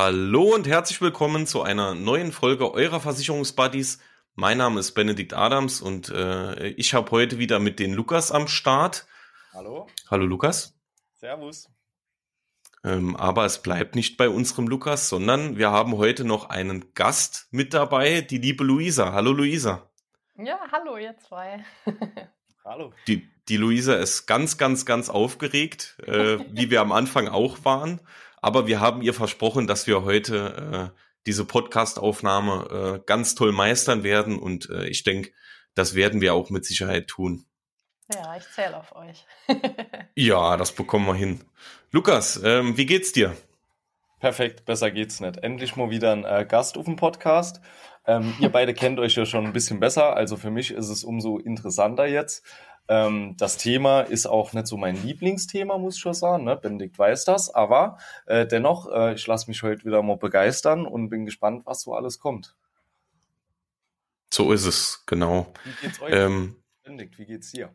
Hallo 0.00 0.54
und 0.54 0.68
herzlich 0.68 1.00
willkommen 1.00 1.48
zu 1.48 1.62
einer 1.62 1.92
neuen 1.96 2.30
Folge 2.30 2.72
eurer 2.72 3.00
Versicherungsbuddies. 3.00 3.98
Mein 4.36 4.58
Name 4.58 4.78
ist 4.78 4.92
Benedikt 4.92 5.34
Adams 5.34 5.80
und 5.80 6.08
äh, 6.10 6.68
ich 6.68 6.94
habe 6.94 7.10
heute 7.10 7.40
wieder 7.40 7.58
mit 7.58 7.80
den 7.80 7.94
Lukas 7.94 8.30
am 8.30 8.46
Start. 8.46 9.08
Hallo. 9.52 9.88
Hallo 10.08 10.24
Lukas. 10.24 10.78
Servus. 11.14 11.68
Ähm, 12.84 13.16
aber 13.16 13.44
es 13.44 13.60
bleibt 13.60 13.96
nicht 13.96 14.16
bei 14.16 14.28
unserem 14.28 14.68
Lukas, 14.68 15.08
sondern 15.08 15.58
wir 15.58 15.72
haben 15.72 15.96
heute 15.96 16.22
noch 16.24 16.48
einen 16.48 16.94
Gast 16.94 17.48
mit 17.50 17.74
dabei, 17.74 18.20
die 18.20 18.38
liebe 18.38 18.62
Luisa. 18.62 19.12
Hallo 19.12 19.32
Luisa. 19.32 19.90
Ja, 20.36 20.60
hallo 20.70 20.96
ihr 20.96 21.16
zwei. 21.18 21.64
Hallo. 22.64 22.92
Die, 23.06 23.28
die 23.48 23.56
Luisa 23.56 23.94
ist 23.94 24.26
ganz, 24.26 24.58
ganz, 24.58 24.84
ganz 24.84 25.08
aufgeregt, 25.08 25.96
äh, 26.06 26.38
wie 26.50 26.70
wir 26.70 26.82
am 26.82 26.92
Anfang 26.92 27.26
auch 27.26 27.64
waren. 27.64 27.98
Aber 28.40 28.66
wir 28.66 28.80
haben 28.80 29.02
ihr 29.02 29.14
versprochen, 29.14 29.66
dass 29.66 29.86
wir 29.86 30.02
heute 30.04 30.92
äh, 30.94 31.00
diese 31.26 31.44
Podcast-Aufnahme 31.44 33.00
äh, 33.00 33.06
ganz 33.06 33.34
toll 33.34 33.52
meistern 33.52 34.02
werden. 34.02 34.38
Und 34.38 34.70
äh, 34.70 34.86
ich 34.86 35.02
denke, 35.02 35.32
das 35.74 35.94
werden 35.94 36.20
wir 36.20 36.34
auch 36.34 36.50
mit 36.50 36.64
Sicherheit 36.64 37.08
tun. 37.08 37.44
Ja, 38.12 38.36
ich 38.36 38.48
zähle 38.54 38.76
auf 38.76 38.96
euch. 38.96 39.26
ja, 40.14 40.56
das 40.56 40.72
bekommen 40.72 41.06
wir 41.06 41.14
hin. 41.14 41.44
Lukas, 41.90 42.40
ähm, 42.42 42.76
wie 42.76 42.86
geht's 42.86 43.12
dir? 43.12 43.36
Perfekt, 44.18 44.64
besser 44.64 44.90
geht's 44.90 45.20
nicht. 45.20 45.36
Endlich 45.38 45.76
mal 45.76 45.90
wieder 45.90 46.12
ein 46.12 46.24
äh, 46.24 46.46
Gast 46.48 46.78
auf 46.78 46.86
dem 46.86 46.96
Podcast. 46.96 47.60
Ähm, 48.06 48.34
ihr 48.40 48.48
beide 48.48 48.72
kennt 48.72 48.98
euch 48.98 49.14
ja 49.14 49.26
schon 49.26 49.46
ein 49.46 49.52
bisschen 49.52 49.78
besser, 49.78 50.16
also 50.16 50.38
für 50.38 50.50
mich 50.50 50.70
ist 50.70 50.88
es 50.88 51.04
umso 51.04 51.38
interessanter 51.38 52.06
jetzt. 52.06 52.44
Ähm, 52.88 53.36
das 53.36 53.56
Thema 53.58 54.02
ist 54.02 54.26
auch 54.26 54.52
nicht 54.52 54.66
so 54.66 54.76
mein 54.76 55.02
Lieblingsthema, 55.02 55.78
muss 55.78 55.96
ich 55.96 56.00
schon 56.00 56.14
sagen. 56.14 56.44
Ne? 56.44 56.56
Benedikt 56.56 56.98
weiß 56.98 57.24
das, 57.24 57.54
aber 57.54 57.98
äh, 58.26 58.46
dennoch, 58.46 58.90
äh, 58.90 59.14
ich 59.14 59.26
lasse 59.26 59.48
mich 59.48 59.62
heute 59.62 59.84
wieder 59.84 60.02
mal 60.02 60.16
begeistern 60.16 60.86
und 60.86 61.10
bin 61.10 61.26
gespannt, 61.26 61.66
was 61.66 61.82
so 61.82 61.94
alles 61.94 62.18
kommt. 62.18 62.54
So 64.32 64.52
ist 64.52 64.66
es, 64.66 65.04
genau. 65.06 65.52
Wie 65.64 65.86
geht's 65.86 66.00
euch? 66.00 66.14
Ähm, 66.14 66.56
Benedikt, 66.82 67.18
wie 67.18 67.26
geht's 67.26 67.52
dir? 67.52 67.70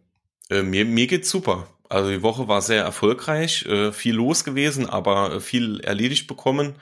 äh, 0.50 0.64
mir, 0.64 0.86
mir 0.86 1.08
geht's 1.08 1.30
super. 1.30 1.68
Also 1.90 2.10
die 2.10 2.24
Woche 2.24 2.48
war 2.48 2.62
sehr 2.62 2.84
erfolgreich, 2.84 3.66
äh, 3.66 3.92
viel 3.92 4.16
los 4.16 4.44
gewesen, 4.44 4.90
aber 4.90 5.34
äh, 5.34 5.40
viel 5.40 5.80
erledigt 5.82 6.28
bekommen. 6.28 6.76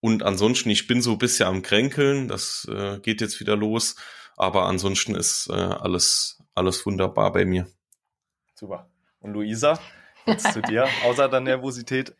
Und 0.00 0.22
ansonsten, 0.22 0.70
ich 0.70 0.86
bin 0.86 1.00
so 1.00 1.12
ein 1.12 1.18
bisschen 1.18 1.48
am 1.48 1.62
Kränkeln, 1.62 2.28
das 2.28 2.66
äh, 2.70 2.98
geht 3.00 3.20
jetzt 3.20 3.40
wieder 3.40 3.56
los. 3.56 3.96
Aber 4.36 4.66
ansonsten 4.66 5.14
ist 5.14 5.48
äh, 5.50 5.54
alles, 5.54 6.41
alles 6.54 6.84
wunderbar 6.86 7.32
bei 7.32 7.44
mir. 7.44 7.66
Super. 8.54 8.88
Und 9.20 9.32
Luisa, 9.32 9.78
jetzt 10.26 10.52
zu 10.52 10.60
dir, 10.62 10.88
außer 11.04 11.28
der 11.28 11.40
Nervosität. 11.40 12.14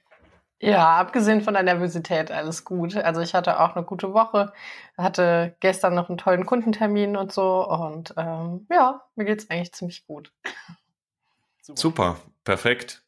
Ja, 0.61 0.97
abgesehen 0.97 1.41
von 1.41 1.55
der 1.55 1.65
Nervosität, 1.65 2.31
alles 2.31 2.65
gut. 2.65 2.97
Also 2.97 3.21
ich 3.21 3.35
hatte 3.35 3.59
auch 3.59 3.75
eine 3.75 3.85
gute 3.85 4.15
Woche, 4.15 4.53
hatte 4.97 5.57
gestern 5.59 5.97
noch 5.97 6.09
einen 6.09 6.19
tollen 6.19 6.47
Kundentermin 6.47 7.17
und 7.17 7.33
so 7.33 7.69
und 7.69 8.15
ähm, 8.17 8.67
ja, 8.71 9.03
mir 9.17 9.25
geht's 9.25 9.51
eigentlich 9.51 9.73
ziemlich 9.73 10.07
gut. 10.07 10.33
Super, 11.63 11.81
Super 11.81 12.17
perfekt. 12.45 13.03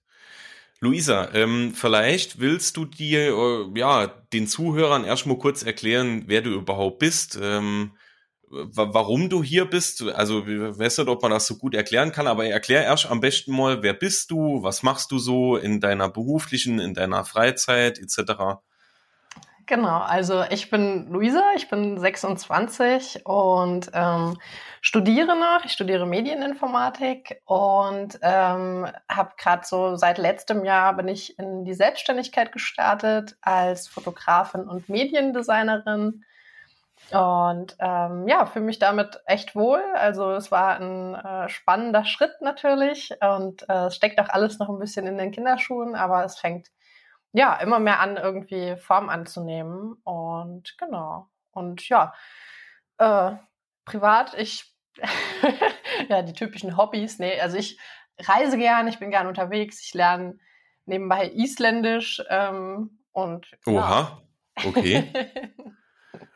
Luisa, 0.81 1.33
ähm, 1.33 1.73
vielleicht 1.75 2.41
willst 2.41 2.77
du 2.77 2.85
dir 2.85 3.33
äh, 3.33 3.79
ja 3.79 4.09
den 4.33 4.49
Zuhörern 4.49 5.05
erstmal 5.05 5.39
kurz 5.39 5.63
erklären, 5.63 6.25
wer 6.27 6.43
du 6.43 6.51
überhaupt 6.51 6.99
bist, 6.99 7.39
ähm, 7.41 7.93
warum 8.55 9.29
du 9.29 9.43
hier 9.43 9.65
bist. 9.65 10.03
Also 10.03 10.47
ich 10.47 10.79
weiß 10.79 10.99
nicht, 10.99 11.09
ob 11.09 11.23
man 11.23 11.31
das 11.31 11.47
so 11.47 11.57
gut 11.57 11.75
erklären 11.75 12.13
kann, 12.13 12.27
aber 12.27 12.47
erklär 12.47 12.85
erst 12.85 13.11
am 13.11 13.21
besten 13.21 13.57
mal, 13.57 13.83
wer 13.83 13.95
bist 13.95 14.31
du, 14.31 14.63
was 14.63 14.83
machst 14.83 15.11
du 15.11 15.19
so 15.19 15.57
in 15.57 15.81
deiner 15.81 16.09
beruflichen, 16.09 16.79
in 16.79 16.95
deiner 16.95 17.25
Freizeit 17.25 17.99
etc. 17.99 18.61
Genau, 19.67 20.01
also 20.01 20.45
ich 20.51 20.69
bin 20.69 21.11
Luisa, 21.11 21.43
ich 21.57 21.71
bin 21.71 21.99
26 21.99 23.25
und 23.25 23.91
ähm, 23.95 24.37
studiere 24.83 25.37
noch. 25.37 25.65
Ich 25.65 25.73
studiere 25.73 26.07
Medieninformatik 26.07 27.41
und 27.47 28.19
ähm, 28.21 28.87
habe 29.09 29.33
gerade 29.39 29.63
so 29.65 29.97
seit 29.97 30.19
letztem 30.19 30.67
Jahr 30.67 30.95
bin 30.95 31.09
ich 31.09 31.39
in 31.39 31.65
die 31.65 31.73
Selbstständigkeit 31.73 32.53
gestartet 32.53 33.37
als 33.41 33.89
Fotografin 33.89 34.69
und 34.69 34.91
Mediendesignerin 34.91 36.25
und 37.11 37.77
ähm, 37.79 38.27
ja, 38.29 38.47
fühle 38.47 38.65
mich 38.65 38.79
damit 38.79 39.21
echt 39.27 39.55
wohl. 39.55 39.83
Also 39.95 40.33
es 40.33 40.51
war 40.51 40.81
ein 40.81 41.15
äh, 41.15 41.49
spannender 41.49 42.05
Schritt 42.05 42.41
natürlich 42.41 43.13
und 43.21 43.69
äh, 43.69 43.87
es 43.87 43.97
steckt 43.97 44.21
auch 44.21 44.29
alles 44.29 44.59
noch 44.59 44.69
ein 44.69 44.79
bisschen 44.79 45.07
in 45.07 45.19
den 45.19 45.31
Kinderschuhen, 45.31 45.95
aber 45.95 46.25
es 46.25 46.39
fängt 46.39 46.69
ja 47.33 47.55
immer 47.57 47.79
mehr 47.79 48.01
an, 48.01 48.17
irgendwie 48.17 48.77
Form 48.77 49.09
anzunehmen. 49.11 49.95
Und 50.05 50.77
genau. 50.79 51.29
Und 51.53 51.89
ja, 51.89 52.15
äh, 52.99 53.33
privat, 53.85 54.35
ich 54.35 54.73
ja, 56.09 56.23
die 56.23 56.33
typischen 56.33 56.77
Hobbys. 56.77 57.19
Nee, 57.19 57.41
also 57.41 57.57
ich 57.57 57.79
reise 58.19 58.57
gern, 58.57 58.89
ich 58.89 58.99
bin 58.99 59.11
gern 59.11 59.27
unterwegs, 59.27 59.81
ich 59.85 59.93
lerne 59.95 60.39
nebenbei 60.87 61.29
Isländisch 61.29 62.23
ähm, 62.29 62.99
und 63.13 63.47
Oha, 63.67 64.23
ja. 64.59 64.69
okay. 64.69 65.13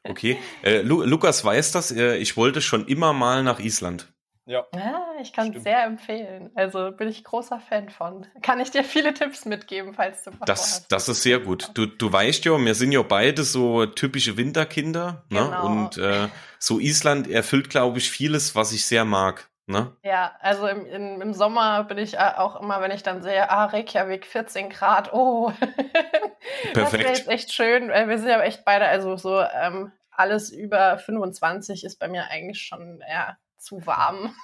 Okay. 0.04 0.38
Äh, 0.62 0.82
Lu 0.82 1.02
Lukas 1.02 1.44
weiß 1.44 1.72
das. 1.72 1.90
Äh, 1.90 2.16
ich 2.16 2.36
wollte 2.36 2.60
schon 2.60 2.86
immer 2.86 3.12
mal 3.12 3.42
nach 3.42 3.60
Island. 3.60 4.08
Ja. 4.48 4.66
ja 4.74 5.04
ich 5.20 5.34
kann 5.34 5.54
es 5.54 5.62
sehr 5.62 5.84
empfehlen. 5.84 6.50
Also 6.54 6.90
bin 6.90 7.08
ich 7.08 7.22
großer 7.22 7.60
Fan 7.60 7.90
von. 7.90 8.26
Kann 8.40 8.60
ich 8.60 8.70
dir 8.70 8.82
viele 8.82 9.12
Tipps 9.12 9.44
mitgeben, 9.44 9.92
falls 9.92 10.24
du 10.24 10.30
das, 10.46 10.60
hast. 10.60 10.92
Das 10.92 11.08
ist 11.08 11.22
sehr 11.22 11.38
gut. 11.38 11.70
Du, 11.74 11.84
du 11.84 12.10
weißt 12.10 12.46
ja, 12.46 12.58
wir 12.58 12.74
sind 12.74 12.92
ja 12.92 13.02
beide 13.02 13.44
so 13.44 13.84
typische 13.84 14.38
Winterkinder. 14.38 15.24
Ne? 15.28 15.44
Genau. 15.44 15.66
Und 15.66 15.98
äh, 15.98 16.28
so 16.58 16.80
Island 16.80 17.28
erfüllt, 17.28 17.68
glaube 17.68 17.98
ich, 17.98 18.10
vieles, 18.10 18.54
was 18.54 18.72
ich 18.72 18.86
sehr 18.86 19.04
mag. 19.04 19.50
Ne? 19.68 19.94
Ja, 20.02 20.34
also 20.40 20.66
im, 20.66 20.86
im, 20.86 21.20
im 21.20 21.34
Sommer 21.34 21.84
bin 21.84 21.98
ich 21.98 22.14
äh, 22.14 22.32
auch 22.36 22.58
immer, 22.58 22.80
wenn 22.80 22.90
ich 22.90 23.02
dann 23.02 23.22
sehe, 23.22 23.50
ah, 23.50 23.66
Reykjavik, 23.66 24.24
14 24.24 24.70
Grad, 24.70 25.12
oh. 25.12 25.52
Perfekt. 25.52 26.38
Das 26.74 26.92
wäre 26.92 27.08
jetzt 27.08 27.28
echt 27.28 27.52
schön. 27.52 27.88
Wir 27.88 28.18
sind 28.18 28.28
ja 28.28 28.40
echt 28.40 28.64
beide, 28.64 28.86
also 28.86 29.16
so 29.16 29.40
ähm, 29.40 29.92
alles 30.10 30.50
über 30.50 30.96
25 30.98 31.84
ist 31.84 31.98
bei 31.98 32.08
mir 32.08 32.30
eigentlich 32.30 32.62
schon 32.62 33.00
eher 33.00 33.36
zu 33.58 33.84
warm. 33.86 34.34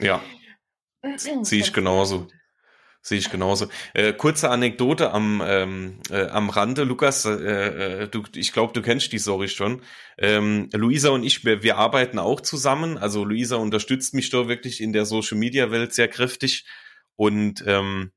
ja, 0.00 0.20
sehe 1.16 1.58
ich 1.58 1.72
genauso. 1.72 2.28
Sehe 3.04 3.18
ich 3.18 3.30
genauso. 3.30 3.66
Äh, 3.94 4.12
kurze 4.12 4.48
Anekdote 4.48 5.10
am, 5.10 5.42
ähm, 5.44 5.98
äh, 6.08 6.28
am 6.28 6.50
Rande, 6.50 6.84
Lukas. 6.84 7.24
Äh, 7.24 7.32
äh 8.04 8.08
du, 8.08 8.22
ich 8.36 8.52
glaube, 8.52 8.72
du 8.72 8.80
kennst 8.80 9.12
die 9.12 9.18
Story 9.18 9.48
schon. 9.48 9.82
Ähm, 10.18 10.68
Luisa 10.72 11.10
und 11.10 11.24
ich, 11.24 11.44
wir, 11.44 11.64
wir 11.64 11.78
arbeiten 11.78 12.20
auch 12.20 12.40
zusammen. 12.40 12.98
Also 12.98 13.24
Luisa 13.24 13.56
unterstützt 13.56 14.14
mich 14.14 14.30
da 14.30 14.46
wirklich 14.46 14.80
in 14.80 14.92
der 14.92 15.04
Social 15.04 15.36
Media 15.36 15.72
Welt 15.72 15.92
sehr 15.92 16.06
kräftig. 16.06 16.64
Und 17.16 17.64
ähm, 17.66 18.12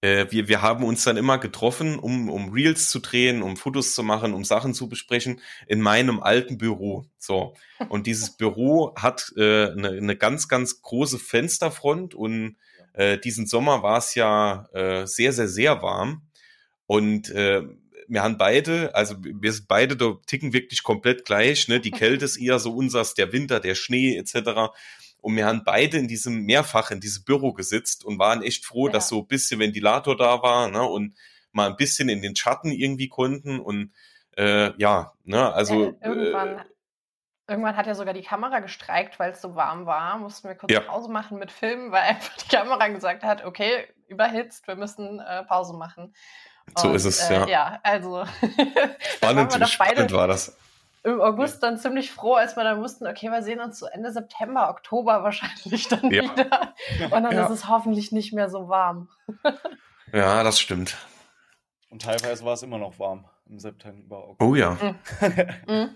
äh, 0.00 0.26
wir, 0.30 0.48
wir 0.48 0.62
haben 0.62 0.84
uns 0.84 1.04
dann 1.04 1.18
immer 1.18 1.36
getroffen, 1.36 1.98
um, 1.98 2.30
um 2.30 2.50
Reels 2.50 2.88
zu 2.88 3.00
drehen, 3.00 3.42
um 3.42 3.58
Fotos 3.58 3.94
zu 3.94 4.02
machen, 4.02 4.32
um 4.32 4.44
Sachen 4.44 4.72
zu 4.72 4.88
besprechen, 4.88 5.42
in 5.66 5.82
meinem 5.82 6.22
alten 6.22 6.56
Büro. 6.56 7.06
So. 7.18 7.54
Und 7.90 8.06
dieses 8.06 8.38
Büro 8.38 8.94
hat 8.96 9.32
äh, 9.36 9.70
eine, 9.70 9.88
eine 9.90 10.16
ganz, 10.16 10.48
ganz 10.48 10.80
große 10.80 11.18
Fensterfront 11.18 12.14
und 12.14 12.56
äh, 12.94 13.18
diesen 13.18 13.46
Sommer 13.46 13.82
war 13.82 13.98
es 13.98 14.14
ja 14.14 14.68
äh, 14.72 15.06
sehr, 15.06 15.32
sehr, 15.32 15.48
sehr 15.48 15.82
warm. 15.82 16.22
Und 16.86 17.30
äh, 17.30 17.62
wir 18.08 18.22
haben 18.22 18.38
beide, 18.38 18.94
also 18.94 19.16
wir 19.20 19.52
sind 19.52 19.68
beide 19.68 19.96
da 19.96 20.14
ticken 20.26 20.52
wirklich 20.52 20.82
komplett 20.82 21.24
gleich. 21.24 21.68
Ne? 21.68 21.80
Die 21.80 21.90
Kälte 21.90 22.24
ist 22.24 22.36
eher 22.36 22.58
so 22.58 22.74
unsers, 22.74 23.14
der 23.14 23.32
Winter, 23.32 23.60
der 23.60 23.74
Schnee 23.74 24.16
etc. 24.16 24.72
Und 25.20 25.36
wir 25.36 25.46
haben 25.46 25.62
beide 25.64 25.98
in 25.98 26.08
diesem 26.08 26.42
mehrfach 26.42 26.90
in 26.90 27.00
diesem 27.00 27.24
Büro 27.24 27.52
gesitzt 27.52 28.04
und 28.04 28.18
waren 28.18 28.42
echt 28.42 28.64
froh, 28.64 28.86
ja. 28.86 28.92
dass 28.92 29.08
so 29.08 29.20
ein 29.20 29.26
bisschen 29.26 29.60
Ventilator 29.60 30.16
da 30.16 30.42
war 30.42 30.70
ne? 30.70 30.82
und 30.82 31.16
mal 31.52 31.70
ein 31.70 31.76
bisschen 31.76 32.08
in 32.08 32.22
den 32.22 32.36
Schatten 32.36 32.70
irgendwie 32.70 33.08
konnten. 33.08 33.58
Und 33.58 33.92
äh, 34.36 34.72
ja, 34.78 35.12
ne, 35.24 35.52
also. 35.52 35.96
Ja, 36.02 36.08
irgendwann, 36.08 36.58
äh, 36.58 36.64
irgendwann 37.48 37.76
hat 37.76 37.86
ja 37.86 37.94
sogar 37.94 38.14
die 38.14 38.22
Kamera 38.22 38.60
gestreikt, 38.60 39.18
weil 39.18 39.32
es 39.32 39.40
so 39.40 39.54
warm 39.54 39.86
war. 39.86 40.18
Mussten 40.18 40.48
wir 40.48 40.54
kurz 40.54 40.72
ja. 40.72 40.80
Pause 40.80 41.10
machen 41.10 41.38
mit 41.38 41.50
Filmen, 41.50 41.92
weil 41.92 42.02
einfach 42.08 42.36
die 42.36 42.48
Kamera 42.48 42.88
gesagt 42.88 43.22
hat, 43.22 43.44
okay, 43.44 43.88
überhitzt, 44.08 44.66
wir 44.66 44.76
müssen 44.76 45.20
äh, 45.20 45.44
Pause 45.44 45.74
machen. 45.74 46.14
So 46.76 46.92
ist 46.92 47.04
es, 47.04 47.28
ja. 47.28 47.44
Äh, 47.44 47.50
ja, 47.50 47.80
also. 47.82 48.24
Spannend, 49.16 49.60
wie 49.60 49.66
spannend 49.66 50.12
war 50.12 50.28
das 50.28 50.56
im 51.04 51.20
August 51.20 51.62
dann 51.62 51.78
ziemlich 51.78 52.10
froh, 52.10 52.34
als 52.34 52.56
wir 52.56 52.64
dann 52.64 52.80
wussten, 52.80 53.06
okay, 53.06 53.30
wir 53.30 53.42
sehen 53.42 53.60
uns 53.60 53.78
so 53.78 53.86
Ende 53.86 54.10
September, 54.10 54.70
Oktober 54.70 55.22
wahrscheinlich 55.22 55.86
dann 55.88 56.10
ja. 56.10 56.22
wieder. 56.22 56.74
Und 57.10 57.22
dann 57.22 57.32
ja. 57.32 57.44
ist 57.44 57.50
es 57.50 57.68
hoffentlich 57.68 58.10
nicht 58.10 58.32
mehr 58.32 58.48
so 58.48 58.68
warm. 58.68 59.10
ja, 60.12 60.42
das 60.42 60.58
stimmt. 60.58 60.96
Und 61.90 62.02
teilweise 62.02 62.44
war 62.44 62.54
es 62.54 62.62
immer 62.62 62.78
noch 62.78 62.98
warm 62.98 63.26
im 63.46 63.58
September. 63.58 64.30
Oktober. 64.30 64.50
Oh 64.50 64.54
ja. 64.54 64.78
Mhm. 65.66 65.94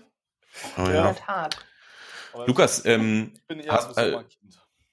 Oh, 0.77 0.81
ja. 0.81 0.85
In 0.85 0.93
der 0.93 1.15
Tat. 1.15 1.57
Lukas, 2.45 2.85
ähm, 2.85 3.31
ich 3.33 3.47
bin 3.47 3.59
eher 3.59 3.81
so 3.81 3.99
äh, 3.99 4.23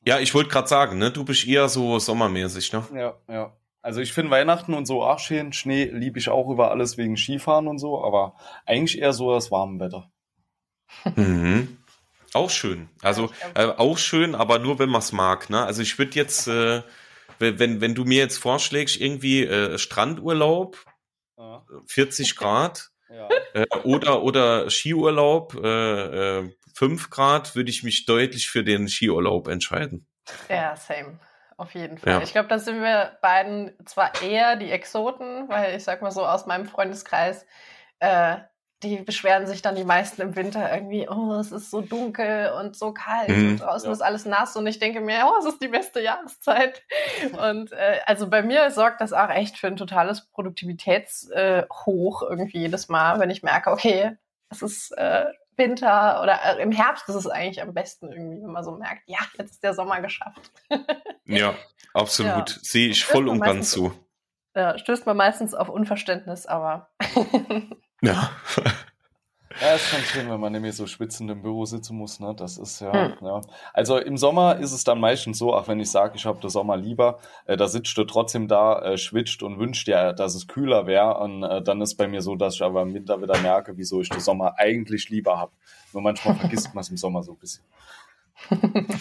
Ja, 0.04 0.18
ich 0.20 0.34
wollte 0.34 0.50
gerade 0.50 0.68
sagen, 0.68 0.98
ne, 0.98 1.10
du 1.10 1.24
bist 1.24 1.46
eher 1.46 1.68
so 1.68 1.98
sommermäßig, 1.98 2.72
ne? 2.72 2.84
Ja, 2.94 3.14
ja. 3.28 3.56
Also 3.82 4.00
ich 4.00 4.12
finde 4.12 4.32
Weihnachten 4.32 4.74
und 4.74 4.86
so 4.86 5.04
auch 5.04 5.20
schön. 5.20 5.52
Schnee 5.52 5.84
liebe 5.84 6.18
ich 6.18 6.28
auch 6.28 6.50
über 6.50 6.72
alles 6.72 6.96
wegen 6.98 7.16
Skifahren 7.16 7.68
und 7.68 7.78
so, 7.78 8.02
aber 8.04 8.34
eigentlich 8.64 9.00
eher 9.00 9.12
so 9.12 9.32
das 9.32 9.52
warme 9.52 9.78
Wetter. 9.78 10.10
Mhm. 11.14 11.78
Auch 12.32 12.50
schön. 12.50 12.88
Also 13.00 13.30
äh, 13.54 13.66
auch 13.66 13.96
schön, 13.96 14.34
aber 14.34 14.58
nur 14.58 14.80
wenn 14.80 14.88
man 14.88 14.98
es 14.98 15.12
mag. 15.12 15.50
Ne? 15.50 15.64
Also 15.64 15.82
ich 15.82 15.98
würde 15.98 16.16
jetzt, 16.16 16.48
äh, 16.48 16.82
wenn, 17.38 17.80
wenn 17.80 17.94
du 17.94 18.04
mir 18.04 18.18
jetzt 18.18 18.38
vorschlägst, 18.38 19.00
irgendwie 19.00 19.44
äh, 19.44 19.78
Strandurlaub, 19.78 20.84
ja. 21.38 21.64
40 21.86 22.34
Grad, 22.34 22.90
ja. 23.08 23.28
äh, 23.54 23.66
oder, 23.84 24.22
oder 24.22 24.70
Skiurlaub, 24.70 25.54
äh, 25.62 26.38
äh, 26.38 26.56
5 26.74 27.10
Grad, 27.10 27.56
würde 27.56 27.70
ich 27.70 27.82
mich 27.82 28.06
deutlich 28.06 28.48
für 28.48 28.64
den 28.64 28.88
Skiurlaub 28.88 29.48
entscheiden. 29.48 30.06
Ja, 30.48 30.76
same. 30.76 31.18
Auf 31.56 31.74
jeden 31.74 31.96
Fall. 31.96 32.12
Ja. 32.12 32.22
Ich 32.22 32.32
glaube, 32.32 32.48
da 32.48 32.58
sind 32.58 32.82
wir 32.82 33.16
beiden 33.22 33.72
zwar 33.86 34.22
eher 34.22 34.56
die 34.56 34.70
Exoten, 34.70 35.48
weil 35.48 35.76
ich 35.76 35.84
sag 35.84 36.02
mal 36.02 36.10
so 36.10 36.26
aus 36.26 36.46
meinem 36.46 36.66
Freundeskreis, 36.66 37.46
äh, 37.98 38.36
die 38.82 38.98
beschweren 38.98 39.46
sich 39.46 39.62
dann 39.62 39.74
die 39.74 39.84
meisten 39.84 40.20
im 40.20 40.36
Winter 40.36 40.72
irgendwie, 40.72 41.08
oh, 41.08 41.32
es 41.34 41.50
ist 41.50 41.70
so 41.70 41.80
dunkel 41.80 42.52
und 42.58 42.76
so 42.76 42.92
kalt 42.92 43.28
mhm. 43.28 43.48
und 43.50 43.56
draußen 43.60 43.88
ja. 43.88 43.92
ist 43.92 44.02
alles 44.02 44.26
nass 44.26 44.54
und 44.56 44.66
ich 44.66 44.78
denke 44.78 45.00
mir, 45.00 45.26
oh, 45.26 45.38
es 45.38 45.46
ist 45.46 45.62
die 45.62 45.68
beste 45.68 46.00
Jahreszeit. 46.00 46.82
und 47.50 47.72
äh, 47.72 48.00
also 48.04 48.28
bei 48.28 48.42
mir 48.42 48.70
sorgt 48.70 49.00
das 49.00 49.12
auch 49.12 49.30
echt 49.30 49.56
für 49.56 49.68
ein 49.68 49.76
totales 49.76 50.26
Produktivitätshoch 50.28 52.22
äh, 52.22 52.26
irgendwie 52.28 52.58
jedes 52.58 52.88
Mal, 52.88 53.18
wenn 53.18 53.30
ich 53.30 53.42
merke, 53.42 53.70
okay, 53.70 54.16
es 54.50 54.62
ist 54.62 54.92
äh, 54.92 55.26
Winter 55.56 56.22
oder 56.22 56.38
äh, 56.44 56.62
im 56.62 56.70
Herbst 56.70 57.08
ist 57.08 57.14
es 57.14 57.26
eigentlich 57.26 57.62
am 57.62 57.72
besten 57.72 58.12
irgendwie, 58.12 58.42
wenn 58.42 58.52
man 58.52 58.64
so 58.64 58.72
merkt, 58.72 59.02
ja, 59.06 59.18
jetzt 59.38 59.52
ist 59.52 59.62
der 59.62 59.74
Sommer 59.74 60.00
geschafft. 60.00 60.52
ja, 61.24 61.54
absolut. 61.94 62.50
Ja. 62.50 62.62
Sehe 62.62 62.88
ich 62.88 63.04
voll 63.04 63.28
und 63.28 63.40
ganz 63.40 63.70
zu. 63.70 63.92
Ja, 64.54 64.78
stößt 64.78 65.06
man 65.06 65.16
meistens 65.16 65.54
auf 65.54 65.68
Unverständnis, 65.68 66.46
aber 66.46 66.90
Ja. 68.02 68.30
Ja, 69.60 69.74
ist 69.74 69.88
schon 69.88 70.00
schön, 70.00 70.30
wenn 70.30 70.38
man 70.38 70.52
nämlich 70.52 70.76
so 70.76 70.86
schwitzend 70.86 71.30
im 71.30 71.40
Büro 71.40 71.64
sitzen 71.64 71.96
muss, 71.96 72.20
ne? 72.20 72.34
Das 72.36 72.58
ist 72.58 72.80
ja, 72.80 72.92
hm. 72.92 73.14
ja. 73.22 73.40
Also 73.72 73.96
im 73.96 74.18
Sommer 74.18 74.56
ist 74.56 74.72
es 74.72 74.84
dann 74.84 75.00
meistens 75.00 75.38
so, 75.38 75.54
auch 75.54 75.66
wenn 75.66 75.80
ich 75.80 75.90
sage, 75.90 76.12
ich 76.16 76.26
habe 76.26 76.40
den 76.40 76.50
Sommer 76.50 76.76
lieber, 76.76 77.20
äh, 77.46 77.56
da 77.56 77.66
sitzt 77.66 77.96
du 77.96 78.04
trotzdem 78.04 78.48
da, 78.48 78.82
äh, 78.82 78.98
schwitzt 78.98 79.42
und 79.42 79.58
wünscht 79.58 79.86
dir, 79.86 80.12
dass 80.12 80.34
es 80.34 80.46
kühler 80.46 80.86
wäre. 80.86 81.18
Und 81.18 81.42
äh, 81.42 81.62
dann 81.62 81.80
ist 81.80 81.94
bei 81.94 82.06
mir 82.06 82.20
so, 82.20 82.36
dass 82.36 82.56
ich 82.56 82.62
aber 82.62 82.82
im 82.82 82.92
Winter 82.92 83.22
wieder 83.22 83.38
merke, 83.38 83.78
wieso 83.78 84.02
ich 84.02 84.10
den 84.10 84.20
Sommer 84.20 84.58
eigentlich 84.58 85.08
lieber 85.08 85.38
habe. 85.38 85.52
Nur 85.94 86.02
manchmal 86.02 86.34
vergisst 86.34 86.74
man 86.74 86.82
es 86.82 86.90
im 86.90 86.98
Sommer 86.98 87.22
so 87.22 87.32
ein 87.32 87.38
bisschen. 87.38 87.64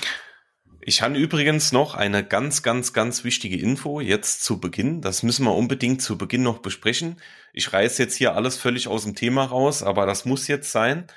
Ich 0.87 1.01
habe 1.01 1.17
übrigens 1.17 1.71
noch 1.71 1.95
eine 1.95 2.23
ganz, 2.23 2.61
ganz, 2.61 2.93
ganz 2.93 3.23
wichtige 3.23 3.57
Info 3.57 4.01
jetzt 4.01 4.43
zu 4.43 4.59
Beginn. 4.59 5.01
Das 5.01 5.23
müssen 5.23 5.43
wir 5.43 5.55
unbedingt 5.55 5.99
zu 5.99 6.15
Beginn 6.15 6.43
noch 6.43 6.59
besprechen. 6.59 7.19
Ich 7.53 7.73
reiße 7.73 8.03
jetzt 8.03 8.13
hier 8.13 8.35
alles 8.35 8.55
völlig 8.57 8.87
aus 8.87 9.01
dem 9.03 9.15
Thema 9.15 9.45
raus, 9.45 9.81
aber 9.81 10.05
das 10.05 10.25
muss 10.25 10.47
jetzt 10.47 10.71
sein. 10.71 11.07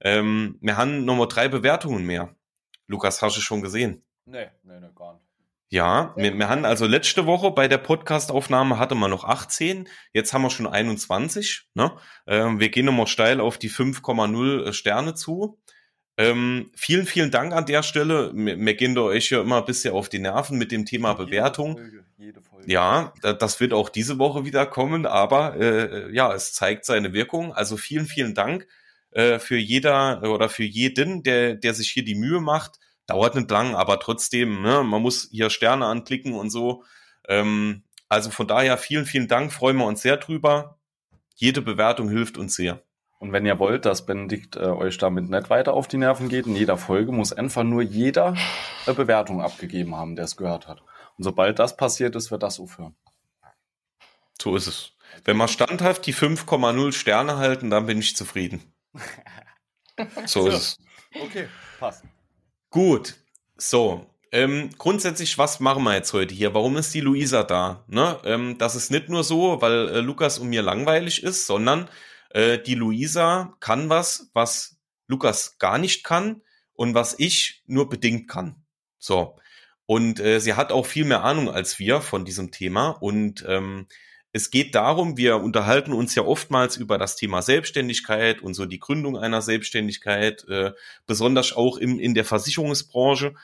Ähm, 0.00 0.58
wir 0.60 0.76
haben 0.76 1.04
nochmal 1.04 1.28
drei 1.28 1.46
Bewertungen 1.46 2.04
mehr. 2.04 2.34
Lukas, 2.88 3.22
hast 3.22 3.36
du 3.36 3.40
schon 3.40 3.62
gesehen? 3.62 4.02
Nee, 4.24 4.48
nee, 4.64 4.80
nee, 4.80 4.88
gar 4.92 5.12
nicht. 5.14 5.24
Ja, 5.68 6.12
wir, 6.16 6.36
wir 6.36 6.48
haben 6.48 6.64
also 6.64 6.86
letzte 6.86 7.24
Woche 7.24 7.52
bei 7.52 7.68
der 7.68 7.78
Podcastaufnahme 7.78 8.80
hatte 8.80 8.96
man 8.96 9.12
noch 9.12 9.22
18, 9.22 9.88
jetzt 10.12 10.32
haben 10.32 10.42
wir 10.42 10.50
schon 10.50 10.66
21. 10.66 11.68
Ne? 11.74 11.92
Ähm, 12.26 12.58
wir 12.58 12.70
gehen 12.70 12.86
nochmal 12.86 13.06
steil 13.06 13.40
auf 13.40 13.56
die 13.56 13.70
5,0 13.70 14.72
Sterne 14.72 15.14
zu. 15.14 15.61
Ähm, 16.18 16.70
vielen, 16.74 17.06
vielen 17.06 17.30
Dank 17.30 17.52
an 17.54 17.66
der 17.66 17.82
Stelle. 17.82 18.32
Da 18.34 19.00
euch 19.00 19.30
ja 19.30 19.40
immer 19.40 19.58
ein 19.58 19.64
bisschen 19.64 19.94
auf 19.94 20.08
die 20.08 20.18
Nerven 20.18 20.58
mit 20.58 20.70
dem 20.70 20.84
Thema 20.84 21.12
jede 21.12 21.24
Bewertung. 21.24 21.78
Folge, 21.78 22.04
Folge. 22.42 22.72
Ja, 22.72 23.12
das 23.22 23.60
wird 23.60 23.72
auch 23.72 23.88
diese 23.88 24.18
Woche 24.18 24.44
wieder 24.44 24.66
kommen, 24.66 25.06
aber 25.06 25.56
äh, 25.56 26.14
ja, 26.14 26.32
es 26.34 26.52
zeigt 26.52 26.84
seine 26.84 27.12
Wirkung. 27.12 27.52
Also 27.52 27.76
vielen, 27.76 28.06
vielen 28.06 28.34
Dank 28.34 28.66
äh, 29.12 29.38
für 29.38 29.56
jeder 29.56 30.22
oder 30.22 30.48
für 30.48 30.64
jeden, 30.64 31.22
der, 31.22 31.54
der 31.54 31.74
sich 31.74 31.90
hier 31.90 32.04
die 32.04 32.14
Mühe 32.14 32.40
macht. 32.40 32.78
Dauert 33.06 33.34
nicht 33.34 33.50
lang, 33.50 33.74
aber 33.74 33.98
trotzdem, 33.98 34.62
ne, 34.62 34.84
man 34.84 35.02
muss 35.02 35.28
hier 35.30 35.50
Sterne 35.50 35.86
anklicken 35.86 36.34
und 36.34 36.50
so. 36.50 36.84
Ähm, 37.28 37.84
also 38.08 38.30
von 38.30 38.46
daher 38.46 38.76
vielen, 38.76 39.06
vielen 39.06 39.28
Dank, 39.28 39.52
freuen 39.52 39.78
wir 39.78 39.86
uns 39.86 40.02
sehr 40.02 40.18
drüber. 40.18 40.78
Jede 41.34 41.62
Bewertung 41.62 42.10
hilft 42.10 42.36
uns 42.36 42.54
sehr. 42.54 42.82
Und 43.22 43.30
wenn 43.30 43.46
ihr 43.46 43.60
wollt, 43.60 43.84
dass 43.84 44.04
Benedikt 44.04 44.56
äh, 44.56 44.64
euch 44.64 44.98
damit 44.98 45.30
nicht 45.30 45.48
weiter 45.48 45.74
auf 45.74 45.86
die 45.86 45.96
Nerven 45.96 46.28
geht, 46.28 46.48
in 46.48 46.56
jeder 46.56 46.76
Folge 46.76 47.12
muss 47.12 47.32
einfach 47.32 47.62
nur 47.62 47.80
jeder 47.80 48.34
eine 48.84 48.96
Bewertung 48.96 49.40
abgegeben 49.40 49.94
haben, 49.94 50.16
der 50.16 50.24
es 50.24 50.36
gehört 50.36 50.66
hat. 50.66 50.80
Und 51.16 51.22
sobald 51.22 51.60
das 51.60 51.76
passiert 51.76 52.16
ist, 52.16 52.32
wird 52.32 52.42
das 52.42 52.58
aufhören. 52.58 52.96
So 54.40 54.56
ist 54.56 54.66
es. 54.66 54.90
Wenn 55.24 55.36
wir 55.36 55.46
standhaft 55.46 56.04
die 56.04 56.14
5,0 56.14 56.90
Sterne 56.90 57.36
halten, 57.36 57.70
dann 57.70 57.86
bin 57.86 58.00
ich 58.00 58.16
zufrieden. 58.16 58.60
So, 60.26 60.42
so. 60.42 60.48
ist 60.48 60.54
es. 60.54 60.78
Okay, 61.22 61.46
passt. 61.78 62.02
Gut. 62.70 63.14
So, 63.56 64.04
ähm, 64.32 64.70
grundsätzlich, 64.78 65.38
was 65.38 65.60
machen 65.60 65.84
wir 65.84 65.94
jetzt 65.94 66.12
heute 66.12 66.34
hier? 66.34 66.54
Warum 66.54 66.76
ist 66.76 66.92
die 66.92 67.00
Luisa 67.00 67.44
da? 67.44 67.84
Ne? 67.86 68.18
Ähm, 68.24 68.58
das 68.58 68.74
ist 68.74 68.90
nicht 68.90 69.08
nur 69.08 69.22
so, 69.22 69.60
weil 69.60 69.90
äh, 69.90 70.00
Lukas 70.00 70.40
und 70.40 70.48
mir 70.48 70.62
langweilig 70.62 71.22
ist, 71.22 71.46
sondern 71.46 71.88
äh, 72.34 72.58
die 72.58 72.74
Luisa 72.74 73.56
kann 73.60 73.88
was, 73.88 74.30
was 74.32 74.78
Lukas 75.06 75.58
gar 75.58 75.78
nicht 75.78 76.04
kann 76.04 76.42
und 76.74 76.94
was 76.94 77.14
ich 77.18 77.62
nur 77.66 77.88
bedingt 77.88 78.28
kann. 78.28 78.64
So. 78.98 79.36
Und 79.86 80.20
äh, 80.20 80.40
sie 80.40 80.54
hat 80.54 80.72
auch 80.72 80.86
viel 80.86 81.04
mehr 81.04 81.24
Ahnung 81.24 81.50
als 81.50 81.78
wir 81.78 82.00
von 82.00 82.24
diesem 82.24 82.50
Thema. 82.50 82.90
Und 82.90 83.44
ähm, 83.46 83.86
es 84.32 84.50
geht 84.50 84.74
darum, 84.74 85.18
wir 85.18 85.36
unterhalten 85.36 85.92
uns 85.92 86.14
ja 86.14 86.22
oftmals 86.22 86.78
über 86.78 86.96
das 86.96 87.16
Thema 87.16 87.42
Selbstständigkeit 87.42 88.40
und 88.40 88.54
so 88.54 88.64
die 88.64 88.80
Gründung 88.80 89.18
einer 89.18 89.42
Selbstständigkeit, 89.42 90.46
äh, 90.48 90.72
besonders 91.06 91.52
auch 91.52 91.76
im, 91.76 91.98
in 91.98 92.14
der 92.14 92.24
Versicherungsbranche. 92.24 93.34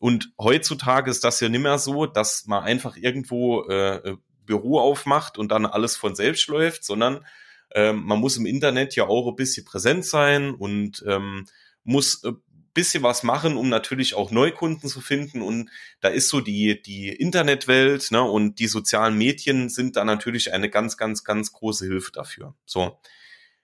Und 0.00 0.32
heutzutage 0.38 1.10
ist 1.10 1.24
das 1.24 1.40
ja 1.40 1.48
nicht 1.48 1.60
mehr 1.60 1.78
so, 1.78 2.06
dass 2.06 2.46
man 2.46 2.64
einfach 2.64 2.96
irgendwo 2.96 3.64
äh, 3.68 4.16
Büro 4.46 4.78
aufmacht 4.78 5.36
und 5.36 5.52
dann 5.52 5.66
alles 5.66 5.96
von 5.96 6.14
selbst 6.14 6.48
läuft, 6.48 6.84
sondern 6.84 7.26
ähm, 7.74 8.04
man 8.04 8.18
muss 8.18 8.36
im 8.36 8.46
Internet 8.46 8.96
ja 8.96 9.06
auch 9.06 9.28
ein 9.28 9.36
bisschen 9.36 9.64
präsent 9.64 10.04
sein 10.04 10.54
und 10.54 11.04
ähm, 11.06 11.46
muss 11.84 12.24
ein 12.24 12.36
bisschen 12.74 13.02
was 13.02 13.22
machen, 13.22 13.56
um 13.56 13.68
natürlich 13.68 14.14
auch 14.14 14.30
Neukunden 14.30 14.88
zu 14.88 15.00
finden. 15.00 15.42
Und 15.42 15.70
da 16.00 16.08
ist 16.08 16.28
so 16.28 16.40
die, 16.40 16.80
die 16.80 17.08
Internetwelt 17.08 18.10
ne, 18.10 18.22
und 18.22 18.58
die 18.58 18.68
sozialen 18.68 19.18
Medien 19.18 19.68
sind 19.68 19.96
da 19.96 20.04
natürlich 20.04 20.52
eine 20.52 20.70
ganz, 20.70 20.96
ganz, 20.96 21.24
ganz 21.24 21.52
große 21.52 21.86
Hilfe 21.86 22.12
dafür. 22.12 22.54
So. 22.66 22.98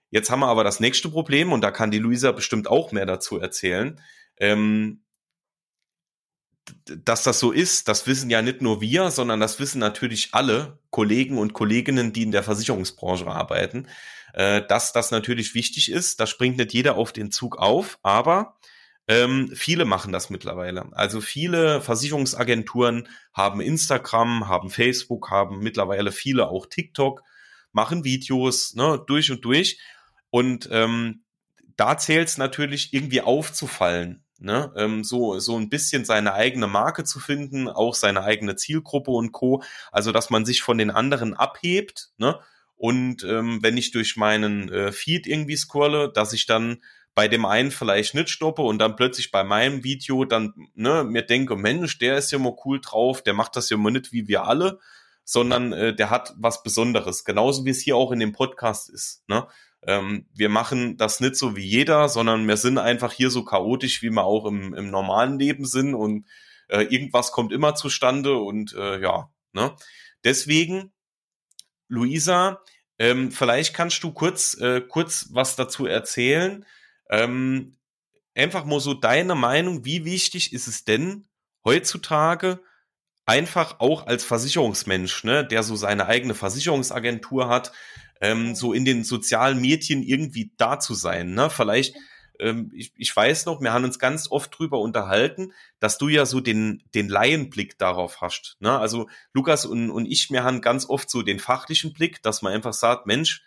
Jetzt 0.09 0.29
haben 0.29 0.41
wir 0.41 0.47
aber 0.47 0.63
das 0.63 0.79
nächste 0.79 1.09
Problem 1.09 1.51
und 1.51 1.61
da 1.61 1.71
kann 1.71 1.91
die 1.91 1.99
Luisa 1.99 2.31
bestimmt 2.31 2.67
auch 2.67 2.91
mehr 2.91 3.05
dazu 3.05 3.39
erzählen. 3.39 3.99
Ähm, 4.37 5.04
dass 6.85 7.23
das 7.23 7.39
so 7.39 7.51
ist, 7.51 7.87
das 7.87 8.07
wissen 8.07 8.29
ja 8.29 8.41
nicht 8.41 8.61
nur 8.61 8.81
wir, 8.81 9.11
sondern 9.11 9.39
das 9.39 9.59
wissen 9.59 9.79
natürlich 9.79 10.29
alle 10.33 10.79
Kollegen 10.89 11.37
und 11.37 11.53
Kolleginnen, 11.53 12.13
die 12.13 12.23
in 12.23 12.31
der 12.31 12.43
Versicherungsbranche 12.43 13.27
arbeiten, 13.27 13.87
äh, 14.33 14.61
dass 14.67 14.93
das 14.93 15.11
natürlich 15.11 15.53
wichtig 15.53 15.91
ist. 15.91 16.19
Da 16.19 16.27
springt 16.27 16.57
nicht 16.57 16.73
jeder 16.73 16.95
auf 16.95 17.13
den 17.13 17.31
Zug 17.31 17.57
auf, 17.57 17.99
aber 18.03 18.57
ähm, 19.07 19.51
viele 19.53 19.85
machen 19.85 20.11
das 20.11 20.29
mittlerweile. 20.29 20.87
Also 20.93 21.21
viele 21.21 21.81
Versicherungsagenturen 21.81 23.07
haben 23.33 23.61
Instagram, 23.61 24.47
haben 24.47 24.71
Facebook, 24.71 25.29
haben 25.29 25.59
mittlerweile 25.59 26.11
viele 26.11 26.47
auch 26.49 26.65
TikTok, 26.65 27.21
machen 27.71 28.03
Videos 28.03 28.73
ne, 28.73 29.03
durch 29.05 29.31
und 29.31 29.45
durch. 29.45 29.79
Und 30.31 30.67
ähm, 30.71 31.23
da 31.77 31.97
zählt 31.97 32.29
es 32.29 32.37
natürlich 32.37 32.93
irgendwie 32.93 33.21
aufzufallen 33.21 34.24
ne, 34.39 34.71
ähm, 34.75 35.03
so, 35.03 35.39
so 35.39 35.57
ein 35.57 35.69
bisschen 35.69 36.05
seine 36.05 36.33
eigene 36.33 36.67
Marke 36.67 37.03
zu 37.03 37.19
finden, 37.19 37.67
auch 37.67 37.95
seine 37.95 38.23
eigene 38.23 38.55
Zielgruppe 38.55 39.11
und 39.11 39.31
Co. 39.31 39.63
Also, 39.91 40.11
dass 40.11 40.29
man 40.29 40.45
sich 40.45 40.61
von 40.61 40.77
den 40.77 40.91
anderen 40.91 41.33
abhebt, 41.33 42.11
ne? 42.17 42.39
Und 42.77 43.23
ähm, 43.23 43.59
wenn 43.61 43.77
ich 43.77 43.91
durch 43.91 44.17
meinen 44.17 44.69
äh, 44.69 44.91
Feed 44.91 45.27
irgendwie 45.27 45.55
scrolle, 45.55 46.11
dass 46.11 46.33
ich 46.33 46.45
dann 46.45 46.81
bei 47.15 47.29
dem 47.29 47.45
einen 47.45 47.71
vielleicht 47.71 48.13
nicht 48.13 48.29
stoppe 48.29 48.61
und 48.61 48.77
dann 48.79 48.97
plötzlich 48.97 49.31
bei 49.31 49.45
meinem 49.45 49.85
Video 49.85 50.25
dann 50.25 50.53
ne, 50.75 51.05
mir 51.05 51.21
denke, 51.21 51.55
Mensch, 51.55 51.97
der 51.97 52.17
ist 52.17 52.31
ja 52.31 52.37
mal 52.37 52.55
cool 52.65 52.81
drauf, 52.81 53.23
der 53.23 53.33
macht 53.33 53.55
das 53.55 53.69
ja 53.69 53.77
mal 53.77 53.91
nicht 53.91 54.11
wie 54.11 54.27
wir 54.27 54.45
alle, 54.45 54.79
sondern 55.23 55.71
äh, 55.71 55.95
der 55.95 56.09
hat 56.09 56.33
was 56.37 56.61
Besonderes. 56.61 57.23
Genauso 57.23 57.63
wie 57.63 57.69
es 57.69 57.81
hier 57.81 57.95
auch 57.95 58.11
in 58.11 58.19
dem 58.19 58.33
Podcast 58.33 58.89
ist. 58.89 59.23
Ne? 59.29 59.47
Ähm, 59.85 60.27
wir 60.33 60.49
machen 60.49 60.97
das 60.97 61.19
nicht 61.19 61.35
so 61.35 61.55
wie 61.55 61.65
jeder, 61.65 62.09
sondern 62.09 62.47
wir 62.47 62.57
sind 62.57 62.77
einfach 62.77 63.13
hier 63.13 63.29
so 63.29 63.43
chaotisch, 63.43 64.01
wie 64.01 64.09
wir 64.09 64.23
auch 64.23 64.45
im, 64.45 64.73
im 64.73 64.89
normalen 64.89 65.39
Leben 65.39 65.65
sind 65.65 65.93
und 65.93 66.25
äh, 66.67 66.81
irgendwas 66.83 67.31
kommt 67.31 67.51
immer 67.51 67.75
zustande 67.75 68.37
und 68.37 68.73
äh, 68.73 68.99
ja, 68.99 69.29
ne? 69.53 69.75
Deswegen, 70.23 70.91
Luisa, 71.87 72.61
ähm, 72.97 73.31
vielleicht 73.31 73.75
kannst 73.75 74.03
du 74.03 74.11
kurz, 74.11 74.55
äh, 74.55 74.81
kurz 74.81 75.27
was 75.31 75.55
dazu 75.55 75.85
erzählen. 75.85 76.65
Ähm, 77.09 77.77
einfach 78.33 78.65
mal 78.65 78.79
so 78.79 78.95
deine 78.95 79.35
Meinung, 79.35 79.85
wie 79.85 80.03
wichtig 80.03 80.53
ist 80.53 80.67
es 80.67 80.83
denn 80.83 81.27
heutzutage, 81.63 82.59
einfach 83.25 83.79
auch 83.79 84.07
als 84.07 84.23
Versicherungsmensch, 84.23 85.23
ne, 85.23 85.45
der 85.45 85.63
so 85.63 85.75
seine 85.75 86.07
eigene 86.07 86.33
Versicherungsagentur 86.33 87.49
hat, 87.49 87.71
ähm, 88.21 88.55
so 88.55 88.73
in 88.73 88.85
den 88.85 89.03
sozialen 89.03 89.59
Medien 89.59 90.03
irgendwie 90.03 90.51
da 90.57 90.79
zu 90.79 90.93
sein. 90.93 91.33
Ne? 91.33 91.49
Vielleicht, 91.49 91.95
ähm, 92.39 92.71
ich, 92.73 92.93
ich 92.95 93.15
weiß 93.15 93.45
noch, 93.45 93.61
wir 93.61 93.73
haben 93.73 93.83
uns 93.83 93.99
ganz 93.99 94.29
oft 94.29 94.57
drüber 94.57 94.79
unterhalten, 94.79 95.53
dass 95.79 95.97
du 95.97 96.07
ja 96.07 96.25
so 96.25 96.39
den, 96.39 96.83
den 96.93 97.09
Laienblick 97.09 97.77
darauf 97.77 98.21
hast. 98.21 98.57
Ne? 98.59 98.77
Also 98.77 99.07
Lukas 99.33 99.65
und, 99.65 99.89
und 99.89 100.05
ich, 100.05 100.29
wir 100.31 100.43
haben 100.43 100.61
ganz 100.61 100.87
oft 100.89 101.09
so 101.09 101.21
den 101.21 101.39
fachlichen 101.39 101.93
Blick, 101.93 102.21
dass 102.23 102.41
man 102.41 102.53
einfach 102.53 102.73
sagt, 102.73 103.05
Mensch, 103.05 103.43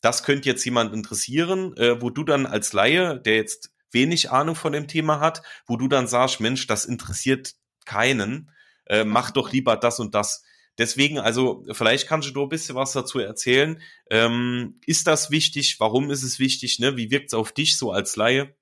das 0.00 0.24
könnte 0.24 0.48
jetzt 0.48 0.64
jemand 0.64 0.92
interessieren, 0.92 1.76
äh, 1.76 2.00
wo 2.00 2.10
du 2.10 2.24
dann 2.24 2.46
als 2.46 2.72
Laie, 2.72 3.20
der 3.20 3.36
jetzt 3.36 3.72
wenig 3.92 4.30
Ahnung 4.30 4.56
von 4.56 4.72
dem 4.72 4.88
Thema 4.88 5.20
hat, 5.20 5.42
wo 5.66 5.76
du 5.76 5.86
dann 5.86 6.08
sagst, 6.08 6.40
Mensch, 6.40 6.66
das 6.66 6.84
interessiert 6.84 7.54
keinen, 7.84 8.50
äh, 8.86 9.04
mach 9.04 9.30
doch 9.30 9.52
lieber 9.52 9.76
das 9.76 10.00
und 10.00 10.14
das. 10.14 10.44
Deswegen, 10.78 11.18
also 11.18 11.64
vielleicht 11.72 12.08
kannst 12.08 12.34
du 12.34 12.42
ein 12.42 12.48
bisschen 12.48 12.74
was 12.74 12.92
dazu 12.92 13.18
erzählen. 13.18 13.80
Ähm, 14.10 14.80
ist 14.86 15.06
das 15.06 15.30
wichtig? 15.30 15.78
Warum 15.80 16.10
ist 16.10 16.22
es 16.22 16.38
wichtig? 16.38 16.78
Ne? 16.78 16.96
Wie 16.96 17.10
wirkt 17.10 17.26
es 17.28 17.34
auf 17.34 17.52
dich 17.52 17.76
so 17.76 17.92
als 17.92 18.16
Laie? 18.16 18.54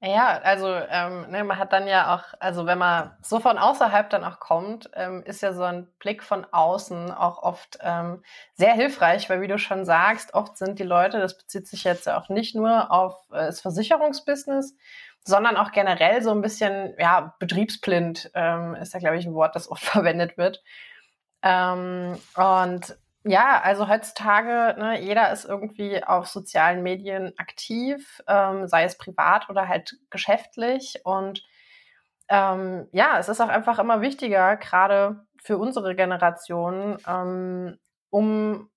Ja, 0.00 0.38
also 0.42 0.68
ähm, 0.68 1.28
ne, 1.30 1.42
man 1.42 1.58
hat 1.58 1.72
dann 1.72 1.88
ja 1.88 2.14
auch, 2.14 2.22
also 2.38 2.66
wenn 2.66 2.78
man 2.78 3.16
so 3.20 3.40
von 3.40 3.58
außerhalb 3.58 4.08
dann 4.10 4.22
auch 4.22 4.38
kommt, 4.38 4.88
ähm, 4.94 5.24
ist 5.24 5.42
ja 5.42 5.52
so 5.52 5.64
ein 5.64 5.88
Blick 5.98 6.22
von 6.22 6.46
außen 6.52 7.10
auch 7.10 7.42
oft 7.42 7.78
ähm, 7.82 8.22
sehr 8.54 8.74
hilfreich, 8.74 9.28
weil 9.28 9.40
wie 9.40 9.48
du 9.48 9.58
schon 9.58 9.84
sagst, 9.84 10.34
oft 10.34 10.56
sind 10.56 10.78
die 10.78 10.84
Leute, 10.84 11.18
das 11.18 11.36
bezieht 11.36 11.66
sich 11.66 11.82
jetzt 11.82 12.06
ja 12.06 12.16
auch 12.16 12.28
nicht 12.28 12.54
nur 12.54 12.92
auf 12.92 13.16
äh, 13.32 13.46
das 13.46 13.60
Versicherungsbusiness, 13.60 14.76
sondern 15.24 15.56
auch 15.56 15.72
generell 15.72 16.22
so 16.22 16.30
ein 16.30 16.40
bisschen, 16.40 16.94
ja, 16.98 17.34
betriebsblind 17.38 18.30
ähm, 18.34 18.74
ist 18.76 18.94
ja, 18.94 19.00
glaube 19.00 19.18
ich, 19.18 19.26
ein 19.26 19.34
Wort, 19.34 19.54
das 19.54 19.70
oft 19.70 19.82
verwendet 19.84 20.38
wird. 20.38 20.62
Ähm, 21.42 22.18
und 22.36 22.96
ja, 23.24 23.60
also 23.60 23.88
heutzutage, 23.88 24.78
ne, 24.78 25.00
jeder 25.00 25.32
ist 25.32 25.44
irgendwie 25.44 26.02
auf 26.02 26.28
sozialen 26.28 26.82
Medien 26.82 27.34
aktiv, 27.36 28.22
ähm, 28.26 28.66
sei 28.66 28.84
es 28.84 28.96
privat 28.96 29.50
oder 29.50 29.68
halt 29.68 29.96
geschäftlich. 30.10 31.00
Und 31.04 31.42
ähm, 32.28 32.88
ja, 32.92 33.18
es 33.18 33.28
ist 33.28 33.40
auch 33.40 33.48
einfach 33.48 33.78
immer 33.78 34.00
wichtiger, 34.00 34.56
gerade 34.56 35.26
für 35.42 35.58
unsere 35.58 35.94
Generation, 35.94 36.98
ähm, 37.06 37.78
um 38.10 38.70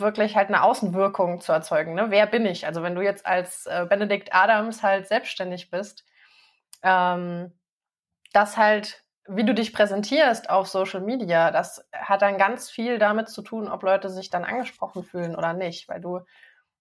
wirklich 0.00 0.36
halt 0.36 0.48
eine 0.48 0.62
Außenwirkung 0.62 1.40
zu 1.40 1.52
erzeugen. 1.52 1.94
Ne? 1.94 2.06
Wer 2.10 2.26
bin 2.26 2.46
ich? 2.46 2.66
Also 2.66 2.82
wenn 2.82 2.94
du 2.94 3.02
jetzt 3.02 3.26
als 3.26 3.66
äh, 3.66 3.86
Benedikt 3.88 4.34
Adams 4.34 4.82
halt 4.82 5.08
selbstständig 5.08 5.70
bist, 5.70 6.04
ähm, 6.82 7.52
das 8.32 8.56
halt 8.56 9.02
wie 9.26 9.44
du 9.44 9.54
dich 9.54 9.72
präsentierst 9.72 10.50
auf 10.50 10.68
Social 10.68 11.00
Media, 11.00 11.50
das 11.50 11.88
hat 11.92 12.22
dann 12.22 12.38
ganz 12.38 12.70
viel 12.70 12.98
damit 12.98 13.28
zu 13.28 13.42
tun, 13.42 13.68
ob 13.68 13.82
Leute 13.82 14.10
sich 14.10 14.30
dann 14.30 14.44
angesprochen 14.44 15.04
fühlen 15.04 15.36
oder 15.36 15.52
nicht, 15.52 15.88
weil 15.88 16.00
du 16.00 16.20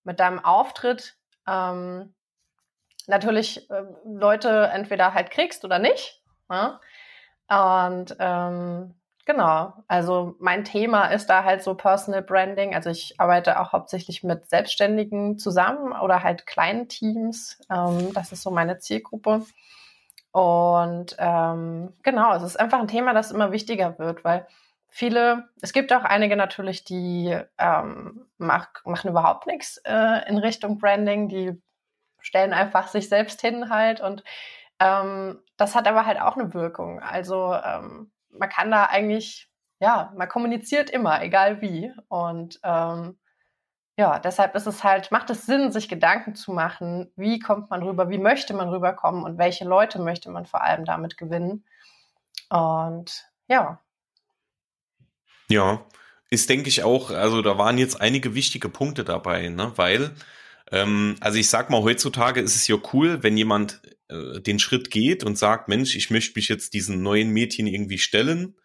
mit 0.03 0.19
deinem 0.19 0.43
Auftritt 0.43 1.17
ähm, 1.47 2.15
natürlich 3.07 3.69
äh, 3.69 3.83
Leute 4.05 4.69
entweder 4.73 5.13
halt 5.13 5.29
kriegst 5.29 5.63
oder 5.65 5.77
nicht. 5.77 6.23
Ja? 6.49 6.79
Und 7.47 8.15
ähm, 8.19 8.95
genau, 9.25 9.73
also 9.87 10.35
mein 10.39 10.63
Thema 10.63 11.07
ist 11.07 11.27
da 11.27 11.43
halt 11.43 11.63
so 11.63 11.75
Personal 11.75 12.21
Branding. 12.21 12.75
Also 12.75 12.89
ich 12.89 13.19
arbeite 13.19 13.59
auch 13.59 13.71
hauptsächlich 13.71 14.23
mit 14.23 14.49
Selbstständigen 14.49 15.37
zusammen 15.37 15.93
oder 15.93 16.23
halt 16.23 16.47
kleinen 16.47 16.87
Teams. 16.87 17.59
Ähm, 17.69 18.13
das 18.13 18.31
ist 18.31 18.43
so 18.43 18.51
meine 18.51 18.79
Zielgruppe. 18.79 19.45
Und 20.31 21.15
ähm, 21.19 21.93
genau, 22.03 22.33
es 22.35 22.43
ist 22.43 22.59
einfach 22.59 22.79
ein 22.79 22.87
Thema, 22.87 23.13
das 23.13 23.31
immer 23.31 23.51
wichtiger 23.51 23.99
wird, 23.99 24.23
weil 24.23 24.47
viele, 24.87 25.49
es 25.61 25.73
gibt 25.73 25.91
auch 25.93 26.03
einige 26.03 26.35
natürlich, 26.35 26.83
die 26.83 27.37
ähm, 27.57 28.27
mach, 28.37 28.67
machen 28.85 29.09
überhaupt 29.09 29.47
nichts 29.47 29.77
äh, 29.85 30.27
in 30.29 30.37
Richtung 30.37 30.77
Branding, 30.77 31.27
die 31.27 31.61
stellen 32.19 32.53
einfach 32.53 32.87
sich 32.87 33.09
selbst 33.09 33.41
hin 33.41 33.69
halt 33.69 33.99
und 33.99 34.23
ähm, 34.79 35.39
das 35.57 35.75
hat 35.75 35.87
aber 35.87 36.05
halt 36.05 36.19
auch 36.19 36.37
eine 36.37 36.53
Wirkung. 36.53 37.01
Also 37.01 37.53
ähm, 37.53 38.11
man 38.37 38.49
kann 38.49 38.71
da 38.71 38.85
eigentlich, 38.85 39.49
ja, 39.79 40.13
man 40.15 40.29
kommuniziert 40.29 40.89
immer, 40.89 41.21
egal 41.23 41.61
wie. 41.61 41.91
Und 42.07 42.59
ähm, 42.63 43.19
ja, 43.97 44.19
deshalb 44.19 44.55
ist 44.55 44.67
es 44.67 44.83
halt, 44.83 45.11
macht 45.11 45.29
es 45.29 45.45
Sinn, 45.45 45.71
sich 45.71 45.89
Gedanken 45.89 46.35
zu 46.35 46.51
machen, 46.51 47.11
wie 47.15 47.39
kommt 47.39 47.69
man 47.69 47.83
rüber, 47.83 48.09
wie 48.09 48.17
möchte 48.17 48.53
man 48.53 48.69
rüberkommen 48.69 49.23
und 49.23 49.37
welche 49.37 49.65
Leute 49.65 49.99
möchte 49.99 50.29
man 50.31 50.45
vor 50.45 50.63
allem 50.63 50.85
damit 50.85 51.17
gewinnen. 51.17 51.65
Und 52.49 53.25
ja. 53.47 53.79
Ja, 55.49 55.85
ist, 56.29 56.49
denke 56.49 56.69
ich, 56.69 56.83
auch, 56.83 57.11
also 57.11 57.41
da 57.41 57.57
waren 57.57 57.77
jetzt 57.77 57.99
einige 57.99 58.33
wichtige 58.33 58.69
Punkte 58.69 59.03
dabei, 59.03 59.49
ne? 59.49 59.73
weil, 59.75 60.15
ähm, 60.71 61.15
also 61.19 61.37
ich 61.37 61.49
sag 61.49 61.69
mal, 61.69 61.81
heutzutage 61.81 62.41
ist 62.41 62.55
es 62.55 62.67
ja 62.67 62.77
cool, 62.93 63.23
wenn 63.23 63.37
jemand 63.37 63.81
äh, 64.09 64.39
den 64.41 64.59
Schritt 64.59 64.91
geht 64.91 65.23
und 65.23 65.37
sagt, 65.37 65.67
Mensch, 65.67 65.95
ich 65.95 66.09
möchte 66.09 66.33
mich 66.37 66.49
jetzt 66.49 66.73
diesen 66.73 67.01
neuen 67.01 67.29
Mädchen 67.29 67.67
irgendwie 67.67 67.97
stellen 67.97 68.55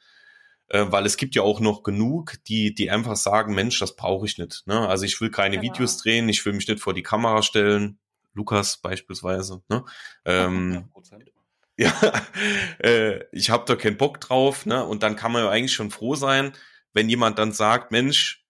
äh, 0.69 0.87
weil 0.89 1.07
es 1.07 1.17
gibt 1.17 1.35
ja 1.35 1.43
auch 1.43 1.61
noch 1.61 1.83
genug, 1.83 2.35
die, 2.49 2.75
die 2.75 2.91
einfach 2.91 3.17
sagen, 3.17 3.55
Mensch, 3.55 3.79
das 3.79 3.97
brauche 3.97 4.27
ich 4.27 4.39
nicht. 4.39 4.67
Ne? 4.67 4.89
Also 4.89 5.05
ich 5.05 5.21
will 5.21 5.31
keine 5.31 5.59
genau. 5.59 5.73
Videos 5.73 5.97
drehen, 5.99 6.29
ich 6.29 6.45
will 6.45 6.53
mich 6.53 6.67
nicht 6.69 6.81
vor 6.81 6.95
die 6.95 7.03
Kamera 7.03 7.43
stellen. 7.43 7.99
Lukas 8.35 8.79
beispielsweise. 8.79 9.63
Ne? 9.69 9.85
Ähm, 10.25 10.91
ja, 11.79 11.93
äh, 12.79 13.25
ich 13.33 13.51
habe 13.51 13.65
da 13.67 13.77
keinen 13.77 13.97
Bock 13.97 14.21
drauf. 14.21 14.67
Ne? 14.67 14.85
Und 14.85 15.03
dann 15.03 15.17
kann 15.17 15.33
man 15.33 15.45
ja 15.45 15.51
eigentlich 15.51 15.73
schon 15.73 15.91
froh 15.91 16.17
sein, 16.17 16.53
wenn 16.93 17.09
jemand 17.09 17.39
dann 17.39 17.53
sagt, 17.53 17.93
Mensch, 17.93 18.45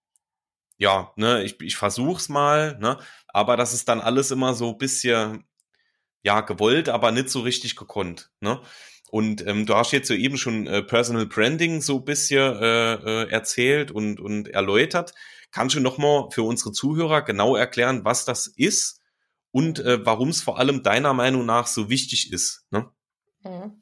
ja, 0.79 1.13
ne, 1.17 1.43
ich, 1.45 1.61
ich 1.61 1.77
versuch's 1.77 2.29
mal, 2.29 2.79
ne? 2.79 2.99
Aber 3.29 3.57
das 3.57 3.75
ist 3.75 3.89
dann 3.89 4.01
alles 4.01 4.31
immer 4.31 4.55
so 4.55 4.75
bisschen, 4.75 5.45
ja, 6.23 6.41
gewollt, 6.41 6.89
aber 6.89 7.13
nicht 7.13 7.31
so 7.31 7.41
richtig 7.41 7.77
gekonnt, 7.77 8.31
ne? 8.41 8.61
Und 9.11 9.47
ähm, 9.47 9.67
du 9.67 9.75
hast 9.75 9.93
jetzt 9.93 10.09
so 10.09 10.15
eben 10.15 10.37
schon 10.37 10.67
äh, 10.67 10.83
Personal 10.83 11.27
Branding 11.27 11.81
so 11.81 12.01
bisschen 12.01 12.57
äh, 12.61 12.95
äh, 12.95 13.31
erzählt 13.31 13.91
und, 13.93 14.19
und 14.21 14.49
erläutert. 14.49 15.15
Kannst 15.53 15.77
du 15.77 15.81
nochmal 15.81 16.29
für 16.33 16.43
unsere 16.43 16.73
Zuhörer 16.73 17.23
genau 17.23 17.55
erklären, 17.55 18.05
was 18.05 18.25
das 18.25 18.49
ist 18.49 19.01
und 19.53 19.79
äh, 19.79 20.05
warum 20.05 20.31
es 20.31 20.43
vor 20.43 20.59
allem 20.59 20.83
deiner 20.83 21.15
Meinung 21.15 21.47
nach 21.47 21.69
so 21.69 21.89
wichtig 21.89 22.33
ist? 22.33 22.67
Ne? 22.71 22.91
Mhm. 23.45 23.81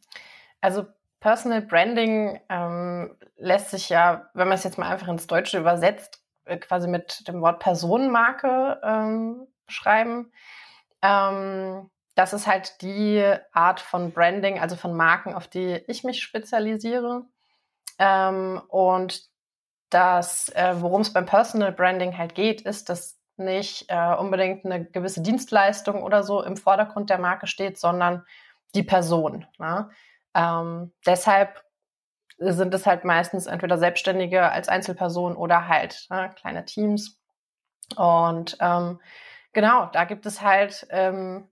Also 0.61 0.87
Personal 1.21 1.63
Branding 1.63 2.39
ähm, 2.51 3.17
lässt 3.37 3.71
sich 3.71 3.89
ja, 3.89 4.29
wenn 4.35 4.49
man 4.49 4.59
es 4.59 4.65
jetzt 4.65 4.77
mal 4.77 4.91
einfach 4.91 5.09
ins 5.09 5.27
Deutsche 5.27 5.59
übersetzt, 5.59 6.24
quasi 6.61 6.89
mit 6.89 7.27
dem 7.29 7.41
Wort 7.41 7.61
Personenmarke 7.61 8.81
ähm, 8.83 9.47
beschreiben. 9.67 10.33
Ähm, 11.03 11.91
das 12.15 12.33
ist 12.33 12.47
halt 12.47 12.81
die 12.83 13.25
Art 13.53 13.81
von 13.81 14.13
Branding, 14.13 14.61
also 14.61 14.77
von 14.77 14.95
Marken, 14.95 15.35
auf 15.35 15.49
die 15.49 15.83
ich 15.89 16.05
mich 16.05 16.23
spezialisiere. 16.23 17.25
Ähm, 17.99 18.63
und 18.69 19.23
das, 19.91 20.49
äh, 20.51 20.75
worum 20.81 21.03
es 21.03 21.13
beim 21.13 21.27
Personal 21.27 21.73
Branding 21.73 22.17
halt 22.17 22.35
geht, 22.35 22.63
ist, 22.63 22.89
dass 22.89 23.21
nicht 23.37 23.87
äh, 23.89 24.15
unbedingt 24.15 24.65
eine 24.65 24.85
gewisse 24.85 25.23
Dienstleistung 25.23 26.03
oder 26.03 26.23
so 26.23 26.43
im 26.43 26.57
Vordergrund 26.57 27.11
der 27.11 27.19
Marke 27.19 27.47
steht, 27.47 27.79
sondern 27.79 28.25
die 28.75 28.83
Person. 28.83 29.47
Ne? 29.59 29.91
Ähm, 30.35 30.93
deshalb 31.07 31.65
sind 32.39 32.75
es 32.75 32.87
halt 32.87 33.05
meistens 33.05 33.47
entweder 33.47 33.79
Selbstständige 33.79 34.51
als 34.51 34.69
Einzelperson 34.69 35.37
oder 35.37 35.69
halt 35.69 36.07
ne, 36.11 36.31
kleine 36.37 36.65
Teams. 36.65 37.21
Und 37.97 38.57
ähm, 38.61 39.01
genau, 39.53 39.87
da 39.87 40.05
gibt 40.05 40.27
es 40.27 40.43
halt 40.43 40.87
ähm, 40.91 41.49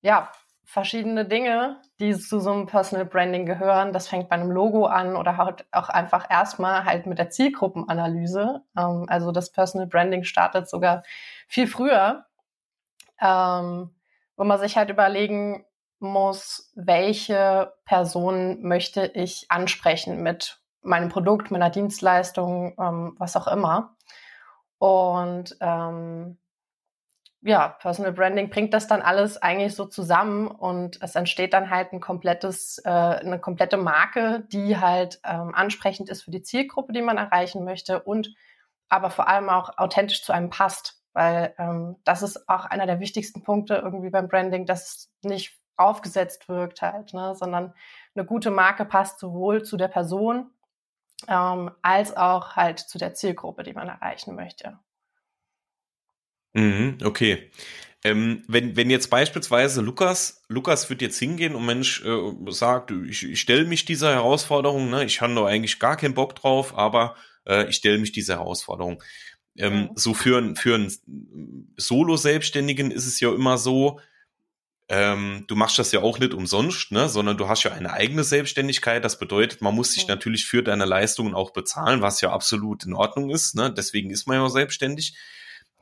ja, 0.00 0.30
verschiedene 0.64 1.24
Dinge, 1.24 1.80
die 2.00 2.14
zu 2.16 2.40
so 2.40 2.52
einem 2.52 2.66
Personal 2.66 3.06
Branding 3.06 3.46
gehören. 3.46 3.92
Das 3.92 4.08
fängt 4.08 4.28
bei 4.28 4.34
einem 4.34 4.50
Logo 4.50 4.86
an 4.86 5.16
oder 5.16 5.36
halt 5.36 5.64
auch 5.70 5.88
einfach 5.88 6.28
erstmal 6.28 6.84
halt 6.84 7.06
mit 7.06 7.18
der 7.18 7.30
Zielgruppenanalyse. 7.30 8.62
Ähm, 8.76 9.06
also 9.08 9.32
das 9.32 9.52
Personal 9.52 9.86
Branding 9.86 10.24
startet 10.24 10.68
sogar 10.68 11.02
viel 11.46 11.68
früher, 11.68 12.26
ähm, 13.20 13.94
wo 14.36 14.44
man 14.44 14.58
sich 14.58 14.76
halt 14.76 14.90
überlegen 14.90 15.64
muss, 15.98 16.70
welche 16.74 17.72
Person 17.84 18.62
möchte 18.62 19.06
ich 19.14 19.46
ansprechen 19.48 20.22
mit 20.22 20.60
meinem 20.82 21.08
Produkt, 21.08 21.50
meiner 21.50 21.70
Dienstleistung, 21.70 22.74
ähm, 22.78 23.14
was 23.18 23.36
auch 23.36 23.46
immer. 23.46 23.96
Und 24.78 25.56
ähm, 25.60 26.38
ja, 27.42 27.68
Personal 27.68 28.12
Branding 28.12 28.50
bringt 28.50 28.74
das 28.74 28.88
dann 28.88 29.02
alles 29.02 29.40
eigentlich 29.40 29.74
so 29.74 29.84
zusammen 29.86 30.48
und 30.48 31.00
es 31.00 31.14
entsteht 31.14 31.52
dann 31.52 31.70
halt 31.70 31.92
ein 31.92 32.00
komplettes, 32.00 32.78
äh, 32.84 32.90
eine 32.90 33.38
komplette 33.38 33.76
Marke, 33.76 34.44
die 34.52 34.78
halt 34.78 35.20
ähm, 35.24 35.54
ansprechend 35.54 36.08
ist 36.08 36.22
für 36.22 36.30
die 36.30 36.42
Zielgruppe, 36.42 36.92
die 36.92 37.02
man 37.02 37.18
erreichen 37.18 37.64
möchte 37.64 38.02
und 38.02 38.34
aber 38.88 39.10
vor 39.10 39.28
allem 39.28 39.48
auch 39.48 39.78
authentisch 39.78 40.24
zu 40.24 40.32
einem 40.32 40.50
passt, 40.50 41.00
weil 41.12 41.54
ähm, 41.58 41.96
das 42.04 42.22
ist 42.22 42.48
auch 42.48 42.64
einer 42.64 42.86
der 42.86 43.00
wichtigsten 43.00 43.42
Punkte 43.42 43.76
irgendwie 43.76 44.10
beim 44.10 44.28
Branding, 44.28 44.66
dass 44.66 44.84
es 44.84 45.12
nicht 45.22 45.58
aufgesetzt 45.76 46.48
wirkt 46.48 46.82
halt, 46.82 47.12
ne, 47.12 47.34
sondern 47.34 47.74
eine 48.14 48.24
gute 48.24 48.50
Marke 48.50 48.84
passt 48.84 49.18
sowohl 49.18 49.62
zu 49.62 49.76
der 49.76 49.88
Person 49.88 50.50
ähm, 51.28 51.70
als 51.82 52.16
auch 52.16 52.56
halt 52.56 52.78
zu 52.78 52.98
der 52.98 53.14
Zielgruppe, 53.14 53.62
die 53.62 53.72
man 53.72 53.88
erreichen 53.88 54.34
möchte. 54.34 54.78
Mhm, 56.54 56.98
okay. 57.04 57.50
Ähm, 58.04 58.44
wenn, 58.46 58.76
wenn 58.76 58.88
jetzt 58.88 59.10
beispielsweise 59.10 59.80
Lukas, 59.80 60.42
Lukas 60.48 60.88
wird 60.90 61.02
jetzt 61.02 61.18
hingehen 61.18 61.54
und 61.54 61.66
Mensch 61.66 62.04
äh, 62.04 62.32
sagt, 62.50 62.92
ich, 62.92 63.24
ich 63.24 63.40
stelle 63.40 63.64
mich 63.64 63.84
dieser 63.84 64.12
Herausforderung, 64.14 64.90
ne, 64.90 65.04
ich 65.04 65.20
habe 65.20 65.34
da 65.34 65.44
eigentlich 65.44 65.78
gar 65.78 65.96
keinen 65.96 66.14
Bock 66.14 66.34
drauf, 66.34 66.76
aber 66.76 67.16
äh, 67.46 67.68
ich 67.68 67.76
stelle 67.76 67.98
mich 67.98 68.12
dieser 68.12 68.36
Herausforderung. 68.36 69.02
Ähm, 69.56 69.74
mhm. 69.74 69.90
So 69.96 70.14
für, 70.14 70.54
für 70.56 70.74
einen 70.74 71.72
Solo-Selbstständigen 71.76 72.90
ist 72.90 73.06
es 73.06 73.20
ja 73.20 73.34
immer 73.34 73.58
so, 73.58 74.00
ähm, 74.88 75.44
du 75.48 75.56
machst 75.56 75.78
das 75.78 75.90
ja 75.90 76.00
auch 76.00 76.20
nicht 76.20 76.32
umsonst, 76.32 76.92
ne, 76.92 77.08
sondern 77.08 77.36
du 77.36 77.48
hast 77.48 77.64
ja 77.64 77.72
eine 77.72 77.92
eigene 77.92 78.22
Selbstständigkeit. 78.22 79.04
Das 79.04 79.18
bedeutet, 79.18 79.60
man 79.60 79.74
muss 79.74 79.92
sich 79.92 80.06
natürlich 80.06 80.46
für 80.46 80.62
deine 80.62 80.84
Leistungen 80.84 81.34
auch 81.34 81.52
bezahlen, 81.52 82.02
was 82.02 82.20
ja 82.20 82.30
absolut 82.30 82.84
in 82.84 82.94
Ordnung 82.94 83.30
ist. 83.30 83.56
Ne? 83.56 83.72
Deswegen 83.72 84.10
ist 84.10 84.28
man 84.28 84.36
ja 84.36 84.48
selbstständig. 84.48 85.16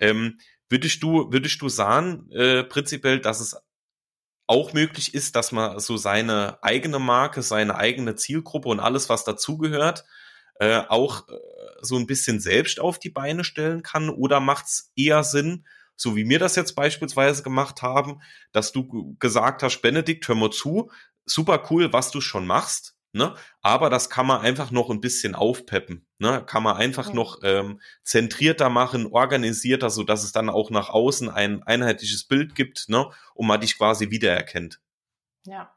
Ähm, 0.01 0.39
würdest 0.71 1.03
du, 1.03 1.31
würdest 1.31 1.61
du 1.61 1.69
sagen, 1.69 2.31
äh, 2.31 2.65
prinzipiell, 2.65 3.21
dass 3.21 3.41
es 3.41 3.57
auch 4.47 4.73
möglich 4.73 5.15
ist, 5.15 5.37
dass 5.37 5.53
man 5.53 5.79
so 5.81 5.99
seine 5.99 6.63
eigene 6.63 6.99
Marke, 6.99 7.43
seine 7.43 7.77
eigene 7.77 8.15
Zielgruppe 8.15 8.71
und 8.71 8.81
alles, 8.81 9.11
was 9.11 9.25
dazugehört, 9.25 10.05
äh, 10.61 10.83
auch 10.89 11.29
äh, 11.29 11.33
so 11.83 11.97
ein 11.97 12.07
bisschen 12.07 12.41
selbst 12.41 12.81
auf 12.81 12.99
die 12.99 13.11
Beine 13.11 13.45
stellen 13.45 13.83
kann? 13.83 14.09
Oder 14.09 14.41
macht 14.41 14.65
es 14.65 14.93
eher 14.97 15.25
Sinn, 15.25 15.67
so 15.97 16.17
wie 16.17 16.29
wir 16.29 16.39
das 16.39 16.57
jetzt 16.57 16.75
beispielsweise 16.75 17.43
gemacht 17.43 17.83
haben, 17.83 18.21
dass 18.53 18.73
du 18.73 19.17
gesagt 19.19 19.63
hast, 19.63 19.81
Benedikt, 19.81 20.27
hör 20.29 20.35
mal 20.35 20.51
zu, 20.51 20.91
super 21.25 21.67
cool, 21.71 21.93
was 21.93 22.11
du 22.11 22.21
schon 22.21 22.47
machst, 22.47 22.97
ne? 23.13 23.35
Aber 23.63 23.91
das 23.91 24.11
kann 24.11 24.27
man 24.27 24.41
einfach 24.41 24.71
noch 24.71 24.91
ein 24.91 25.01
bisschen 25.01 25.35
aufpeppen, 25.35 26.07
ne? 26.19 26.45
Kann 26.45 26.63
man 26.63 26.77
einfach 26.77 27.09
ja. 27.09 27.15
noch 27.15 27.39
ähm, 27.43 27.81
zentrierter 28.03 28.69
machen, 28.69 29.07
organisierter, 29.07 29.91
so 29.91 30.03
dass 30.03 30.25
es 30.25 30.33
dann 30.33 30.51
auch 30.51 30.71
nach 30.71 30.91
außen 30.91 31.31
ein 31.31 31.63
einheitliches 31.63 32.25
Bild 32.25 32.55
gibt, 32.55 32.89
ne? 32.89 33.11
Und 33.35 33.47
man 33.47 33.61
dich 33.61 33.79
quasi 33.79 34.11
wiedererkennt. 34.11 34.81
Ja. 35.47 35.74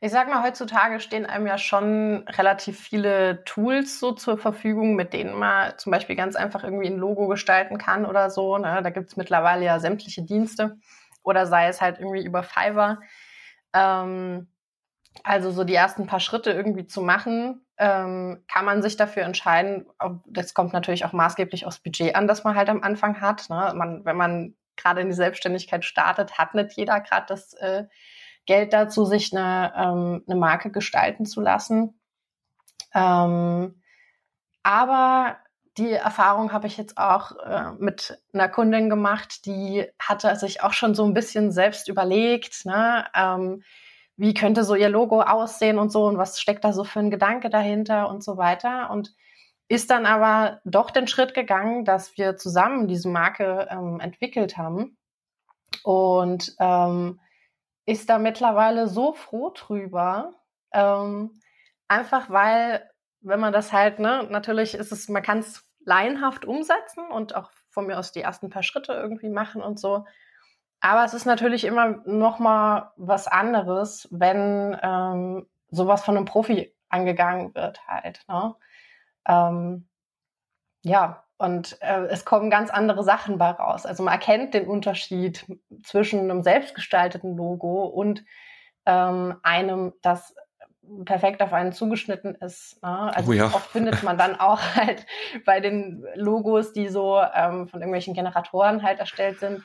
Ich 0.00 0.12
sag 0.12 0.28
mal, 0.28 0.42
heutzutage 0.42 1.00
stehen 1.00 1.24
einem 1.24 1.46
ja 1.46 1.56
schon 1.56 2.26
relativ 2.28 2.78
viele 2.78 3.44
Tools 3.44 3.98
so 3.98 4.12
zur 4.12 4.36
Verfügung, 4.36 4.94
mit 4.94 5.14
denen 5.14 5.34
man 5.34 5.72
zum 5.78 5.90
Beispiel 5.90 6.16
ganz 6.16 6.36
einfach 6.36 6.64
irgendwie 6.64 6.88
ein 6.88 6.98
Logo 6.98 7.28
gestalten 7.28 7.78
kann 7.78 8.04
oder 8.04 8.28
so. 8.30 8.58
Ne? 8.58 8.80
Da 8.82 8.90
gibt's 8.90 9.16
mittlerweile 9.16 9.64
ja 9.64 9.78
sämtliche 9.80 10.22
Dienste 10.22 10.76
oder 11.22 11.46
sei 11.46 11.68
es 11.68 11.80
halt 11.80 11.98
irgendwie 11.98 12.24
über 12.24 12.42
Fiverr. 12.42 13.00
Ähm, 13.72 14.48
also 15.24 15.50
so 15.50 15.64
die 15.64 15.74
ersten 15.74 16.06
paar 16.06 16.20
Schritte 16.20 16.50
irgendwie 16.50 16.86
zu 16.86 17.00
machen, 17.00 17.64
ähm, 17.78 18.44
kann 18.48 18.64
man 18.66 18.82
sich 18.82 18.96
dafür 18.96 19.22
entscheiden. 19.24 19.86
Das 20.26 20.52
kommt 20.52 20.74
natürlich 20.74 21.06
auch 21.06 21.12
maßgeblich 21.12 21.66
aufs 21.66 21.78
Budget 21.78 22.14
an, 22.16 22.28
das 22.28 22.44
man 22.44 22.54
halt 22.54 22.68
am 22.68 22.82
Anfang 22.82 23.20
hat. 23.22 23.48
Ne? 23.48 23.72
Man, 23.74 24.04
wenn 24.04 24.16
man 24.16 24.54
gerade 24.76 25.00
in 25.00 25.08
die 25.08 25.14
Selbstständigkeit 25.14 25.84
startet, 25.84 26.38
hat 26.38 26.54
nicht 26.54 26.72
jeder 26.76 27.00
gerade 27.00 27.26
das 27.28 27.54
äh, 27.54 27.84
Geld 28.46 28.72
dazu, 28.72 29.04
sich 29.04 29.36
eine, 29.36 29.72
ähm, 29.76 30.24
eine 30.26 30.38
Marke 30.38 30.70
gestalten 30.70 31.26
zu 31.26 31.40
lassen. 31.40 32.00
Ähm, 32.94 33.82
aber 34.62 35.36
die 35.76 35.92
Erfahrung 35.92 36.52
habe 36.52 36.66
ich 36.66 36.76
jetzt 36.76 36.96
auch 36.96 37.32
äh, 37.44 37.72
mit 37.78 38.18
einer 38.32 38.48
Kundin 38.48 38.88
gemacht, 38.88 39.44
die 39.44 39.86
hatte 39.98 40.34
sich 40.36 40.62
auch 40.62 40.72
schon 40.72 40.94
so 40.94 41.04
ein 41.04 41.12
bisschen 41.12 41.52
selbst 41.52 41.88
überlegt, 41.88 42.64
ne, 42.64 43.06
ähm, 43.14 43.62
wie 44.16 44.32
könnte 44.32 44.64
so 44.64 44.74
ihr 44.74 44.88
Logo 44.88 45.20
aussehen 45.20 45.78
und 45.78 45.90
so 45.90 46.06
und 46.06 46.16
was 46.16 46.40
steckt 46.40 46.64
da 46.64 46.72
so 46.72 46.84
für 46.84 47.00
ein 47.00 47.10
Gedanke 47.10 47.50
dahinter 47.50 48.08
und 48.08 48.24
so 48.24 48.38
weiter. 48.38 48.90
Und 48.90 49.14
ist 49.68 49.90
dann 49.90 50.06
aber 50.06 50.60
doch 50.64 50.90
den 50.90 51.08
Schritt 51.08 51.34
gegangen, 51.34 51.84
dass 51.84 52.16
wir 52.16 52.36
zusammen 52.36 52.88
diese 52.88 53.08
Marke 53.08 53.68
ähm, 53.70 54.00
entwickelt 54.00 54.56
haben. 54.56 54.96
Und 55.82 56.54
ähm, 56.58 57.20
ist 57.86 58.10
da 58.10 58.18
mittlerweile 58.18 58.88
so 58.88 59.14
froh 59.14 59.50
drüber. 59.54 60.34
Ähm, 60.72 61.40
einfach 61.88 62.28
weil, 62.28 62.90
wenn 63.20 63.40
man 63.40 63.52
das 63.52 63.72
halt, 63.72 63.98
ne, 63.98 64.26
natürlich 64.28 64.74
ist 64.74 64.92
es, 64.92 65.08
man 65.08 65.22
kann 65.22 65.38
es 65.38 65.64
laienhaft 65.84 66.44
umsetzen 66.44 67.08
und 67.10 67.34
auch 67.36 67.50
von 67.70 67.86
mir 67.86 67.98
aus 67.98 68.12
die 68.12 68.20
ersten 68.20 68.50
paar 68.50 68.64
Schritte 68.64 68.92
irgendwie 68.92 69.30
machen 69.30 69.62
und 69.62 69.78
so. 69.78 70.04
Aber 70.80 71.04
es 71.04 71.14
ist 71.14 71.26
natürlich 71.26 71.64
immer 71.64 72.02
noch 72.04 72.38
mal 72.38 72.92
was 72.96 73.28
anderes, 73.28 74.08
wenn 74.10 74.76
ähm, 74.82 75.46
sowas 75.70 76.04
von 76.04 76.16
einem 76.16 76.26
Profi 76.26 76.74
angegangen 76.88 77.54
wird 77.54 77.86
halt. 77.86 78.22
Ne? 78.28 78.54
Ähm, 79.26 79.88
ja, 80.82 81.25
und 81.38 81.80
äh, 81.82 82.06
es 82.06 82.24
kommen 82.24 82.50
ganz 82.50 82.70
andere 82.70 83.04
Sachen 83.04 83.38
bei 83.38 83.50
raus. 83.50 83.84
Also 83.84 84.02
man 84.02 84.14
erkennt 84.14 84.54
den 84.54 84.66
Unterschied 84.66 85.44
zwischen 85.82 86.20
einem 86.20 86.42
selbstgestalteten 86.42 87.36
Logo 87.36 87.84
und 87.84 88.24
ähm, 88.86 89.36
einem, 89.42 89.92
das 90.02 90.34
perfekt 91.04 91.42
auf 91.42 91.52
einen 91.52 91.72
zugeschnitten 91.72 92.36
ist. 92.36 92.82
Ne? 92.82 93.14
Also 93.14 93.30
oh 93.30 93.34
ja. 93.34 93.46
oft 93.46 93.70
findet 93.70 94.02
man 94.02 94.16
dann 94.16 94.38
auch 94.38 94.60
halt 94.76 95.04
bei 95.44 95.60
den 95.60 96.06
Logos, 96.14 96.72
die 96.72 96.88
so 96.88 97.20
ähm, 97.20 97.68
von 97.68 97.80
irgendwelchen 97.80 98.14
Generatoren 98.14 98.82
halt 98.82 98.98
erstellt 98.98 99.40
sind, 99.40 99.62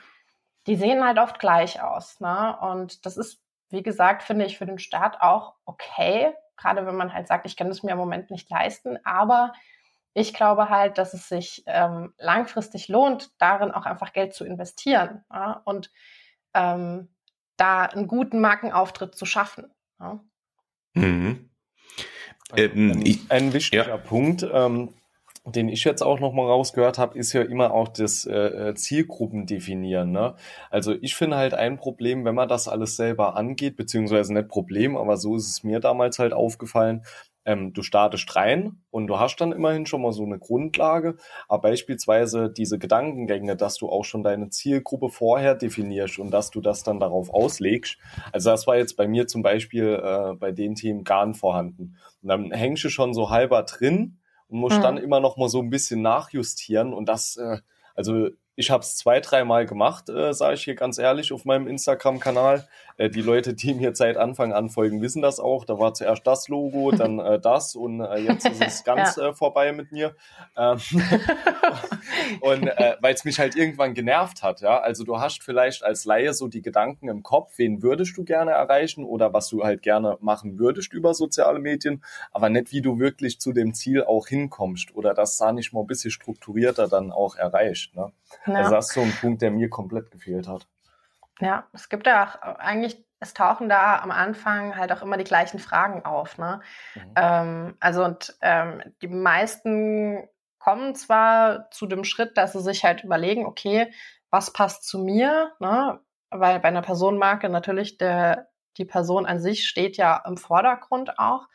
die 0.66 0.76
sehen 0.76 1.04
halt 1.04 1.18
oft 1.18 1.38
gleich 1.38 1.82
aus. 1.82 2.20
Ne? 2.20 2.56
Und 2.60 3.06
das 3.06 3.16
ist, 3.16 3.40
wie 3.70 3.82
gesagt, 3.82 4.22
finde 4.22 4.44
ich 4.44 4.58
für 4.58 4.66
den 4.66 4.78
Start 4.78 5.22
auch 5.22 5.54
okay, 5.64 6.32
gerade 6.56 6.86
wenn 6.86 6.96
man 6.96 7.12
halt 7.12 7.28
sagt, 7.28 7.46
ich 7.46 7.56
kann 7.56 7.68
es 7.68 7.82
mir 7.82 7.92
im 7.92 7.98
Moment 7.98 8.30
nicht 8.30 8.50
leisten, 8.50 8.98
aber 9.04 9.52
ich 10.14 10.34
glaube 10.34 10.68
halt, 10.68 10.98
dass 10.98 11.14
es 11.14 11.28
sich 11.28 11.62
ähm, 11.66 12.12
langfristig 12.18 12.88
lohnt, 12.88 13.30
darin 13.38 13.70
auch 13.70 13.86
einfach 13.86 14.12
Geld 14.12 14.34
zu 14.34 14.44
investieren 14.44 15.24
ja, 15.32 15.62
und 15.64 15.90
ähm, 16.54 17.08
da 17.56 17.84
einen 17.84 18.08
guten 18.08 18.40
Markenauftritt 18.40 19.14
zu 19.14 19.24
schaffen. 19.24 19.72
Ja. 20.00 20.20
Mhm. 20.94 21.50
Ähm, 22.56 22.90
ein, 22.90 23.26
ein, 23.30 23.52
wichtiger 23.54 23.88
ja. 23.88 23.96
Punkt, 23.96 24.46
ähm, 24.52 24.90
den 25.44 25.68
ich 25.68 25.84
jetzt 25.84 26.02
auch 26.02 26.20
noch 26.20 26.32
mal 26.32 26.46
rausgehört 26.46 26.98
habe, 26.98 27.18
ist 27.18 27.32
ja 27.32 27.42
immer 27.42 27.72
auch 27.72 27.88
das 27.88 28.26
äh, 28.26 28.68
äh, 28.68 28.74
Zielgruppen 28.74 29.46
definieren. 29.46 30.12
Ne? 30.12 30.34
Also 30.70 30.94
ich 31.00 31.16
finde 31.16 31.36
halt 31.36 31.54
ein 31.54 31.78
Problem, 31.78 32.24
wenn 32.24 32.34
man 32.34 32.48
das 32.48 32.68
alles 32.68 32.96
selber 32.96 33.36
angeht, 33.36 33.76
beziehungsweise 33.76 34.34
nicht 34.34 34.48
Problem, 34.48 34.96
aber 34.96 35.16
so 35.16 35.36
ist 35.36 35.48
es 35.48 35.64
mir 35.64 35.80
damals 35.80 36.18
halt 36.18 36.32
aufgefallen, 36.32 37.04
ähm, 37.44 37.72
du 37.72 37.82
startest 37.82 38.34
rein 38.36 38.82
und 38.90 39.06
du 39.06 39.18
hast 39.18 39.36
dann 39.36 39.52
immerhin 39.52 39.86
schon 39.86 40.02
mal 40.02 40.12
so 40.12 40.24
eine 40.24 40.38
Grundlage, 40.38 41.16
aber 41.48 41.70
beispielsweise 41.70 42.50
diese 42.50 42.78
Gedankengänge, 42.78 43.56
dass 43.56 43.76
du 43.76 43.88
auch 43.88 44.04
schon 44.04 44.22
deine 44.22 44.50
Zielgruppe 44.50 45.08
vorher 45.08 45.54
definierst 45.54 46.18
und 46.18 46.30
dass 46.30 46.50
du 46.50 46.60
das 46.60 46.82
dann 46.82 47.00
darauf 47.00 47.30
auslegst. 47.30 47.98
Also 48.32 48.50
das 48.50 48.66
war 48.66 48.76
jetzt 48.76 48.96
bei 48.96 49.08
mir 49.08 49.26
zum 49.26 49.42
Beispiel 49.42 50.00
äh, 50.02 50.34
bei 50.34 50.52
den 50.52 50.74
Themen 50.74 51.04
gar 51.04 51.26
nicht 51.26 51.40
vorhanden. 51.40 51.96
Und 52.22 52.28
dann 52.28 52.52
hängst 52.52 52.84
du 52.84 52.88
schon 52.88 53.14
so 53.14 53.30
halber 53.30 53.62
drin 53.64 54.18
und 54.48 54.58
musst 54.58 54.78
mhm. 54.78 54.82
dann 54.82 54.96
immer 54.98 55.20
noch 55.20 55.36
mal 55.36 55.48
so 55.48 55.60
ein 55.60 55.70
bisschen 55.70 56.02
nachjustieren 56.02 56.92
und 56.92 57.08
das, 57.08 57.36
äh, 57.36 57.58
also 57.94 58.28
ich 58.54 58.70
habe 58.70 58.82
es 58.82 58.96
zwei, 58.96 59.20
dreimal 59.20 59.66
gemacht, 59.66 60.08
äh, 60.08 60.34
sage 60.34 60.54
ich 60.54 60.64
hier 60.64 60.74
ganz 60.74 60.98
ehrlich, 60.98 61.32
auf 61.32 61.44
meinem 61.44 61.66
Instagram-Kanal. 61.66 62.68
Äh, 63.02 63.10
die 63.10 63.22
Leute, 63.22 63.54
die 63.54 63.74
mir 63.74 63.94
seit 63.94 64.16
Anfang 64.16 64.52
an 64.52 64.68
folgen, 64.68 65.02
wissen 65.02 65.22
das 65.22 65.40
auch. 65.40 65.64
Da 65.64 65.78
war 65.78 65.92
zuerst 65.92 66.26
das 66.26 66.48
Logo, 66.48 66.90
dann 66.96 67.18
äh, 67.18 67.40
das 67.40 67.74
und 67.74 68.00
äh, 68.00 68.18
jetzt 68.18 68.48
ist 68.48 68.62
es 68.62 68.84
ganz 68.84 69.16
ja. 69.16 69.30
äh, 69.30 69.34
vorbei 69.34 69.72
mit 69.72 69.90
mir. 69.90 70.14
Ähm, 70.56 70.78
und 72.40 72.66
äh, 72.68 72.96
weil 73.00 73.14
es 73.14 73.24
mich 73.24 73.40
halt 73.40 73.56
irgendwann 73.56 73.94
genervt 73.94 74.42
hat, 74.42 74.60
ja. 74.60 74.78
Also 74.80 75.04
du 75.04 75.18
hast 75.18 75.42
vielleicht 75.42 75.82
als 75.82 76.04
Laie 76.04 76.32
so 76.32 76.46
die 76.46 76.62
Gedanken 76.62 77.08
im 77.08 77.22
Kopf, 77.22 77.54
wen 77.56 77.82
würdest 77.82 78.16
du 78.16 78.24
gerne 78.24 78.52
erreichen 78.52 79.04
oder 79.04 79.32
was 79.32 79.48
du 79.48 79.64
halt 79.64 79.82
gerne 79.82 80.16
machen 80.20 80.58
würdest 80.58 80.92
über 80.92 81.14
soziale 81.14 81.58
Medien, 81.58 82.04
aber 82.30 82.50
nicht, 82.50 82.72
wie 82.72 82.82
du 82.82 82.98
wirklich 82.98 83.40
zu 83.40 83.52
dem 83.52 83.74
Ziel 83.74 84.04
auch 84.04 84.28
hinkommst 84.28 84.94
oder 84.94 85.14
das 85.14 85.36
da 85.38 85.52
nicht 85.52 85.72
mal 85.72 85.80
ein 85.80 85.86
bisschen 85.86 86.10
strukturierter 86.10 86.86
dann 86.86 87.10
auch 87.10 87.34
erreicht. 87.36 87.96
Ne? 87.96 88.12
Ja. 88.46 88.54
Also 88.54 88.70
das 88.70 88.88
ist 88.88 88.94
so 88.94 89.00
ein 89.00 89.12
Punkt, 89.20 89.42
der 89.42 89.50
mir 89.50 89.68
komplett 89.68 90.10
gefehlt 90.10 90.46
hat. 90.46 90.66
Ja, 91.40 91.66
es 91.72 91.88
gibt 91.88 92.06
ja 92.06 92.24
auch 92.24 92.58
eigentlich, 92.58 93.04
es 93.20 93.34
tauchen 93.34 93.68
da 93.68 93.98
am 94.00 94.10
Anfang 94.10 94.76
halt 94.76 94.92
auch 94.92 95.02
immer 95.02 95.16
die 95.16 95.24
gleichen 95.24 95.58
Fragen 95.58 96.04
auf. 96.04 96.38
Ne? 96.38 96.60
Mhm. 96.94 97.12
Ähm, 97.16 97.76
also 97.80 98.04
und 98.04 98.36
ähm, 98.42 98.82
die 99.00 99.08
meisten 99.08 100.28
kommen 100.58 100.94
zwar 100.94 101.70
zu 101.70 101.86
dem 101.86 102.04
Schritt, 102.04 102.36
dass 102.36 102.52
sie 102.52 102.60
sich 102.60 102.84
halt 102.84 103.02
überlegen, 103.02 103.46
okay, 103.46 103.92
was 104.30 104.52
passt 104.52 104.84
zu 104.84 104.98
mir? 104.98 105.52
Ne? 105.58 106.00
Weil 106.30 106.60
bei 106.60 106.68
einer 106.68 106.82
Personenmarke 106.82 107.48
natürlich 107.48 107.98
der, 107.98 108.48
die 108.76 108.84
Person 108.84 109.26
an 109.26 109.40
sich 109.40 109.68
steht 109.68 109.96
ja 109.96 110.22
im 110.26 110.36
Vordergrund 110.36 111.18
auch. 111.18 111.48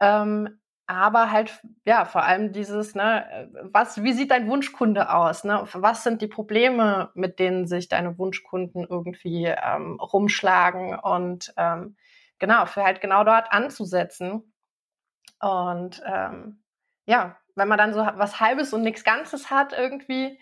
Ähm, 0.00 0.60
aber 0.86 1.30
halt, 1.30 1.60
ja, 1.86 2.04
vor 2.04 2.24
allem 2.24 2.52
dieses, 2.52 2.94
ne, 2.94 3.50
was, 3.72 4.02
wie 4.02 4.12
sieht 4.12 4.30
dein 4.30 4.48
Wunschkunde 4.48 5.12
aus? 5.12 5.44
Ne? 5.44 5.66
Was 5.72 6.04
sind 6.04 6.20
die 6.20 6.28
Probleme, 6.28 7.10
mit 7.14 7.38
denen 7.38 7.66
sich 7.66 7.88
deine 7.88 8.18
Wunschkunden 8.18 8.86
irgendwie 8.88 9.46
ähm, 9.46 9.98
rumschlagen? 9.98 10.98
Und 10.98 11.54
ähm, 11.56 11.96
genau, 12.38 12.66
für 12.66 12.84
halt 12.84 13.00
genau 13.00 13.24
dort 13.24 13.50
anzusetzen. 13.50 14.52
Und 15.40 16.02
ähm, 16.06 16.62
ja, 17.06 17.36
wenn 17.54 17.68
man 17.68 17.78
dann 17.78 17.94
so 17.94 18.00
was 18.00 18.40
Halbes 18.40 18.72
und 18.72 18.82
nichts 18.82 19.04
Ganzes 19.04 19.50
hat 19.50 19.72
irgendwie, 19.72 20.38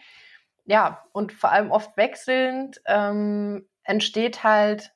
ja, 0.64 1.05
und 1.12 1.33
vor 1.33 1.52
allem 1.52 1.70
oft 1.70 1.96
wechselnd, 1.96 2.81
ähm, 2.87 3.68
entsteht 3.85 4.44
halt 4.44 4.92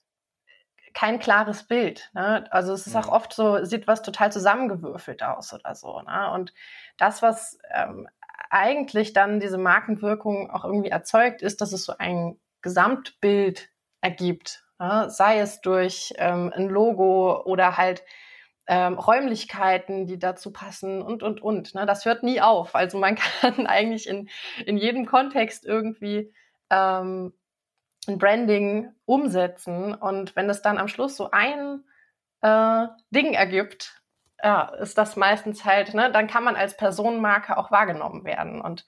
kein 0.96 1.18
klares 1.18 1.64
Bild. 1.64 2.10
Ne? 2.14 2.50
Also 2.50 2.72
es 2.72 2.86
ist 2.86 2.96
auch 2.96 3.08
oft 3.08 3.34
so, 3.34 3.62
sieht 3.64 3.86
was 3.86 4.00
total 4.00 4.32
zusammengewürfelt 4.32 5.22
aus 5.22 5.52
oder 5.52 5.74
so. 5.74 6.00
Ne? 6.00 6.32
Und 6.32 6.54
das, 6.96 7.20
was 7.20 7.58
ähm, 7.70 8.08
eigentlich 8.48 9.12
dann 9.12 9.38
diese 9.38 9.58
Markenwirkung 9.58 10.50
auch 10.50 10.64
irgendwie 10.64 10.88
erzeugt, 10.88 11.42
ist, 11.42 11.60
dass 11.60 11.74
es 11.74 11.84
so 11.84 11.92
ein 11.98 12.40
Gesamtbild 12.62 13.68
ergibt. 14.00 14.64
Ne? 14.78 15.10
Sei 15.10 15.38
es 15.38 15.60
durch 15.60 16.14
ähm, 16.16 16.50
ein 16.56 16.70
Logo 16.70 17.42
oder 17.44 17.76
halt 17.76 18.02
ähm, 18.66 18.94
Räumlichkeiten, 18.94 20.06
die 20.06 20.18
dazu 20.18 20.50
passen 20.50 21.02
und, 21.02 21.22
und, 21.22 21.42
und. 21.42 21.74
Ne? 21.74 21.84
Das 21.84 22.06
hört 22.06 22.22
nie 22.22 22.40
auf. 22.40 22.74
Also 22.74 22.96
man 22.96 23.16
kann 23.40 23.66
eigentlich 23.66 24.08
in, 24.08 24.30
in 24.64 24.78
jedem 24.78 25.04
Kontext 25.04 25.66
irgendwie 25.66 26.32
ähm, 26.70 27.34
Branding 28.06 28.92
umsetzen. 29.04 29.94
Und 29.94 30.36
wenn 30.36 30.48
es 30.48 30.62
dann 30.62 30.78
am 30.78 30.88
Schluss 30.88 31.16
so 31.16 31.30
ein 31.30 31.84
äh, 32.40 32.86
Ding 33.10 33.34
ergibt, 33.34 34.02
ja, 34.42 34.68
ist 34.80 34.98
das 34.98 35.16
meistens 35.16 35.64
halt, 35.64 35.94
ne, 35.94 36.10
dann 36.12 36.26
kann 36.26 36.44
man 36.44 36.56
als 36.56 36.76
Personenmarke 36.76 37.56
auch 37.56 37.70
wahrgenommen 37.70 38.24
werden. 38.24 38.60
Und 38.60 38.86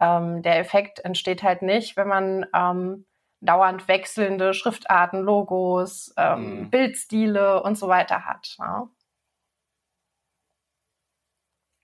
ähm, 0.00 0.42
der 0.42 0.58
Effekt 0.58 1.00
entsteht 1.00 1.42
halt 1.42 1.62
nicht, 1.62 1.96
wenn 1.96 2.08
man 2.08 2.46
ähm, 2.54 3.06
dauernd 3.40 3.88
wechselnde 3.88 4.54
Schriftarten, 4.54 5.22
Logos, 5.22 6.12
ähm, 6.16 6.60
mhm. 6.60 6.70
Bildstile 6.70 7.62
und 7.62 7.76
so 7.78 7.88
weiter 7.88 8.24
hat. 8.24 8.56
Ne? 8.58 8.88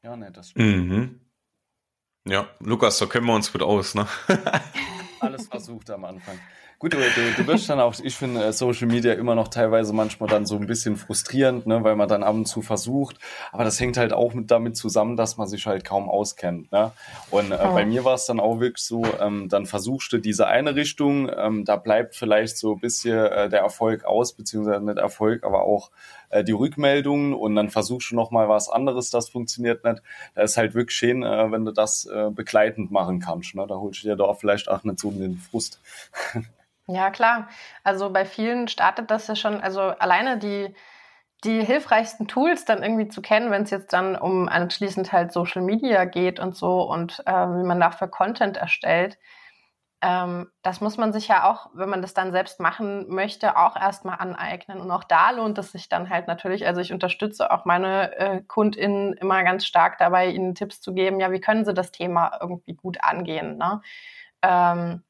Ja, 0.02 0.16
ne, 0.16 0.32
das 0.32 0.50
stimmt. 0.50 0.88
Mhm. 0.88 1.20
Ja, 2.24 2.48
Lukas, 2.60 2.98
da 2.98 3.06
kennen 3.06 3.26
wir 3.26 3.34
uns 3.34 3.52
gut 3.52 3.62
aus, 3.62 3.94
ne? 3.94 4.06
Alles 5.20 5.48
versucht 5.48 5.90
am 5.90 6.04
Anfang. 6.04 6.38
Gut, 6.82 6.94
du, 6.94 6.98
du 6.98 7.46
wirst 7.46 7.70
dann 7.70 7.78
auch, 7.78 7.94
ich 8.02 8.16
finde 8.16 8.42
äh, 8.42 8.52
Social 8.52 8.88
Media 8.88 9.12
immer 9.12 9.36
noch 9.36 9.46
teilweise 9.46 9.92
manchmal 9.92 10.28
dann 10.28 10.46
so 10.46 10.56
ein 10.56 10.66
bisschen 10.66 10.96
frustrierend, 10.96 11.64
ne, 11.64 11.84
weil 11.84 11.94
man 11.94 12.08
dann 12.08 12.24
ab 12.24 12.34
und 12.34 12.46
zu 12.46 12.60
versucht. 12.60 13.20
Aber 13.52 13.62
das 13.62 13.78
hängt 13.78 13.96
halt 13.96 14.12
auch 14.12 14.34
mit, 14.34 14.50
damit 14.50 14.76
zusammen, 14.76 15.16
dass 15.16 15.36
man 15.36 15.46
sich 15.46 15.64
halt 15.68 15.84
kaum 15.84 16.10
auskennt. 16.10 16.72
Ne? 16.72 16.90
Und 17.30 17.52
äh, 17.52 17.58
oh. 17.62 17.72
bei 17.74 17.86
mir 17.86 18.04
war 18.04 18.14
es 18.14 18.26
dann 18.26 18.40
auch 18.40 18.58
wirklich 18.58 18.84
so, 18.84 19.04
ähm, 19.20 19.48
dann 19.48 19.66
versuchst 19.66 20.12
du 20.12 20.18
diese 20.18 20.48
eine 20.48 20.74
Richtung, 20.74 21.30
ähm, 21.32 21.64
da 21.64 21.76
bleibt 21.76 22.16
vielleicht 22.16 22.56
so 22.56 22.72
ein 22.72 22.80
bisschen 22.80 23.26
äh, 23.26 23.48
der 23.48 23.60
Erfolg 23.60 24.04
aus, 24.04 24.32
beziehungsweise 24.32 24.84
nicht 24.84 24.98
Erfolg, 24.98 25.44
aber 25.44 25.62
auch 25.62 25.92
äh, 26.30 26.42
die 26.42 26.50
Rückmeldungen 26.50 27.32
und 27.32 27.54
dann 27.54 27.70
versuchst 27.70 28.10
du 28.10 28.16
nochmal 28.16 28.48
was 28.48 28.68
anderes, 28.68 29.10
das 29.10 29.28
funktioniert 29.28 29.84
nicht. 29.84 30.02
Da 30.34 30.42
ist 30.42 30.56
halt 30.56 30.74
wirklich 30.74 30.98
schön, 30.98 31.22
äh, 31.22 31.52
wenn 31.52 31.64
du 31.64 31.70
das 31.70 32.08
begleitend 32.30 32.90
machen 32.90 33.20
kannst. 33.20 33.54
Ne? 33.54 33.66
Da 33.68 33.76
holst 33.76 34.02
du 34.02 34.08
dir 34.08 34.16
doch 34.16 34.36
vielleicht 34.36 34.68
auch 34.68 34.82
nicht 34.82 34.98
so 34.98 35.12
den 35.12 35.38
Frust. 35.38 35.80
Ja, 36.88 37.10
klar. 37.10 37.48
Also 37.84 38.10
bei 38.10 38.24
vielen 38.24 38.66
startet 38.68 39.10
das 39.10 39.28
ja 39.28 39.36
schon, 39.36 39.60
also 39.60 39.80
alleine 39.82 40.38
die, 40.38 40.74
die 41.44 41.64
hilfreichsten 41.64 42.28
Tools 42.28 42.64
dann 42.64 42.82
irgendwie 42.82 43.08
zu 43.08 43.22
kennen, 43.22 43.50
wenn 43.50 43.62
es 43.64 43.70
jetzt 43.70 43.92
dann 43.92 44.16
um 44.16 44.48
anschließend 44.48 45.12
halt 45.12 45.32
Social 45.32 45.62
Media 45.62 46.04
geht 46.04 46.40
und 46.40 46.56
so 46.56 46.82
und 46.82 47.20
äh, 47.26 47.32
wie 47.32 47.64
man 47.66 47.80
dafür 47.80 48.08
Content 48.08 48.56
erstellt. 48.56 49.18
Ähm, 50.02 50.50
das 50.62 50.80
muss 50.80 50.98
man 50.98 51.12
sich 51.12 51.28
ja 51.28 51.50
auch, 51.50 51.70
wenn 51.74 51.88
man 51.88 52.02
das 52.02 52.14
dann 52.14 52.32
selbst 52.32 52.60
machen 52.60 53.08
möchte, 53.08 53.56
auch 53.56 53.76
erstmal 53.76 54.18
aneignen. 54.18 54.80
Und 54.80 54.90
auch 54.90 55.04
da 55.04 55.30
lohnt 55.32 55.58
es 55.58 55.72
sich 55.72 55.88
dann 55.88 56.10
halt 56.10 56.28
natürlich, 56.28 56.66
also 56.66 56.80
ich 56.80 56.92
unterstütze 56.92 57.50
auch 57.52 57.64
meine 57.66 58.16
äh, 58.18 58.42
KundInnen 58.42 59.14
immer 59.14 59.44
ganz 59.44 59.66
stark 59.66 59.98
dabei, 59.98 60.28
ihnen 60.30 60.54
Tipps 60.56 60.80
zu 60.80 60.94
geben, 60.94 61.20
ja, 61.20 61.32
wie 61.32 61.40
können 61.40 61.64
sie 61.64 61.74
das 61.74 61.92
Thema 61.92 62.38
irgendwie 62.40 62.74
gut 62.74 62.98
angehen. 63.04 63.58
Ne? 63.58 63.82
Ähm, 64.42 65.02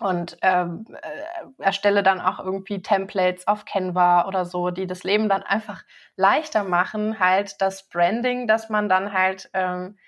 und 0.00 0.38
ähm, 0.42 0.86
äh, 0.90 1.62
erstelle 1.62 2.02
dann 2.02 2.20
auch 2.20 2.38
irgendwie 2.38 2.82
Templates 2.82 3.46
auf 3.46 3.64
Canva 3.64 4.26
oder 4.26 4.44
so, 4.44 4.70
die 4.70 4.86
das 4.86 5.04
Leben 5.04 5.28
dann 5.28 5.42
einfach 5.42 5.84
leichter 6.16 6.64
machen, 6.64 7.20
halt 7.20 7.60
das 7.60 7.88
Branding, 7.88 8.48
das 8.48 8.68
man 8.68 8.88
dann 8.88 9.12
halt 9.12 9.50
ähm, 9.52 9.98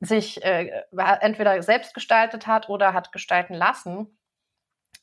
sich 0.00 0.42
äh, 0.44 0.82
entweder 1.20 1.62
selbst 1.62 1.92
gestaltet 1.92 2.46
hat 2.46 2.68
oder 2.68 2.94
hat 2.94 3.12
gestalten 3.12 3.54
lassen, 3.54 4.18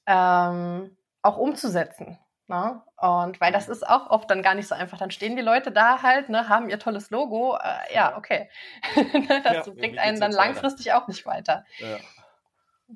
ähm, 0.06 0.98
auch 1.22 1.38
umzusetzen. 1.38 2.18
Ne? 2.48 2.82
Und 2.96 3.42
weil 3.42 3.52
das 3.52 3.68
ist 3.68 3.86
auch 3.86 4.10
oft 4.10 4.32
dann 4.32 4.42
gar 4.42 4.56
nicht 4.56 4.70
so 4.70 4.76
einfach. 4.76 4.98
Dann 4.98 5.12
stehen 5.12 5.36
die 5.36 5.42
Leute 5.42 5.72
da 5.72 6.02
halt, 6.02 6.30
ne, 6.30 6.48
haben 6.48 6.70
ihr 6.70 6.80
tolles 6.80 7.10
Logo. 7.10 7.58
Äh, 7.58 7.94
ja, 7.94 8.18
okay. 8.18 8.50
das 9.44 9.68
ja, 9.68 9.74
bringt 9.74 9.98
einen 9.98 10.20
dann 10.22 10.32
langfristig 10.32 10.88
weiter? 10.88 10.98
auch 10.98 11.08
nicht 11.10 11.26
weiter. 11.26 11.66
Ja. 11.80 11.98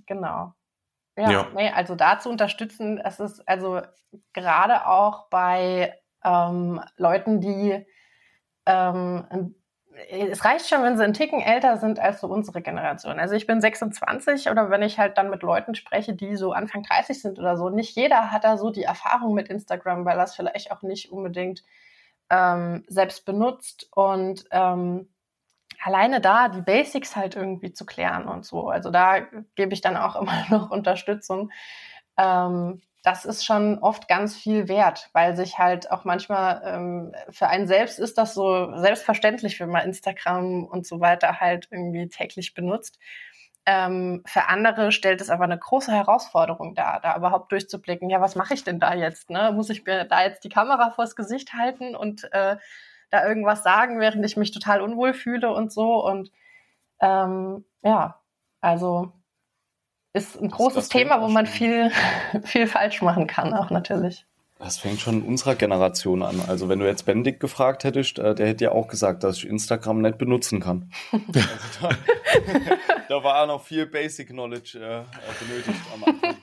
Genau. 0.06 0.54
Ja, 1.18 1.30
ja. 1.32 1.48
Nee, 1.54 1.70
also 1.70 1.96
da 1.96 2.20
zu 2.20 2.30
unterstützen, 2.30 2.98
es 2.98 3.20
ist 3.20 3.48
also 3.48 3.82
gerade 4.34 4.88
auch 4.88 5.30
bei 5.30 6.00
ähm, 6.24 6.82
Leuten, 6.98 7.42
die 7.42 7.86
ähm, 8.66 9.56
es 10.10 10.46
reicht 10.46 10.68
schon, 10.70 10.84
wenn 10.84 10.98
sie 10.98 11.04
einen 11.04 11.14
Ticken 11.14 11.42
älter 11.42 11.78
sind 11.78 12.00
als 12.00 12.22
so 12.22 12.28
unsere 12.28 12.62
Generation. 12.62 13.20
Also 13.20 13.36
ich 13.36 13.46
bin 13.46 13.60
26 13.60 14.50
oder 14.50 14.70
wenn 14.70 14.82
ich 14.82 14.98
halt 14.98 15.18
dann 15.18 15.30
mit 15.30 15.44
Leuten 15.44 15.76
spreche, 15.76 16.14
die 16.14 16.36
so 16.36 16.54
Anfang 16.54 16.84
30 16.84 17.22
sind 17.22 17.40
oder 17.40 17.58
so, 17.58 17.70
nicht 17.70 17.96
jeder 17.96 18.32
hat 18.32 18.44
da 18.44 18.58
so 18.58 18.70
die 18.70 18.84
Erfahrung 18.84 19.34
mit 19.34 19.50
Instagram, 19.50 20.06
weil 20.06 20.18
er 20.18 20.24
es 20.24 20.36
vielleicht 20.36 20.72
auch 20.72 20.82
nicht 20.82 21.12
unbedingt 21.12 21.64
ähm, 22.30 22.86
selbst 22.88 23.26
benutzt 23.26 23.90
und 23.94 24.46
ähm, 24.52 25.11
alleine 25.84 26.22
da 26.22 26.50
die 26.50 26.62
Basics 26.62 27.16
halt 27.16 27.36
irgendwie 27.36 27.74
zu 27.74 27.86
klären 27.86 28.28
und 28.28 28.46
so. 28.46 28.70
Also 28.70 28.92
da 28.92 29.22
gebe 29.56 29.74
ich 29.74 29.82
dann 29.82 29.98
auch 29.98 30.16
immer 30.22 30.46
noch 30.50 30.72
Unterstützung. 30.72 31.52
Ähm, 32.18 32.82
das 33.04 33.26
ist 33.26 33.44
schon 33.44 33.80
oft 33.80 34.08
ganz 34.08 34.38
viel 34.38 34.68
wert, 34.68 35.10
weil 35.14 35.36
sich 35.36 35.58
halt 35.58 35.90
auch 35.92 36.06
manchmal 36.06 36.62
ähm, 36.64 37.16
für 37.32 37.48
einen 37.48 37.66
selbst 37.66 37.98
ist 38.00 38.18
das 38.18 38.36
so 38.36 38.78
selbstverständlich, 38.78 39.60
wenn 39.60 39.70
man 39.70 39.86
Instagram 39.86 40.66
und 40.66 40.86
so 40.86 41.00
weiter 41.00 41.40
halt 41.40 41.68
irgendwie 41.72 42.08
täglich 42.10 42.54
benutzt. 42.54 43.00
Ähm, 43.66 44.24
für 44.26 44.48
andere 44.50 44.92
stellt 44.92 45.22
es 45.22 45.30
aber 45.30 45.46
eine 45.46 45.58
große 45.58 45.92
Herausforderung 45.92 46.76
dar, 46.76 47.00
da 47.02 47.16
überhaupt 47.16 47.52
durchzublicken. 47.52 48.10
Ja, 48.10 48.22
was 48.22 48.36
mache 48.36 48.54
ich 48.54 48.64
denn 48.64 48.80
da 48.80 48.94
jetzt? 48.94 49.30
Ne? 49.30 49.52
Muss 49.54 49.70
ich 49.70 49.84
mir 49.86 50.06
da 50.06 50.24
jetzt 50.24 50.44
die 50.44 50.50
Kamera 50.50 50.92
vors 50.92 51.16
Gesicht 51.16 51.54
halten 51.54 51.96
und 51.96 52.32
äh, 52.34 52.58
da 53.12 53.28
irgendwas 53.28 53.64
sagen, 53.64 54.00
während 54.00 54.26
ich 54.26 54.38
mich 54.38 54.52
total 54.52 54.82
unwohl 54.82 55.14
fühle 55.14 55.54
und 55.54 55.72
so. 55.72 56.04
Und 56.04 56.32
ähm, 57.02 57.66
ja, 57.84 58.20
also 58.62 59.12
ist 60.14 60.42
ein 60.42 60.50
großes 60.50 60.76
das 60.76 60.90
Thema, 60.90 61.22
wo 61.22 61.28
man 61.28 61.46
viel, 61.46 61.92
viel 62.44 62.68
falsch 62.68 63.02
machen 63.02 63.28
kann, 63.28 63.54
auch 63.54 63.70
natürlich. 63.70 64.26
Das 64.60 64.78
fängt 64.78 65.00
schon 65.00 65.22
in 65.22 65.24
unserer 65.24 65.56
Generation 65.56 66.22
an. 66.22 66.40
Also 66.48 66.70
wenn 66.70 66.78
du 66.78 66.86
jetzt 66.86 67.06
Bendig 67.06 67.40
gefragt 67.40 67.84
hättest, 67.84 68.20
äh, 68.20 68.36
der 68.36 68.48
hätte 68.48 68.66
ja 68.66 68.72
auch 68.72 68.88
gesagt, 68.88 69.24
dass 69.24 69.38
ich 69.38 69.48
Instagram 69.48 70.02
nicht 70.02 70.20
benutzen 70.20 70.60
kann. 70.60 70.92
also 71.12 71.26
da, 71.82 71.90
da, 73.10 73.24
war 73.24 73.48
noch 73.48 73.64
viel 73.64 73.88
Basic 73.88 74.28
Knowledge 74.30 74.78
äh, 74.78 75.04
benötigt 75.44 75.82
am 75.96 76.04
Anfang. 76.04 76.36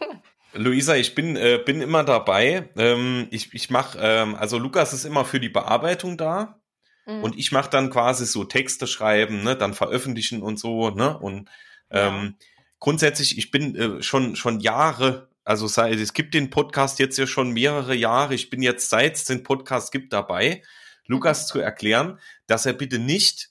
Luisa, 0.59 0.97
ich 0.97 1.15
bin, 1.15 1.37
äh, 1.37 1.61
bin 1.65 1.81
immer 1.81 2.05
dabei. 2.05 2.69
Ähm, 2.77 3.29
ich 3.31 3.55
ich 3.55 3.71
mache, 3.71 3.99
ähm, 4.01 4.35
also 4.35 4.59
Lukas 4.59 4.93
ist 4.93 5.05
immer 5.05 5.25
für 5.25 5.41
die 5.41 5.49
Bearbeitung 5.49 6.17
da. 6.17 6.61
Mhm. 7.07 7.23
Und 7.23 7.39
ich 7.39 7.53
mache 7.53 7.71
dann 7.71 7.91
quasi 7.91 8.27
so 8.27 8.45
Texte 8.45 8.87
schreiben, 8.87 9.43
ne, 9.43 9.57
dann 9.57 9.75
veröffentlichen 9.75 10.43
und 10.43 10.59
so, 10.59 10.91
ne? 10.91 11.19
Und 11.19 11.49
ähm, 11.91 12.37
ja. 12.41 12.47
grundsätzlich, 12.79 13.39
ich 13.39 13.51
bin 13.51 13.75
äh, 13.75 14.03
schon, 14.03 14.37
schon 14.37 14.61
Jahre, 14.61 15.31
also 15.45 15.67
sei, 15.67 15.93
es 15.93 16.13
gibt 16.13 16.35
den 16.35 16.51
Podcast 16.51 16.99
jetzt 16.99 17.17
ja 17.17 17.27
schon 17.27 17.53
mehrere 17.53 17.95
Jahre. 17.95 18.35
Ich 18.35 18.51
bin 18.51 18.61
jetzt 18.61 18.91
seit 18.91 19.17
es 19.17 19.25
den 19.25 19.43
Podcast 19.43 19.93
gibt 19.93 20.13
dabei, 20.13 20.63
Lukas 21.07 21.45
mhm. 21.45 21.53
zu 21.53 21.59
erklären, 21.61 22.19
dass 22.47 22.67
er 22.67 22.75
bitte 22.75 22.99
nicht 22.99 23.51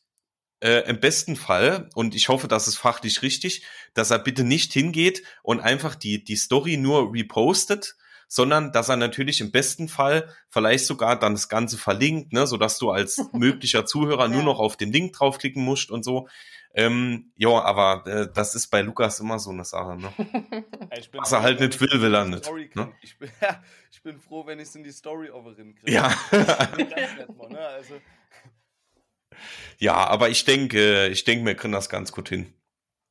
äh, 0.59 0.89
im 0.89 0.99
besten 0.99 1.35
Fall, 1.35 1.89
und 1.95 2.15
ich 2.15 2.29
hoffe, 2.29 2.47
das 2.47 2.67
ist 2.67 2.77
fachlich 2.77 3.21
richtig, 3.21 3.63
dass 3.93 4.11
er 4.11 4.19
bitte 4.19 4.43
nicht 4.43 4.73
hingeht 4.73 5.23
und 5.43 5.59
einfach 5.59 5.95
die, 5.95 6.23
die 6.23 6.35
Story 6.35 6.77
nur 6.77 7.13
repostet, 7.13 7.95
sondern 8.27 8.71
dass 8.71 8.89
er 8.89 8.97
natürlich 8.97 9.39
im 9.41 9.51
besten 9.51 9.87
Fall 9.87 10.33
vielleicht 10.49 10.85
sogar 10.85 11.17
dann 11.17 11.33
das 11.33 11.49
Ganze 11.49 11.77
verlinkt, 11.77 12.33
ne, 12.33 12.45
sodass 12.45 12.77
du 12.77 12.91
als 12.91 13.17
möglicher 13.33 13.85
Zuhörer 13.85 14.23
ja. 14.23 14.27
nur 14.27 14.43
noch 14.43 14.59
auf 14.59 14.77
den 14.77 14.91
Link 14.91 15.13
draufklicken 15.13 15.63
musst 15.63 15.91
und 15.91 16.03
so. 16.03 16.27
Ähm, 16.73 17.31
ja, 17.37 17.49
aber 17.49 18.05
äh, 18.05 18.27
das 18.31 18.53
ist 18.53 18.67
bei 18.67 18.81
Lukas 18.81 19.19
immer 19.19 19.39
so 19.39 19.49
eine 19.49 19.65
Sache. 19.65 19.97
Ne? 19.97 20.13
Was 21.13 21.31
er 21.31 21.41
halt 21.41 21.59
nicht 21.59 21.79
will, 21.81 22.01
will 22.01 22.13
er 22.13 22.25
nicht. 22.25 22.47
Ne? 22.75 22.93
Ich, 23.01 23.17
bin, 23.17 23.31
ja, 23.41 23.63
ich 23.91 24.03
bin 24.03 24.19
froh, 24.19 24.45
wenn 24.45 24.59
ich 24.59 24.67
es 24.67 24.75
in 24.75 24.83
die 24.83 24.91
Story 24.91 25.31
overin 25.31 25.73
kriege. 25.73 25.91
Ja. 25.91 26.13
Ne? 26.31 27.59
also, 27.59 27.95
ja, 29.77 29.95
aber 29.95 30.29
ich 30.29 30.45
denke, 30.45 31.07
ich 31.07 31.23
denke, 31.23 31.45
wir 31.45 31.55
kriegen 31.55 31.73
das 31.73 31.89
ganz 31.89 32.11
gut 32.11 32.29
hin. 32.29 32.53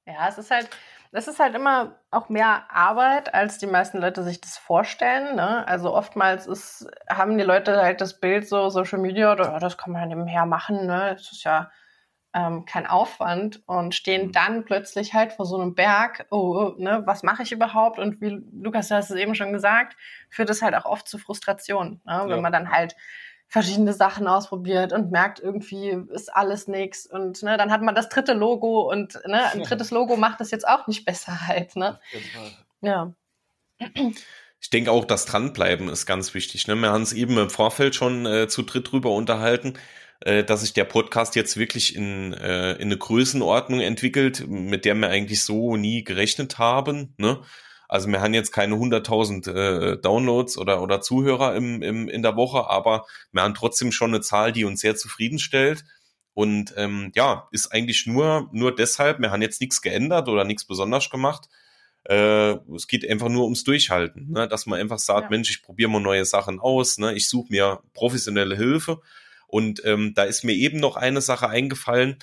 Ja, 0.07 0.29
es 0.29 0.39
ist 0.39 0.51
halt, 0.51 0.69
das 1.13 1.29
ist 1.29 1.39
halt 1.39 1.55
immer 1.55 1.99
auch 2.11 2.29
mehr 2.29 2.65
Arbeit, 2.71 3.35
als 3.35 3.59
die 3.59 3.67
meisten 3.67 3.99
Leute 3.99 4.23
sich 4.23 4.41
das 4.41 4.59
vorstellen. 4.59 5.37
Ne? 5.37 5.67
Also 5.67 5.95
oftmals 5.95 6.47
ist, 6.47 6.87
haben 7.09 7.39
die 7.39 7.45
Leute 7.45 7.77
halt 7.77 8.01
das 8.01 8.21
Bild 8.21 8.49
so, 8.49 8.69
Social 8.69 8.99
Media, 8.99 9.33
oder, 9.33 9.59
das 9.59 9.79
kann 9.79 9.93
man 9.93 10.09
nebenher 10.09 10.47
machen, 10.47 10.87
ne? 10.87 11.15
Das 11.15 11.33
ist 11.33 11.45
ja 11.45 11.71
ähm, 12.37 12.67
kein 12.67 12.87
Aufwand 12.87 13.63
und 13.67 13.95
stehen 13.95 14.27
mhm. 14.27 14.33
dann 14.33 14.65
plötzlich 14.67 15.15
halt 15.15 15.33
vor 15.33 15.47
so 15.47 15.59
einem 15.59 15.75
Berg, 15.75 16.27
oh, 16.31 16.75
oh, 16.75 16.75
ne, 16.77 17.03
was 17.07 17.23
mache 17.23 17.43
ich 17.43 17.53
überhaupt? 17.53 17.99
Und 17.99 18.21
wie 18.21 18.43
Lukas, 18.53 18.89
du 18.89 18.95
hast 18.95 19.11
es 19.11 19.17
eben 19.17 19.35
schon 19.35 19.55
gesagt, 19.55 19.97
führt 20.29 20.51
es 20.51 20.61
halt 20.61 20.75
auch 20.75 20.85
oft 20.85 21.09
zu 21.09 21.17
Frustration, 21.17 22.03
ne? 22.05 22.23
wenn 22.25 22.37
ja. 22.37 22.41
man 22.41 22.53
dann 22.53 22.71
halt 22.71 22.95
verschiedene 23.49 23.93
Sachen 23.93 24.27
ausprobiert 24.27 24.93
und 24.93 25.13
merkt, 25.13 25.41
irgendwie 25.41 25.97
ist 26.11 26.35
alles 26.35 26.67
nichts. 26.67 27.07
Und 27.07 27.43
ne, 27.43 27.57
dann 27.57 27.71
hat 27.71 27.83
man 27.83 27.95
das 27.95 28.09
dritte 28.09 28.33
Logo 28.33 28.91
und 28.91 29.21
ne, 29.27 29.53
ein 29.53 29.63
drittes 29.65 29.91
Logo 29.91 30.17
macht 30.17 30.41
es 30.41 30.51
jetzt 30.51 30.67
auch 30.67 30.87
nicht 30.87 31.05
besser 31.05 31.47
halt. 31.47 31.77
Ne? 31.77 31.99
Ja. 32.81 33.13
Ich 34.61 34.71
denke 34.71 34.91
auch, 34.91 35.05
das 35.05 35.27
Dranbleiben 35.27 35.89
ist 35.89 36.07
ganz 36.07 36.35
wichtig. 36.35 36.67
Ne? 36.67 36.75
Wir 36.77 36.91
haben 36.91 37.03
es 37.03 37.13
eben 37.13 37.39
im 37.39 37.51
Vorfeld 37.51 37.95
schon 37.95 38.27
äh, 38.27 38.49
zu 38.49 38.63
dritt 38.63 38.91
drüber 38.91 39.11
unterhalten, 39.11 39.75
äh, 40.21 40.43
dass 40.45 40.63
sich 40.63 40.73
der 40.73 40.85
Podcast 40.85 41.37
jetzt 41.37 41.57
wirklich 41.57 41.95
in, 41.95 42.33
äh, 42.33 42.73
in 42.73 42.89
eine 42.89 42.99
Größenordnung 42.99 43.81
entwickelt, 43.81 44.47
mit 44.49 44.85
der 44.85 44.95
wir 44.95 45.09
eigentlich 45.09 45.43
so 45.43 45.77
nie 45.77 46.05
gerechnet 46.05 46.59
haben. 46.59 47.15
Ne? 47.19 47.43
Also 47.89 48.09
wir 48.09 48.21
haben 48.21 48.35
jetzt 48.35 48.53
keine 48.53 48.75
100.000 48.75 49.51
äh, 49.51 50.01
Downloads 50.01 50.59
oder, 50.59 50.83
oder 50.83 51.01
Zuhörer 51.01 51.55
im, 51.55 51.83
im, 51.83 52.09
in 52.09 52.23
der 52.23 52.37
Woche, 52.37 52.69
aber 52.69 53.07
wir 53.33 53.43
haben 53.43 53.55
trotzdem 53.55 53.93
schon 53.93 54.11
eine 54.11 54.21
Zahl, 54.21 54.53
die 54.53 54.65
uns 54.65 54.81
sehr 54.81 54.97
zufriedenstellt. 54.97 55.85
Und 56.35 56.75
ähm, 56.77 57.13
ja, 57.15 57.49
ist 57.51 57.73
eigentlich 57.73 58.07
nur, 58.07 58.51
nur 58.53 58.75
deshalb, 58.75 59.21
wir 59.21 59.31
haben 59.31 59.41
jetzt 59.41 59.61
nichts 59.61 59.81
geändert 59.81 60.29
oder 60.29 60.45
nichts 60.45 60.67
besonders 60.67 61.09
gemacht. 61.09 61.49
Äh, 62.05 62.57
es 62.75 62.87
geht 62.89 63.09
einfach 63.09 63.29
nur 63.29 63.45
ums 63.45 63.65
Durchhalten, 63.65 64.31
ne? 64.31 64.47
dass 64.47 64.67
man 64.67 64.79
einfach 64.79 64.99
sagt, 64.99 65.25
ja. 65.25 65.31
Mensch, 65.31 65.51
ich 65.51 65.63
probiere 65.63 65.91
mal 65.91 66.01
neue 66.01 66.25
Sachen 66.25 66.61
aus, 66.61 66.99
ne? 66.99 67.15
ich 67.15 67.29
suche 67.29 67.49
mir 67.51 67.81
professionelle 67.95 68.57
Hilfe. 68.57 69.01
Und 69.49 69.83
ähm, 69.85 70.13
da 70.15 70.25
ist 70.25 70.45
mir 70.45 70.53
eben 70.53 70.79
noch 70.79 70.97
eine 70.97 71.21
Sache 71.21 71.49
eingefallen, 71.49 72.19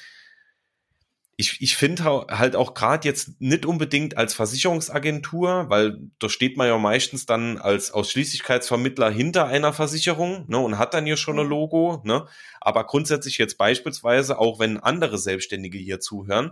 ich, 1.36 1.62
ich 1.62 1.76
finde 1.76 2.04
halt 2.04 2.56
auch 2.56 2.76
gerade 2.76 3.08
jetzt 3.08 3.42
nicht 3.42 3.66
unbedingt 3.66 4.18
als 4.18 4.36
Versicherungsagentur, 4.36 5.66
weil 5.68 5.98
da 6.20 6.30
steht 6.30 6.58
man 6.58 6.68
ja 6.68 6.78
meistens 6.78 7.26
dann 7.26 7.58
als 7.58 7.92
Ausschließlichkeitsvermittler 7.92 9.10
hinter 9.10 9.48
einer 9.48 9.74
Versicherung 9.74 10.46
ne, 10.48 10.60
und 10.60 10.78
hat 10.78 10.94
dann 10.94 11.06
hier 11.06 11.18
schon 11.18 11.40
ein 11.40 11.46
mhm. 11.46 11.52
Logo. 11.52 12.02
Ne? 12.04 12.28
Aber 12.62 12.86
grundsätzlich 12.86 13.40
jetzt 13.40 13.58
beispielsweise, 13.58 14.38
auch 14.38 14.60
wenn 14.60 14.78
andere 14.78 15.18
Selbstständige 15.18 15.80
hier 15.80 16.00
zuhören, 16.00 16.52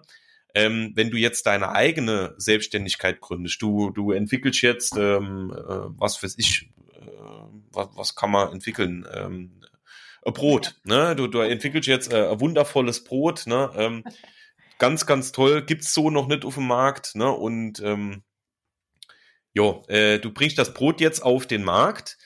ähm, 0.56 0.92
wenn 0.96 1.12
du 1.12 1.18
jetzt 1.18 1.46
deine 1.46 1.72
eigene 1.72 2.34
Selbstständigkeit 2.38 3.22
gründest, 3.22 3.62
du, 3.62 3.92
du 3.92 4.12
entwickelst 4.12 4.62
jetzt, 4.64 4.98
ähm, 4.98 5.54
äh, 5.56 5.64
was 5.98 6.22
weiß 6.22 6.36
ich, 6.40 6.72
äh, 6.94 7.00
was, 7.72 7.90
was 7.96 8.16
kann 8.16 8.32
man 8.32 8.52
entwickeln? 8.52 9.08
Ähm, 9.14 9.62
Brot, 10.24 10.80
ne? 10.84 11.16
Du, 11.16 11.28
du 11.28 11.40
entwickelst 11.40 11.88
jetzt 11.88 12.14
äh, 12.14 12.30
ein 12.30 12.40
wundervolles 12.40 13.04
Brot, 13.04 13.48
ne? 13.48 13.72
Ähm, 13.76 14.04
ganz, 14.82 15.06
ganz 15.06 15.32
toll. 15.32 15.62
Gibt's 15.62 15.94
so 15.94 16.10
noch 16.10 16.28
nicht 16.28 16.44
auf 16.44 16.56
dem 16.56 16.66
Markt. 16.66 17.16
Ne? 17.16 17.32
Und 17.32 17.80
ähm, 17.82 18.24
jo, 19.54 19.84
äh, 19.88 20.18
du 20.18 20.34
bringst 20.34 20.58
das 20.58 20.74
Brot 20.74 21.00
jetzt 21.00 21.22
auf 21.22 21.46
den 21.46 21.64
Markt. 21.64 22.18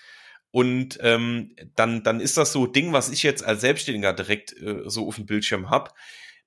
Und 0.52 0.98
ähm, 1.02 1.54
dann, 1.76 2.02
dann 2.04 2.22
ist 2.22 2.38
das 2.38 2.54
so 2.54 2.66
Ding, 2.66 2.94
was 2.94 3.10
ich 3.10 3.24
jetzt 3.24 3.44
als 3.44 3.60
Selbstständiger 3.60 4.14
direkt 4.14 4.54
äh, 4.54 4.84
so 4.86 5.06
auf 5.06 5.16
dem 5.16 5.26
Bildschirm 5.26 5.70
hab. 5.70 5.96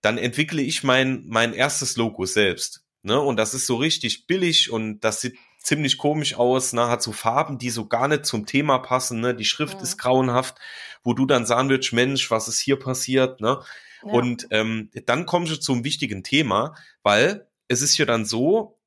Dann 0.00 0.16
entwickle 0.16 0.62
ich 0.62 0.82
mein, 0.82 1.24
mein 1.26 1.52
erstes 1.52 1.98
Logo 1.98 2.24
selbst. 2.24 2.86
Ne? 3.02 3.20
Und 3.20 3.36
das 3.36 3.52
ist 3.52 3.66
so 3.66 3.76
richtig 3.76 4.26
billig 4.26 4.70
und 4.70 5.00
das 5.00 5.20
sieht 5.20 5.36
ziemlich 5.68 5.98
komisch 5.98 6.34
aus, 6.34 6.72
ne? 6.72 6.88
hat 6.88 7.02
so 7.02 7.12
Farben, 7.12 7.58
die 7.58 7.70
so 7.70 7.86
gar 7.86 8.08
nicht 8.08 8.24
zum 8.24 8.46
Thema 8.46 8.78
passen. 8.78 9.20
Ne? 9.20 9.34
Die 9.34 9.44
Schrift 9.44 9.74
ja. 9.74 9.80
ist 9.82 9.98
grauenhaft, 9.98 10.56
wo 11.04 11.12
du 11.12 11.26
dann 11.26 11.44
sagen 11.44 11.68
würdest, 11.68 11.92
Mensch, 11.92 12.30
was 12.30 12.48
ist 12.48 12.58
hier 12.58 12.78
passiert? 12.78 13.40
Ne? 13.40 13.60
Und 14.02 14.46
ähm, 14.50 14.90
dann 15.06 15.26
kommst 15.26 15.52
du 15.52 15.60
zum 15.60 15.84
wichtigen 15.84 16.24
Thema, 16.24 16.74
weil 17.02 17.46
es 17.68 17.82
ist 17.82 17.98
ja 17.98 18.06
dann 18.06 18.24
so, 18.24 18.78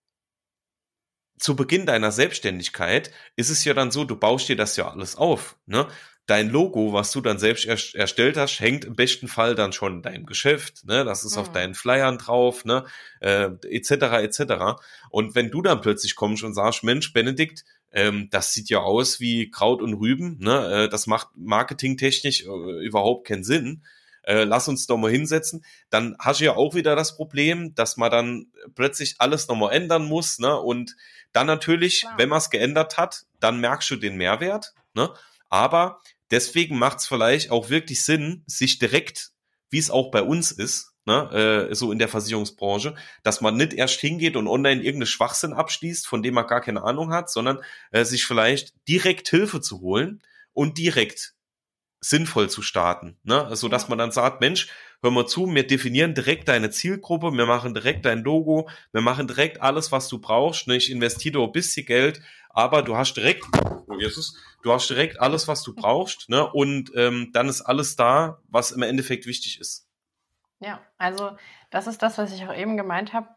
zu 1.37 1.55
Beginn 1.55 1.87
deiner 1.87 2.11
Selbstständigkeit 2.11 3.11
ist 3.35 3.49
es 3.49 3.63
ja 3.65 3.73
dann 3.73 3.89
so, 3.89 4.03
du 4.03 4.15
baust 4.15 4.47
dir 4.47 4.55
das 4.55 4.75
ja 4.75 4.89
alles 4.89 5.15
auf. 5.15 5.57
Ne? 5.65 5.87
Dein 6.27 6.49
Logo, 6.49 6.93
was 6.93 7.11
du 7.11 7.19
dann 7.19 7.39
selbst 7.39 7.65
er 7.65 7.77
erstellt 7.99 8.37
hast, 8.37 8.59
hängt 8.59 8.85
im 8.85 8.95
besten 8.95 9.27
Fall 9.27 9.55
dann 9.55 9.73
schon 9.73 9.95
in 9.95 10.01
deinem 10.01 10.25
Geschäft. 10.25 10.85
Ne? 10.85 11.03
Das 11.03 11.25
ist 11.25 11.35
mhm. 11.35 11.41
auf 11.41 11.51
deinen 11.51 11.73
Flyern 11.73 12.17
drauf, 12.17 12.63
ne? 12.63 12.85
äh, 13.19 13.49
etc. 13.63 13.91
etc. 14.23 14.81
Und 15.09 15.35
wenn 15.35 15.51
du 15.51 15.61
dann 15.61 15.81
plötzlich 15.81 16.15
kommst 16.15 16.43
und 16.43 16.53
sagst, 16.53 16.83
Mensch, 16.83 17.11
Benedikt, 17.11 17.65
ähm, 17.91 18.29
das 18.31 18.53
sieht 18.53 18.69
ja 18.69 18.79
aus 18.79 19.19
wie 19.19 19.49
Kraut 19.49 19.81
und 19.81 19.95
Rüben, 19.95 20.37
ne? 20.39 20.85
äh, 20.85 20.89
das 20.89 21.07
macht 21.07 21.29
marketingtechnisch 21.35 22.45
äh, 22.45 22.85
überhaupt 22.85 23.27
keinen 23.27 23.43
Sinn 23.43 23.83
äh, 24.23 24.43
lass 24.43 24.67
uns 24.67 24.87
doch 24.87 24.97
mal 24.97 25.11
hinsetzen, 25.11 25.65
dann 25.89 26.15
hast 26.19 26.39
du 26.39 26.45
ja 26.45 26.55
auch 26.55 26.75
wieder 26.75 26.95
das 26.95 27.15
Problem, 27.15 27.73
dass 27.75 27.97
man 27.97 28.11
dann 28.11 28.47
plötzlich 28.75 29.15
alles 29.19 29.47
nochmal 29.47 29.73
ändern 29.73 30.05
muss, 30.05 30.39
ne? 30.39 30.57
Und 30.59 30.95
dann 31.33 31.47
natürlich, 31.47 32.01
Klar. 32.01 32.17
wenn 32.17 32.29
man 32.29 32.37
es 32.39 32.49
geändert 32.49 32.97
hat, 32.97 33.25
dann 33.39 33.59
merkst 33.59 33.89
du 33.89 33.95
den 33.95 34.17
Mehrwert, 34.17 34.73
ne? 34.93 35.09
Aber 35.51 36.01
deswegen 36.31 36.79
macht 36.79 36.99
es 36.99 37.07
vielleicht 37.07 37.51
auch 37.51 37.69
wirklich 37.69 38.03
Sinn, 38.03 38.43
sich 38.47 38.79
direkt, 38.79 39.31
wie 39.69 39.77
es 39.77 39.91
auch 39.91 40.09
bei 40.09 40.23
uns 40.23 40.51
ist, 40.51 40.93
ne, 41.05 41.69
äh, 41.69 41.75
so 41.75 41.91
in 41.91 41.99
der 41.99 42.07
Versicherungsbranche, 42.07 42.95
dass 43.21 43.41
man 43.41 43.57
nicht 43.57 43.73
erst 43.73 43.99
hingeht 43.99 44.35
und 44.35 44.47
online 44.47 44.81
irgendeine 44.81 45.05
Schwachsinn 45.05 45.53
abschließt, 45.53 46.07
von 46.07 46.23
dem 46.23 46.33
man 46.33 46.47
gar 46.47 46.61
keine 46.61 46.83
Ahnung 46.83 47.11
hat, 47.13 47.29
sondern 47.29 47.59
äh, 47.91 48.05
sich 48.05 48.25
vielleicht 48.25 48.73
direkt 48.87 49.29
Hilfe 49.29 49.61
zu 49.61 49.81
holen 49.81 50.23
und 50.53 50.77
direkt 50.77 51.35
sinnvoll 52.03 52.49
zu 52.49 52.63
starten, 52.63 53.19
ne? 53.23 53.55
so 53.55 53.67
dass 53.67 53.87
man 53.87 53.99
dann 53.99 54.11
sagt, 54.11 54.41
Mensch, 54.41 54.69
hör 55.03 55.11
mal 55.11 55.27
zu, 55.27 55.47
wir 55.53 55.67
definieren 55.67 56.15
direkt 56.15 56.47
deine 56.47 56.71
Zielgruppe, 56.71 57.31
wir 57.31 57.45
machen 57.45 57.75
direkt 57.75 58.05
dein 58.05 58.23
Logo, 58.23 58.69
wir 58.91 59.01
machen 59.01 59.27
direkt 59.27 59.61
alles, 59.61 59.91
was 59.91 60.07
du 60.07 60.19
brauchst. 60.19 60.67
Ne? 60.67 60.77
Ich 60.77 60.89
investiere 60.89 61.43
ein 61.43 61.51
bisschen 61.51 61.85
Geld, 61.85 62.21
aber 62.53 62.81
du 62.81 62.97
hast 62.97 63.13
direkt, 63.13 63.45
oh 63.87 63.97
Jesus, 63.97 64.37
du 64.61 64.71
hast 64.71 64.89
direkt 64.89 65.19
alles, 65.19 65.47
was 65.47 65.63
du 65.63 65.73
brauchst, 65.73 66.29
ne? 66.29 66.49
Und 66.51 66.91
ähm, 66.95 67.31
dann 67.33 67.49
ist 67.49 67.61
alles 67.61 67.95
da, 67.95 68.39
was 68.47 68.71
im 68.71 68.81
Endeffekt 68.81 69.25
wichtig 69.25 69.59
ist. 69.59 69.87
Ja, 70.59 70.79
also 70.97 71.31
das 71.71 71.87
ist 71.87 72.01
das, 72.01 72.17
was 72.17 72.31
ich 72.31 72.45
auch 72.45 72.55
eben 72.55 72.77
gemeint 72.77 73.13
habe. 73.13 73.27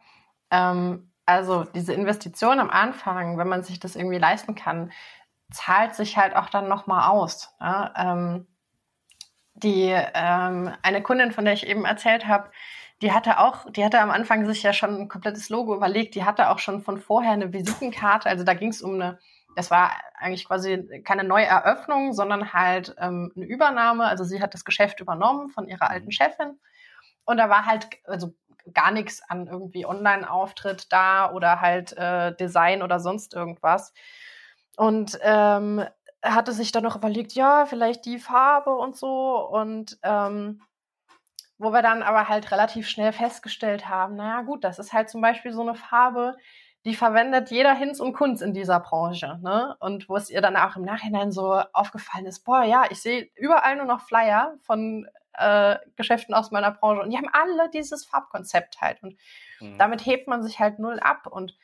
Ähm, 0.50 1.10
also 1.26 1.64
diese 1.64 1.94
Investition 1.94 2.60
am 2.60 2.70
Anfang, 2.70 3.38
wenn 3.38 3.48
man 3.48 3.62
sich 3.62 3.80
das 3.80 3.96
irgendwie 3.96 4.18
leisten 4.18 4.54
kann, 4.54 4.92
zahlt 5.50 5.94
sich 5.94 6.16
halt 6.16 6.36
auch 6.36 6.50
dann 6.50 6.68
nochmal 6.68 7.10
aus. 7.10 7.50
Ja? 7.60 7.94
Ähm, 7.96 8.46
die 9.54 9.94
ähm, 10.14 10.74
eine 10.82 11.02
Kundin, 11.02 11.32
von 11.32 11.44
der 11.44 11.54
ich 11.54 11.66
eben 11.66 11.84
erzählt 11.84 12.26
habe, 12.26 12.50
die 13.02 13.12
hatte 13.12 13.38
auch, 13.38 13.70
die 13.70 13.84
hatte 13.84 14.00
am 14.00 14.10
Anfang 14.10 14.46
sich 14.46 14.62
ja 14.62 14.72
schon 14.72 14.96
ein 14.96 15.08
komplettes 15.08 15.48
Logo 15.48 15.74
überlegt. 15.74 16.14
Die 16.14 16.24
hatte 16.24 16.50
auch 16.50 16.58
schon 16.58 16.82
von 16.82 16.98
vorher 16.98 17.32
eine 17.32 17.52
Visitenkarte. 17.52 18.28
Also 18.28 18.44
da 18.44 18.54
ging 18.54 18.70
es 18.70 18.82
um 18.82 18.94
eine, 18.94 19.18
das 19.56 19.70
war 19.70 19.92
eigentlich 20.14 20.46
quasi 20.46 21.02
keine 21.04 21.24
neue 21.24 21.46
Eröffnung, 21.46 22.12
sondern 22.12 22.52
halt 22.52 22.94
ähm, 22.98 23.32
eine 23.36 23.46
Übernahme. 23.46 24.04
Also 24.04 24.24
sie 24.24 24.40
hat 24.40 24.54
das 24.54 24.64
Geschäft 24.64 25.00
übernommen 25.00 25.50
von 25.50 25.68
ihrer 25.68 25.90
alten 25.90 26.06
mhm. 26.06 26.12
Chefin. 26.12 26.58
Und 27.24 27.38
da 27.38 27.48
war 27.48 27.66
halt 27.66 27.88
also 28.04 28.34
gar 28.72 28.90
nichts 28.90 29.22
an 29.28 29.46
irgendwie 29.46 29.86
Online-Auftritt 29.86 30.92
da 30.92 31.30
oder 31.32 31.60
halt 31.60 31.96
äh, 31.96 32.34
Design 32.34 32.82
oder 32.82 33.00
sonst 33.00 33.34
irgendwas. 33.34 33.92
Und 34.76 35.18
ähm, 35.22 35.84
hatte 36.22 36.52
sich 36.52 36.72
dann 36.72 36.84
noch 36.84 36.96
überlegt, 36.96 37.32
ja, 37.32 37.66
vielleicht 37.66 38.06
die 38.06 38.18
Farbe 38.18 38.74
und 38.74 38.96
so. 38.96 39.36
Und 39.46 39.98
ähm, 40.02 40.62
wo 41.58 41.72
wir 41.72 41.82
dann 41.82 42.02
aber 42.02 42.28
halt 42.28 42.50
relativ 42.50 42.88
schnell 42.88 43.12
festgestellt 43.12 43.88
haben, 43.88 44.16
naja 44.16 44.42
gut, 44.42 44.64
das 44.64 44.78
ist 44.78 44.92
halt 44.92 45.08
zum 45.08 45.20
Beispiel 45.20 45.52
so 45.52 45.62
eine 45.62 45.74
Farbe, 45.74 46.36
die 46.84 46.94
verwendet 46.94 47.50
jeder 47.50 47.74
Hinz 47.74 47.98
und 47.98 48.12
Kunz 48.12 48.42
in 48.42 48.52
dieser 48.52 48.78
Branche. 48.80 49.38
Ne? 49.42 49.74
Und 49.80 50.08
wo 50.08 50.16
es 50.16 50.28
ihr 50.28 50.42
dann 50.42 50.56
auch 50.56 50.76
im 50.76 50.82
Nachhinein 50.82 51.32
so 51.32 51.62
aufgefallen 51.72 52.26
ist, 52.26 52.44
boah, 52.44 52.62
ja, 52.62 52.84
ich 52.90 53.00
sehe 53.00 53.30
überall 53.36 53.76
nur 53.76 53.86
noch 53.86 54.02
Flyer 54.02 54.54
von 54.60 55.06
äh, 55.32 55.76
Geschäften 55.96 56.34
aus 56.34 56.50
meiner 56.50 56.72
Branche 56.72 57.02
und 57.02 57.10
die 57.10 57.16
haben 57.16 57.30
alle 57.32 57.70
dieses 57.70 58.04
Farbkonzept 58.04 58.80
halt. 58.82 59.02
Und 59.02 59.16
mhm. 59.60 59.78
damit 59.78 60.04
hebt 60.04 60.28
man 60.28 60.42
sich 60.42 60.60
halt 60.60 60.78
null 60.78 61.00
ab. 61.00 61.26
Und 61.26 61.56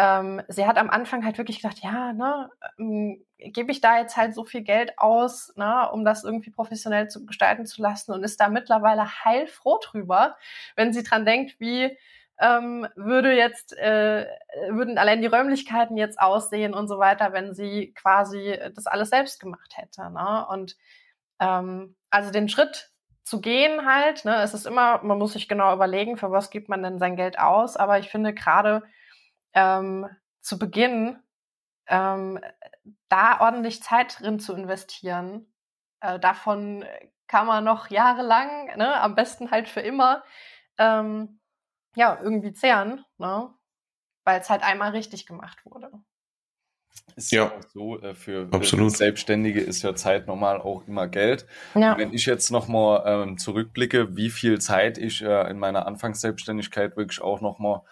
ähm, 0.00 0.40
sie 0.48 0.66
hat 0.66 0.78
am 0.78 0.88
Anfang 0.88 1.26
halt 1.26 1.36
wirklich 1.36 1.60
gedacht, 1.60 1.80
ja, 1.82 2.14
ne, 2.14 2.50
ähm, 2.78 3.22
gebe 3.36 3.70
ich 3.70 3.82
da 3.82 3.98
jetzt 3.98 4.16
halt 4.16 4.34
so 4.34 4.46
viel 4.46 4.62
Geld 4.62 4.98
aus, 4.98 5.52
ne, 5.56 5.90
um 5.92 6.06
das 6.06 6.24
irgendwie 6.24 6.48
professionell 6.50 7.08
zu 7.08 7.26
gestalten 7.26 7.66
zu 7.66 7.82
lassen 7.82 8.12
und 8.12 8.24
ist 8.24 8.40
da 8.40 8.48
mittlerweile 8.48 9.04
heilfroh 9.24 9.78
drüber, 9.82 10.36
wenn 10.74 10.94
sie 10.94 11.02
dran 11.02 11.26
denkt, 11.26 11.60
wie 11.60 11.98
ähm, 12.38 12.88
würde 12.96 13.34
jetzt, 13.34 13.76
äh, 13.76 14.26
würden 14.70 14.96
allein 14.96 15.20
die 15.20 15.26
Räumlichkeiten 15.26 15.98
jetzt 15.98 16.18
aussehen 16.18 16.72
und 16.72 16.88
so 16.88 16.98
weiter, 16.98 17.34
wenn 17.34 17.52
sie 17.52 17.92
quasi 17.92 18.58
das 18.74 18.86
alles 18.86 19.10
selbst 19.10 19.38
gemacht 19.38 19.76
hätte. 19.76 20.10
Ne? 20.10 20.46
Und 20.48 20.76
ähm, 21.40 21.94
also 22.08 22.30
den 22.30 22.48
Schritt 22.48 22.90
zu 23.22 23.42
gehen 23.42 23.84
halt, 23.84 24.24
ne, 24.24 24.40
es 24.42 24.54
ist 24.54 24.66
immer, 24.66 25.02
man 25.02 25.18
muss 25.18 25.34
sich 25.34 25.46
genau 25.46 25.74
überlegen, 25.74 26.16
für 26.16 26.30
was 26.30 26.48
gibt 26.48 26.70
man 26.70 26.82
denn 26.82 26.98
sein 26.98 27.16
Geld 27.16 27.38
aus, 27.38 27.76
aber 27.76 27.98
ich 27.98 28.08
finde 28.08 28.32
gerade 28.32 28.82
ähm, 29.54 30.08
zu 30.40 30.58
Beginn 30.58 31.18
ähm, 31.86 32.38
da 33.08 33.40
ordentlich 33.40 33.82
Zeit 33.82 34.20
drin 34.20 34.38
zu 34.40 34.54
investieren. 34.54 35.52
Äh, 36.00 36.18
davon 36.18 36.84
kann 37.26 37.46
man 37.46 37.64
noch 37.64 37.90
jahrelang, 37.90 38.76
ne, 38.76 39.00
am 39.00 39.14
besten 39.14 39.50
halt 39.50 39.68
für 39.68 39.80
immer, 39.80 40.24
ähm, 40.78 41.40
ja, 41.94 42.18
irgendwie 42.22 42.52
zehren, 42.52 43.04
ne? 43.18 43.52
weil 44.24 44.40
es 44.40 44.50
halt 44.50 44.62
einmal 44.62 44.90
richtig 44.90 45.26
gemacht 45.26 45.64
wurde. 45.64 45.90
Ist 47.16 47.32
ja, 47.32 47.44
ja 47.44 47.52
auch 47.52 47.62
so, 47.72 48.00
äh, 48.00 48.14
für, 48.14 48.48
für, 48.48 48.90
Selbstständige 48.90 49.60
ist 49.60 49.82
ja 49.82 49.94
Zeit 49.94 50.26
normal 50.26 50.60
auch 50.60 50.86
immer 50.86 51.08
Geld. 51.08 51.46
Ja. 51.74 51.96
Wenn 51.98 52.12
ich 52.12 52.26
jetzt 52.26 52.50
nochmal 52.50 53.02
ähm, 53.06 53.38
zurückblicke, 53.38 54.16
wie 54.16 54.30
viel 54.30 54.60
Zeit 54.60 54.98
ich 54.98 55.22
äh, 55.22 55.50
in 55.50 55.58
meiner 55.58 55.86
Anfangsselbstständigkeit 55.86 56.96
wirklich 56.96 57.20
auch 57.20 57.40
nochmal 57.40 57.82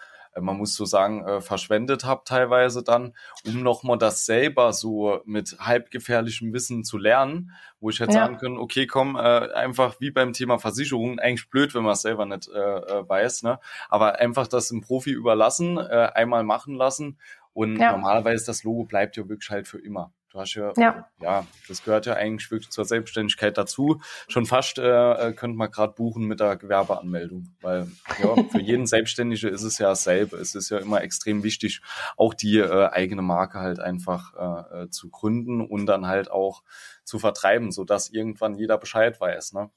man 0.41 0.57
muss 0.57 0.75
so 0.75 0.85
sagen, 0.85 1.25
äh, 1.25 1.41
verschwendet 1.41 2.05
habe 2.05 2.21
teilweise 2.25 2.83
dann, 2.83 3.13
um 3.45 3.61
nochmal 3.63 3.97
das 3.97 4.25
selber 4.25 4.73
so 4.73 5.21
mit 5.25 5.57
halbgefährlichem 5.59 6.53
Wissen 6.53 6.83
zu 6.83 6.97
lernen, 6.97 7.51
wo 7.79 7.89
ich 7.89 7.99
hätte 7.99 8.13
ja. 8.13 8.25
sagen 8.25 8.37
können, 8.37 8.57
okay, 8.57 8.87
komm, 8.87 9.15
äh, 9.15 9.19
einfach 9.19 9.99
wie 9.99 10.11
beim 10.11 10.33
Thema 10.33 10.59
Versicherungen, 10.59 11.19
eigentlich 11.19 11.49
blöd, 11.49 11.73
wenn 11.75 11.83
man 11.83 11.93
es 11.93 12.01
selber 12.01 12.25
nicht 12.25 12.47
äh, 12.47 12.59
äh, 12.59 13.07
weiß, 13.07 13.43
ne? 13.43 13.59
aber 13.89 14.19
einfach 14.19 14.47
das 14.47 14.69
dem 14.69 14.81
Profi 14.81 15.11
überlassen, 15.11 15.77
äh, 15.77 16.09
einmal 16.13 16.43
machen 16.43 16.75
lassen 16.75 17.17
und 17.53 17.77
ja. 17.77 17.91
normalerweise 17.91 18.45
das 18.45 18.63
Logo 18.63 18.83
bleibt 18.83 19.17
ja 19.17 19.27
wirklich 19.27 19.49
halt 19.49 19.67
für 19.67 19.79
immer. 19.79 20.11
Du 20.31 20.39
hast 20.39 20.53
ja, 20.53 20.71
ja, 20.77 21.09
ja, 21.19 21.47
das 21.67 21.83
gehört 21.83 22.05
ja 22.05 22.13
eigentlich 22.13 22.51
wirklich 22.51 22.69
zur 22.69 22.85
Selbstständigkeit 22.85 23.57
dazu. 23.57 23.99
Schon 24.27 24.45
fast 24.45 24.77
äh, 24.77 24.83
äh 25.29 25.33
könnte 25.33 25.57
man 25.57 25.71
gerade 25.71 25.93
buchen 25.93 26.25
mit 26.25 26.39
der 26.39 26.55
Gewerbeanmeldung, 26.55 27.55
weil 27.61 27.87
ja, 28.21 28.35
für 28.51 28.61
jeden 28.61 28.85
Selbstständige 28.85 29.47
ist 29.47 29.63
es 29.63 29.79
ja 29.79 29.89
dasselbe. 29.89 30.37
Es 30.37 30.53
ist 30.53 30.69
ja 30.69 30.77
immer 30.77 31.01
extrem 31.01 31.41
wichtig, 31.41 31.81
auch 32.15 32.35
die 32.35 32.59
äh, 32.59 32.89
eigene 32.91 33.23
Marke 33.23 33.59
halt 33.59 33.79
einfach 33.79 34.33
äh, 34.35 34.83
äh 34.83 34.89
zu 34.91 35.09
gründen 35.09 35.61
und 35.61 35.87
dann 35.87 36.05
halt 36.05 36.29
auch 36.29 36.61
zu 37.03 37.17
vertreiben, 37.17 37.71
sodass 37.71 38.09
irgendwann 38.09 38.53
jeder 38.53 38.77
Bescheid 38.77 39.19
weiß. 39.19 39.53
Ne? 39.53 39.71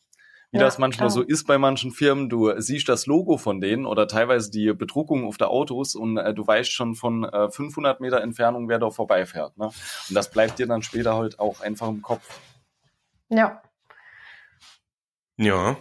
Wie 0.52 0.58
ja, 0.58 0.64
das 0.64 0.76
manchmal 0.76 1.08
klar. 1.08 1.10
so 1.10 1.22
ist 1.22 1.46
bei 1.46 1.56
manchen 1.56 1.92
Firmen. 1.92 2.28
Du 2.28 2.52
siehst 2.60 2.86
das 2.86 3.06
Logo 3.06 3.38
von 3.38 3.62
denen 3.62 3.86
oder 3.86 4.06
teilweise 4.06 4.50
die 4.50 4.72
Bedruckung 4.74 5.26
auf 5.26 5.38
der 5.38 5.48
Autos 5.48 5.94
und 5.94 6.18
äh, 6.18 6.34
du 6.34 6.46
weißt 6.46 6.70
schon 6.70 6.94
von 6.94 7.24
äh, 7.24 7.50
500 7.50 8.00
Meter 8.00 8.20
Entfernung, 8.20 8.68
wer 8.68 8.78
da 8.78 8.90
vorbeifährt. 8.90 9.56
Ne? 9.56 9.66
Und 10.08 10.14
das 10.14 10.30
bleibt 10.30 10.58
dir 10.58 10.66
dann 10.66 10.82
später 10.82 11.16
halt 11.16 11.38
auch 11.38 11.62
einfach 11.62 11.88
im 11.88 12.02
Kopf. 12.02 12.22
Ja. 13.30 13.62
Ja. 15.38 15.76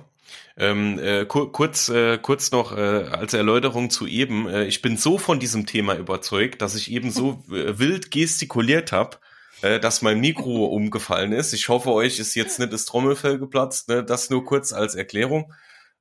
Ähm, 0.55 0.99
äh, 0.99 1.25
kur 1.25 1.51
kurz, 1.51 1.89
äh, 1.89 2.17
kurz 2.17 2.51
noch 2.51 2.75
äh, 2.75 3.07
als 3.11 3.33
Erläuterung 3.33 3.89
zu 3.89 4.07
eben. 4.07 4.47
Äh, 4.47 4.65
ich 4.65 4.81
bin 4.81 4.95
so 4.95 5.17
von 5.17 5.41
diesem 5.41 5.65
Thema 5.65 5.95
überzeugt, 5.95 6.61
dass 6.61 6.75
ich 6.75 6.91
eben 6.91 7.11
so 7.11 7.43
äh, 7.49 7.77
wild 7.77 8.09
gestikuliert 8.09 8.93
habe, 8.93 9.17
äh, 9.61 9.79
dass 9.79 10.01
mein 10.01 10.19
Mikro 10.19 10.65
umgefallen 10.65 11.31
ist. 11.31 11.53
Ich 11.53 11.69
hoffe, 11.69 11.91
euch 11.91 12.19
ist 12.19 12.35
jetzt 12.35 12.59
nicht 12.59 12.73
das 12.73 12.85
Trommelfell 12.85 13.37
geplatzt. 13.39 13.89
Ne? 13.89 14.03
Das 14.03 14.29
nur 14.29 14.45
kurz 14.45 14.73
als 14.73 14.95
Erklärung. 14.95 15.53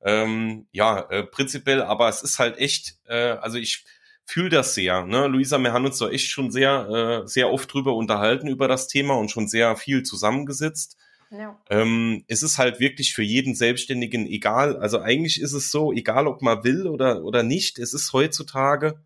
Ähm, 0.03 0.67
ja, 0.73 1.01
äh, 1.11 1.25
prinzipiell, 1.25 1.83
aber 1.83 2.09
es 2.09 2.23
ist 2.23 2.39
halt 2.39 2.59
echt, 2.59 2.97
äh, 3.07 3.33
also 3.33 3.59
ich 3.59 3.85
fühle 4.25 4.49
das 4.49 4.75
sehr. 4.75 5.05
Ne? 5.05 5.27
Luisa, 5.27 5.59
wir 5.59 5.73
haben 5.73 5.85
uns 5.85 5.99
da 5.99 6.09
echt 6.09 6.31
schon 6.31 6.51
sehr, 6.51 7.23
äh, 7.25 7.29
sehr 7.29 7.51
oft 7.51 7.73
drüber 7.73 7.95
unterhalten 7.95 8.49
über 8.49 8.69
das 8.69 8.89
Thema 8.89 9.15
und 9.15 9.31
schon 9.31 9.49
sehr 9.49 9.77
viel 9.77 10.03
zusammengesetzt. 10.05 10.97
Ja. 11.31 11.61
Ähm, 11.69 12.25
es 12.29 12.43
ist 12.43 12.59
halt 12.59 12.81
wirklich 12.81 13.15
für 13.15 13.23
jeden 13.23 13.55
Selbstständigen 13.55 14.27
egal. 14.27 14.77
Also 14.77 15.01
eigentlich 15.01 15.41
ist 15.41 15.53
es 15.53 15.71
so, 15.71 15.93
egal 15.93 16.27
ob 16.27 16.43
man 16.43 16.65
will 16.65 16.87
oder, 16.87 17.23
oder 17.23 17.43
nicht, 17.43 17.79
es 17.79 17.93
ist 17.93 18.13
heutzutage, 18.13 19.01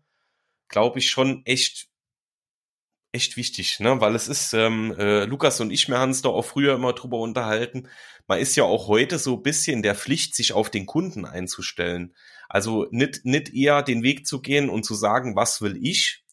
glaube 0.69 0.99
ich, 0.99 1.09
schon 1.09 1.45
echt 1.45 1.87
echt 3.15 3.37
wichtig, 3.37 3.79
ne? 3.79 3.99
Weil 4.01 4.13
es 4.13 4.27
ist, 4.27 4.53
ähm, 4.53 4.93
äh, 4.99 5.25
Lukas 5.25 5.59
und 5.61 5.71
ich, 5.71 5.87
wir 5.87 5.97
haben 5.97 6.09
uns 6.09 6.21
da 6.21 6.29
auch 6.29 6.45
früher 6.45 6.75
immer 6.75 6.93
drüber 6.93 7.17
unterhalten. 7.19 7.87
Man 8.27 8.39
ist 8.39 8.55
ja 8.55 8.65
auch 8.65 8.87
heute 8.87 9.17
so 9.17 9.37
ein 9.37 9.43
bisschen 9.43 9.81
der 9.81 9.95
Pflicht, 9.95 10.35
sich 10.35 10.53
auf 10.53 10.69
den 10.69 10.85
Kunden 10.85 11.25
einzustellen. 11.25 12.13
Also 12.49 12.87
nicht, 12.91 13.25
nicht 13.25 13.53
eher 13.53 13.81
den 13.81 14.03
Weg 14.03 14.27
zu 14.27 14.41
gehen 14.41 14.69
und 14.69 14.83
zu 14.83 14.93
sagen, 14.95 15.35
was 15.35 15.61
will 15.61 15.79
ich, 15.81 16.23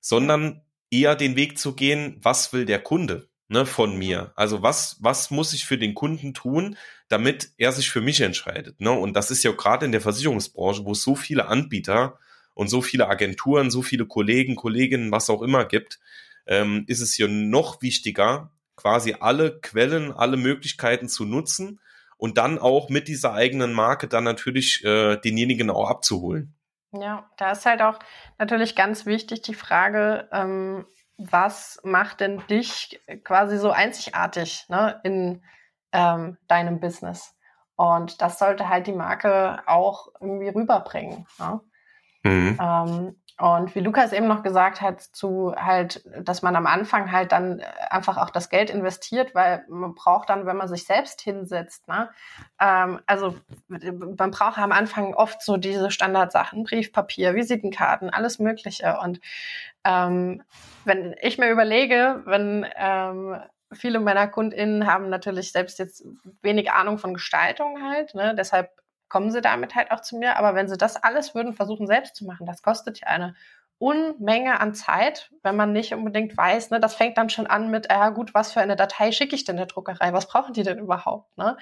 sondern 0.00 0.62
eher 0.90 1.16
den 1.16 1.36
Weg 1.36 1.58
zu 1.58 1.74
gehen, 1.74 2.18
was 2.20 2.52
will 2.52 2.66
der 2.66 2.82
Kunde 2.82 3.28
ne, 3.48 3.64
von 3.64 3.96
mir? 3.96 4.32
Also 4.36 4.62
was, 4.62 4.98
was 5.00 5.30
muss 5.30 5.52
ich 5.52 5.64
für 5.64 5.78
den 5.78 5.94
Kunden 5.94 6.34
tun, 6.34 6.76
damit 7.08 7.52
er 7.58 7.72
sich 7.72 7.90
für 7.90 8.00
mich 8.00 8.20
entscheidet? 8.20 8.80
Ne? 8.80 8.90
Und 8.90 9.14
das 9.14 9.30
ist 9.30 9.42
ja 9.44 9.52
gerade 9.52 9.86
in 9.86 9.92
der 9.92 10.00
Versicherungsbranche, 10.00 10.84
wo 10.84 10.92
es 10.92 11.02
so 11.02 11.14
viele 11.14 11.46
Anbieter 11.46 12.18
und 12.54 12.68
so 12.68 12.80
viele 12.80 13.08
Agenturen, 13.08 13.70
so 13.70 13.82
viele 13.82 14.06
Kollegen, 14.06 14.56
Kolleginnen, 14.56 15.12
was 15.12 15.28
auch 15.30 15.42
immer 15.42 15.64
gibt, 15.64 16.00
ähm, 16.46 16.84
ist 16.86 17.00
es 17.00 17.14
hier 17.14 17.28
noch 17.28 17.82
wichtiger, 17.82 18.50
quasi 18.76 19.16
alle 19.20 19.60
Quellen, 19.60 20.12
alle 20.12 20.36
Möglichkeiten 20.36 21.08
zu 21.08 21.24
nutzen 21.24 21.80
und 22.16 22.38
dann 22.38 22.58
auch 22.58 22.88
mit 22.88 23.08
dieser 23.08 23.34
eigenen 23.34 23.72
Marke 23.72 24.08
dann 24.08 24.24
natürlich 24.24 24.84
äh, 24.84 25.16
denjenigen 25.16 25.70
auch 25.70 25.90
abzuholen. 25.90 26.54
Ja, 26.92 27.28
da 27.36 27.52
ist 27.52 27.66
halt 27.66 27.82
auch 27.82 27.98
natürlich 28.38 28.76
ganz 28.76 29.04
wichtig 29.04 29.42
die 29.42 29.54
Frage, 29.54 30.28
ähm, 30.32 30.86
was 31.16 31.80
macht 31.84 32.20
denn 32.20 32.42
dich 32.48 33.00
quasi 33.24 33.58
so 33.58 33.70
einzigartig 33.70 34.66
ne, 34.68 35.00
in 35.04 35.42
ähm, 35.92 36.36
deinem 36.48 36.80
Business? 36.80 37.34
Und 37.76 38.20
das 38.22 38.38
sollte 38.38 38.68
halt 38.68 38.86
die 38.86 38.92
Marke 38.92 39.62
auch 39.66 40.08
irgendwie 40.20 40.48
rüberbringen. 40.48 41.26
Ne? 41.38 41.60
Mhm. 42.24 42.58
Ähm, 42.60 43.16
und 43.36 43.74
wie 43.74 43.80
Lukas 43.80 44.12
eben 44.12 44.28
noch 44.28 44.44
gesagt 44.44 44.80
hat, 44.80 45.00
zu 45.00 45.54
halt, 45.56 46.04
dass 46.24 46.42
man 46.42 46.54
am 46.54 46.66
Anfang 46.68 47.10
halt 47.10 47.32
dann 47.32 47.60
einfach 47.90 48.16
auch 48.16 48.30
das 48.30 48.48
Geld 48.48 48.70
investiert, 48.70 49.34
weil 49.34 49.64
man 49.68 49.96
braucht 49.96 50.30
dann, 50.30 50.46
wenn 50.46 50.56
man 50.56 50.68
sich 50.68 50.84
selbst 50.84 51.20
hinsetzt, 51.20 51.88
ne? 51.88 52.10
Ähm, 52.60 53.00
also 53.06 53.34
man 53.68 54.30
braucht 54.30 54.58
am 54.58 54.70
Anfang 54.70 55.14
oft 55.14 55.42
so 55.42 55.56
diese 55.56 55.90
Standardsachen, 55.90 56.62
Briefpapier, 56.62 57.34
Visitenkarten, 57.34 58.08
alles 58.08 58.38
Mögliche. 58.38 58.98
Und 59.02 59.20
ähm, 59.82 60.44
wenn 60.84 61.16
ich 61.20 61.36
mir 61.36 61.50
überlege, 61.50 62.22
wenn 62.26 62.64
ähm, 62.76 63.36
viele 63.72 63.98
meiner 63.98 64.28
KundInnen 64.28 64.86
haben 64.86 65.08
natürlich 65.08 65.50
selbst 65.50 65.80
jetzt 65.80 66.04
wenig 66.42 66.70
Ahnung 66.70 66.98
von 66.98 67.14
Gestaltung 67.14 67.82
halt, 67.82 68.14
ne? 68.14 68.36
deshalb 68.36 68.70
kommen 69.14 69.30
sie 69.30 69.40
damit 69.40 69.76
halt 69.76 69.92
auch 69.92 70.00
zu 70.00 70.18
mir. 70.18 70.36
Aber 70.38 70.56
wenn 70.56 70.68
sie 70.68 70.76
das 70.76 70.96
alles 70.96 71.36
würden 71.36 71.52
versuchen 71.52 71.86
selbst 71.86 72.16
zu 72.16 72.24
machen, 72.24 72.46
das 72.46 72.64
kostet 72.64 72.98
ja 72.98 73.06
eine 73.06 73.36
Unmenge 73.78 74.58
an 74.58 74.74
Zeit, 74.74 75.30
wenn 75.44 75.54
man 75.54 75.70
nicht 75.70 75.94
unbedingt 75.94 76.36
weiß, 76.36 76.70
ne, 76.70 76.80
das 76.80 76.96
fängt 76.96 77.16
dann 77.16 77.30
schon 77.30 77.46
an 77.46 77.70
mit, 77.70 77.92
ja 77.92 78.08
gut, 78.08 78.34
was 78.34 78.52
für 78.52 78.60
eine 78.60 78.74
Datei 78.74 79.12
schicke 79.12 79.36
ich 79.36 79.44
denn 79.44 79.56
der 79.56 79.66
Druckerei? 79.66 80.12
Was 80.12 80.26
brauchen 80.26 80.52
die 80.52 80.64
denn 80.64 80.80
überhaupt? 80.80 81.38
Ne? 81.38 81.56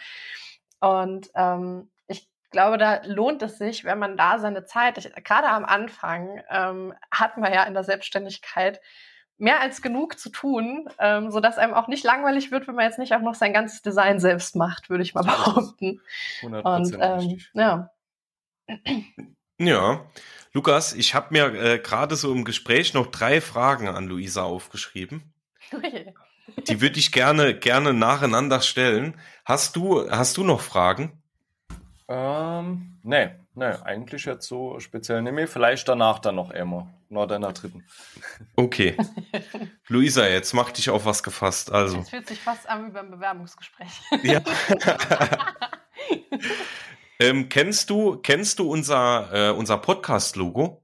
Und 0.81 1.29
ähm, 1.35 1.91
ich 2.07 2.27
glaube, 2.51 2.79
da 2.79 3.03
lohnt 3.05 3.43
es 3.43 3.59
sich, 3.59 3.85
wenn 3.85 3.99
man 3.99 4.17
da 4.17 4.39
seine 4.39 4.65
Zeit, 4.65 4.97
ich, 4.97 5.13
gerade 5.23 5.49
am 5.49 5.67
Anfang 5.67 6.43
ähm, 6.49 6.95
hat 7.11 7.37
man 7.37 7.53
ja 7.53 7.65
in 7.65 7.75
der 7.75 7.85
Selbstständigkeit 7.85 8.81
mehr 9.39 9.61
als 9.61 9.83
genug 9.83 10.19
zu 10.19 10.31
tun, 10.31 10.89
ähm, 10.99 11.31
sodass 11.31 11.59
einem 11.59 11.75
auch 11.75 11.89
nicht 11.89 12.05
langweilig 12.05 12.51
wird, 12.51 12.69
wenn 12.69 12.75
man 12.75 12.85
jetzt 12.85 12.99
nicht 12.99 13.15
auch 13.15 13.21
noch 13.21 13.35
sein 13.35 13.53
ganzes 13.53 13.83
Design 13.83 14.21
selbst 14.21 14.57
macht, 14.57 14.91
würde 14.91 15.03
ich 15.03 15.15
mal 15.15 15.23
behaupten. 15.23 16.01
100% 16.43 16.63
Und 16.63 16.99
ähm, 17.01 17.41
ja. 17.55 17.91
Ja, 19.59 20.07
Lukas, 20.53 20.93
ich 20.93 21.15
habe 21.15 21.29
mir 21.31 21.55
äh, 21.55 21.79
gerade 21.79 22.17
so 22.17 22.33
im 22.33 22.45
Gespräch 22.45 22.95
noch 22.95 23.07
drei 23.07 23.41
Fragen 23.41 23.89
an 23.89 24.07
Luisa 24.07 24.43
aufgeschrieben. 24.43 25.33
Die 26.69 26.81
würde 26.81 26.99
ich 26.99 27.13
gerne 27.13 27.59
gerne 27.59 27.95
nacheinander 27.95 28.61
stellen. 28.61 29.19
Hast 29.45 29.77
du 29.77 30.11
hast 30.11 30.37
du 30.37 30.45
noch 30.45 30.61
Fragen? 30.61 31.23
Ähm, 32.09 32.99
nee, 33.03 33.31
nee, 33.55 33.75
eigentlich 33.85 34.25
jetzt 34.25 34.47
so 34.47 34.79
speziell 34.81 35.23
nicht 35.23 35.33
mehr. 35.33 35.49
Vielleicht 35.49 35.89
danach 35.89 36.19
dann 36.19 36.37
noch 36.37 36.51
immer, 36.51 36.89
nach 37.09 37.27
deiner 37.27 37.53
dritten. 37.53 37.85
Okay. 38.57 38.97
Luisa, 39.89 40.27
jetzt 40.27 40.53
mach 40.53 40.71
dich 40.71 40.91
auf 40.91 41.05
was 41.05 41.23
gefasst. 41.23 41.73
Also. 41.73 41.99
Es 41.99 42.11
fühlt 42.11 42.29
sich 42.29 42.41
fast 42.41 42.69
an 42.69 42.87
wie 42.87 42.91
beim 42.91 43.11
Bewerbungsgespräch. 43.11 44.01
Ja. 44.23 44.41
ähm, 47.21 47.49
kennst 47.49 47.91
du, 47.91 48.17
kennst 48.17 48.59
du 48.59 48.71
unser, 48.71 49.51
äh, 49.51 49.51
unser 49.53 49.79
Podcast-Logo? 49.79 50.83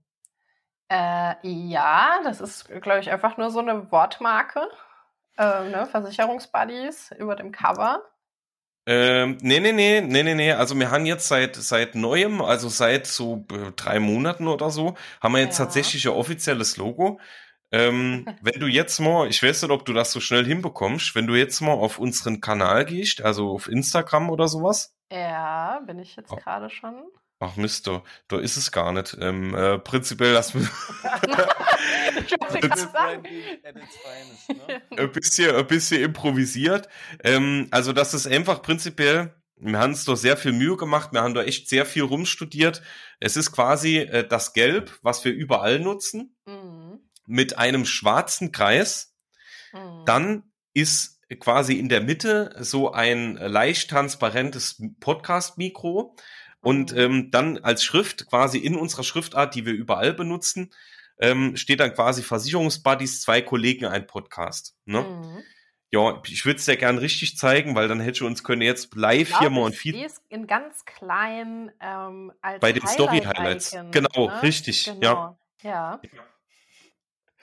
Äh, 0.91 1.35
ja, 1.43 2.21
das 2.25 2.41
ist, 2.41 2.69
glaube 2.81 3.01
ich, 3.01 3.11
einfach 3.11 3.37
nur 3.37 3.51
so 3.51 3.61
eine 3.61 3.91
Wortmarke. 3.93 4.69
Äh, 5.37 5.71
ne? 5.71 5.87
Versicherungsbuddies 5.91 7.13
über 7.19 7.37
dem 7.37 7.53
Cover. 7.53 8.03
Ähm, 8.91 9.37
nee, 9.43 9.61
nee, 9.61 9.73
nee, 9.73 10.01
nee, 10.01 10.23
nee, 10.23 10.35
nee. 10.35 10.53
Also 10.53 10.75
wir 10.75 10.91
haben 10.91 11.05
jetzt 11.05 11.29
seit 11.29 11.57
seit 11.57 11.95
neuem, 11.95 12.41
also 12.41 12.71
seit 12.71 13.07
so 13.07 13.45
äh, 13.53 13.71
drei 13.77 14.01
Monaten 14.01 14.49
oder 14.49 14.71
so, 14.71 14.95
haben 15.21 15.35
wir 15.35 15.43
jetzt 15.43 15.59
ja. 15.59 15.67
tatsächlich 15.67 16.09
ein 16.09 16.15
offizielles 16.15 16.79
Logo. 16.79 17.21
Ähm, 17.71 18.25
wenn 18.41 18.59
du 18.59 18.67
jetzt 18.67 18.99
mal, 18.99 19.29
ich 19.29 19.43
weiß 19.43 19.61
nicht, 19.61 19.71
ob 19.73 19.85
du 19.85 19.93
das 19.93 20.11
so 20.11 20.21
schnell 20.21 20.47
hinbekommst, 20.47 21.15
wenn 21.15 21.27
du 21.27 21.35
jetzt 21.35 21.61
mal 21.61 21.75
auf 21.75 21.99
unseren 21.99 22.41
Kanal 22.41 22.87
gehst, 22.87 23.21
also 23.21 23.51
auf 23.51 23.69
Instagram 23.69 24.31
oder 24.31 24.49
sowas. 24.49 24.97
Ja, 25.13 25.81
bin 25.87 25.99
ich 25.99 26.17
jetzt 26.17 26.33
oh. 26.33 26.37
gerade 26.37 26.71
schon. 26.71 26.95
Ach 27.41 27.55
Mist, 27.57 27.87
da, 27.87 28.03
da 28.27 28.41
ist 28.41 28.57
es 28.57 28.73
gar 28.73 28.93
nicht. 28.93 29.17
Ähm, 29.21 29.55
äh, 29.55 29.79
prinzipiell 29.79 30.33
lassen 30.33 30.61
wir. 30.61 30.69
ein, 34.97 35.13
bisschen, 35.13 35.55
ein 35.55 35.67
bisschen 35.67 36.03
improvisiert. 36.03 36.89
Ähm, 37.23 37.69
also, 37.71 37.93
das 37.93 38.13
ist 38.13 38.27
einfach 38.27 38.61
prinzipiell, 38.61 39.35
wir 39.61 39.79
haben 39.79 39.93
uns 39.93 40.05
da 40.05 40.17
sehr 40.17 40.37
viel 40.37 40.53
Mühe 40.53 40.77
gemacht, 40.77 41.13
wir 41.13 41.23
haben 41.23 41.35
da 41.35 41.43
echt 41.43 41.69
sehr 41.69 41.87
viel 41.87 42.03
rumstudiert. 42.03 42.83
Es 43.21 43.37
ist 43.37 43.53
quasi 43.53 43.99
äh, 43.99 44.27
das 44.27 44.53
Gelb, 44.53 44.99
was 45.03 45.25
wir 45.25 45.33
überall 45.33 45.79
nutzen, 45.79 46.37
mhm. 46.45 46.99
mit 47.27 47.57
einem 47.59 47.85
schwarzen 47.85 48.51
Kreis. 48.51 49.17
Mhm. 49.73 50.05
Dann 50.07 50.43
ist 50.75 51.21
quasi 51.41 51.75
in 51.75 51.89
der 51.89 52.01
Mitte 52.01 52.55
so 52.59 52.93
ein 52.93 53.37
leicht 53.37 53.91
transparentes 53.91 54.83
Podcast-Mikro 55.01 56.17
und 56.69 56.95
ähm, 56.95 57.31
dann 57.31 57.57
als 57.57 57.83
Schrift, 57.83 58.27
quasi 58.27 58.59
in 58.59 58.77
unserer 58.77 59.03
Schriftart, 59.03 59.55
die 59.55 59.65
wir 59.65 59.73
überall 59.73 60.13
benutzen, 60.13 60.71
ähm, 61.19 61.57
steht 61.57 61.81
dann 61.81 61.95
quasi 61.95 62.23
Versicherungsbuddies, 62.23 63.23
zwei 63.23 63.41
Kollegen, 63.41 63.87
ein 63.87 64.07
Podcast. 64.07 64.77
Ne? 64.85 65.01
Mhm. 65.01 65.43
Ja, 65.91 66.23
ich 66.27 66.45
würde 66.45 66.59
es 66.59 66.67
dir 66.67 66.77
gern 66.77 66.99
richtig 66.99 67.39
zeigen, 67.39 67.75
weil 67.75 67.89
dann 67.89 68.01
hätte 68.01 68.27
uns 68.27 68.45
können 68.45 68.61
jetzt 68.61 68.95
live 68.95 69.39
hier 69.39 69.49
mal 69.49 69.63
und 69.63 69.77
viel. 69.77 70.07
in 70.29 70.47
ganz 70.47 70.85
klein 70.85 71.73
ähm, 71.81 72.33
als 72.43 72.61
Bei 72.61 72.75
den 72.75 72.87
Story 72.87 73.21
Highlights. 73.21 73.75
Genau, 73.91 74.27
ne? 74.27 74.43
richtig. 74.43 74.85
Genau. 74.85 75.39
Ja. 75.63 76.01
ja. 76.03 76.03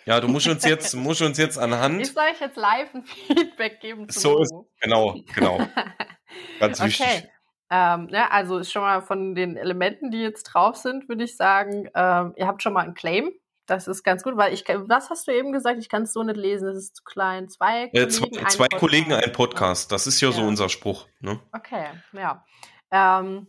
Ja, 0.05 0.21
du 0.21 0.27
musst 0.27 0.47
uns 0.47 0.63
jetzt, 0.63 0.93
musst 0.95 1.23
uns 1.23 1.39
jetzt 1.39 1.57
anhand. 1.57 1.99
Ich 1.99 2.13
soll 2.13 2.25
euch 2.31 2.39
jetzt 2.39 2.57
live 2.57 2.93
ein 2.93 3.03
Feedback 3.05 3.79
geben. 3.79 4.07
Zum 4.07 4.21
so 4.21 4.39
ist, 4.43 4.53
genau, 4.79 5.19
genau. 5.33 5.67
Ganz 6.59 6.79
wichtig. 6.79 7.27
Ähm, 7.71 8.09
ja, 8.11 8.27
also 8.29 8.59
ist 8.59 8.71
schon 8.71 8.83
mal 8.83 9.01
von 9.01 9.33
den 9.35 9.57
Elementen, 9.57 10.11
die 10.11 10.21
jetzt 10.21 10.43
drauf 10.43 10.75
sind, 10.75 11.09
würde 11.09 11.23
ich 11.23 11.35
sagen, 11.35 11.89
ähm, 11.95 12.33
ihr 12.35 12.47
habt 12.47 12.61
schon 12.61 12.73
mal 12.73 12.83
einen 12.83 12.93
Claim. 12.93 13.31
Das 13.65 13.87
ist 13.87 14.03
ganz 14.03 14.21
gut, 14.21 14.37
weil 14.37 14.53
ich, 14.53 14.63
was 14.67 15.09
hast 15.09 15.27
du 15.27 15.31
eben 15.31 15.51
gesagt? 15.51 15.79
Ich 15.79 15.89
kann 15.89 16.03
es 16.03 16.13
so 16.13 16.21
nicht 16.21 16.37
lesen, 16.37 16.67
es 16.69 16.77
ist 16.77 16.97
zu 16.97 17.03
klein. 17.03 17.49
Zwei 17.49 17.87
Kollegen, 17.87 17.97
äh, 17.97 18.07
zwei, 18.09 18.49
zwei 18.49 18.67
ein 18.71 18.79
Kollegen, 18.79 19.13
ein 19.13 19.31
Podcast. 19.31 19.91
Das 19.91 20.05
ist 20.05 20.21
ja, 20.21 20.29
ja, 20.29 20.35
so 20.35 20.43
unser 20.43 20.69
Spruch. 20.69 21.07
Ne? 21.19 21.39
Okay, 21.51 21.87
ja. 22.13 22.45
Ähm, 22.91 23.47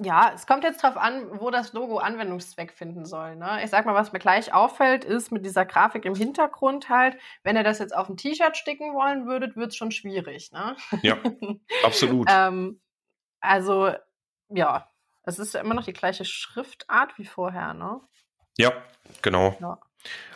ja, 0.00 0.32
es 0.34 0.46
kommt 0.46 0.62
jetzt 0.62 0.82
drauf 0.82 0.96
an, 0.96 1.40
wo 1.40 1.50
das 1.50 1.72
Logo 1.72 1.98
Anwendungszweck 1.98 2.72
finden 2.72 3.04
soll. 3.04 3.34
Ne? 3.34 3.60
Ich 3.64 3.70
sag 3.70 3.84
mal, 3.84 3.94
was 3.94 4.12
mir 4.12 4.20
gleich 4.20 4.54
auffällt, 4.54 5.04
ist 5.04 5.32
mit 5.32 5.44
dieser 5.44 5.64
Grafik 5.64 6.04
im 6.04 6.14
Hintergrund 6.14 6.88
halt, 6.88 7.16
wenn 7.42 7.56
ihr 7.56 7.64
das 7.64 7.80
jetzt 7.80 7.96
auf 7.96 8.08
ein 8.08 8.16
T-Shirt 8.16 8.56
sticken 8.56 8.94
wollen 8.94 9.26
würdet, 9.26 9.56
wird 9.56 9.70
es 9.70 9.76
schon 9.76 9.90
schwierig. 9.90 10.52
Ne? 10.52 10.76
Ja, 11.02 11.18
absolut. 11.84 12.28
ähm, 12.30 12.80
also, 13.40 13.92
ja, 14.48 14.90
es 15.24 15.38
ist 15.38 15.54
ja 15.54 15.60
immer 15.60 15.74
noch 15.74 15.84
die 15.84 15.92
gleiche 15.92 16.24
Schriftart 16.24 17.18
wie 17.18 17.26
vorher, 17.26 17.74
ne? 17.74 18.00
Ja, 18.56 18.72
genau. 19.22 19.56
Ja. 19.60 19.78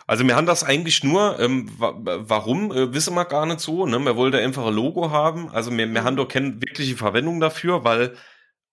Also 0.05 0.27
wir 0.27 0.35
haben 0.35 0.45
das 0.45 0.63
eigentlich 0.63 1.03
nur, 1.03 1.39
ähm, 1.39 1.69
wa 1.79 1.93
warum, 1.95 2.71
äh, 2.71 2.93
wissen 2.93 3.15
wir 3.15 3.25
gar 3.25 3.45
nicht 3.45 3.59
so. 3.59 3.85
Ne? 3.85 3.99
Wir 3.99 4.15
wollten 4.15 4.37
einfach 4.37 4.65
ein 4.65 4.73
Logo 4.73 5.11
haben. 5.11 5.49
Also 5.49 5.71
wir, 5.71 5.77
wir 5.77 6.01
mhm. 6.01 6.05
haben 6.05 6.15
doch 6.15 6.27
keine 6.27 6.61
wirkliche 6.61 6.97
Verwendung 6.97 7.39
dafür, 7.39 7.83
weil 7.83 8.15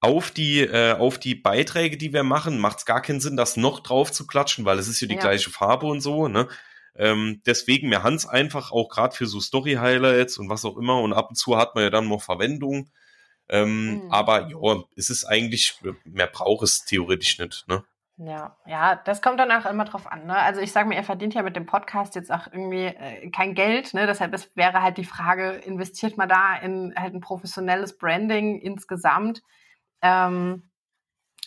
auf 0.00 0.30
die, 0.30 0.60
äh, 0.60 0.94
auf 0.94 1.18
die 1.18 1.34
Beiträge, 1.34 1.96
die 1.96 2.12
wir 2.12 2.24
machen, 2.24 2.58
macht 2.58 2.78
es 2.78 2.86
gar 2.86 3.02
keinen 3.02 3.20
Sinn, 3.20 3.36
das 3.36 3.56
noch 3.56 3.80
drauf 3.80 4.10
zu 4.10 4.26
klatschen, 4.26 4.64
weil 4.64 4.78
es 4.78 4.88
ist 4.88 5.00
ja 5.00 5.06
die 5.06 5.14
ja. 5.14 5.20
gleiche 5.20 5.50
Farbe 5.50 5.86
und 5.86 6.00
so. 6.00 6.26
Ne? 6.26 6.48
Ähm, 6.96 7.42
deswegen, 7.46 7.90
wir 7.90 8.02
haben 8.02 8.16
es 8.16 8.26
einfach 8.26 8.72
auch 8.72 8.88
gerade 8.88 9.14
für 9.14 9.26
so 9.26 9.40
Story-Highlights 9.40 10.38
und 10.38 10.48
was 10.48 10.64
auch 10.64 10.76
immer. 10.76 11.00
Und 11.00 11.12
ab 11.12 11.28
und 11.30 11.36
zu 11.36 11.56
hat 11.56 11.74
man 11.74 11.84
ja 11.84 11.90
dann 11.90 12.08
noch 12.08 12.22
Verwendung. 12.22 12.90
Ähm, 13.50 14.04
mhm. 14.04 14.12
Aber 14.12 14.48
ja, 14.48 14.82
es 14.96 15.10
ist 15.10 15.24
eigentlich, 15.24 15.78
mehr 16.04 16.28
braucht 16.28 16.62
es 16.62 16.84
theoretisch 16.84 17.38
nicht. 17.38 17.66
Ne? 17.68 17.84
Ja, 18.16 18.56
ja, 18.66 18.96
das 18.96 19.22
kommt 19.22 19.40
dann 19.40 19.50
auch 19.50 19.64
immer 19.64 19.84
drauf 19.84 20.06
an. 20.06 20.26
Ne? 20.26 20.36
Also 20.36 20.60
ich 20.60 20.72
sage 20.72 20.88
mir, 20.88 20.94
er 20.94 21.04
verdient 21.04 21.34
ja 21.34 21.42
mit 21.42 21.56
dem 21.56 21.66
Podcast 21.66 22.14
jetzt 22.14 22.30
auch 22.30 22.46
irgendwie 22.46 22.84
äh, 22.84 23.30
kein 23.30 23.54
Geld. 23.54 23.92
Ne? 23.92 24.06
Deshalb 24.06 24.34
ist, 24.34 24.54
wäre 24.56 24.82
halt 24.82 24.98
die 24.98 25.04
Frage, 25.04 25.52
investiert 25.52 26.16
man 26.16 26.28
da 26.28 26.54
in 26.56 26.94
halt 26.96 27.14
ein 27.14 27.20
professionelles 27.20 27.98
Branding 27.98 28.60
insgesamt? 28.60 29.42
Ähm, 30.02 30.70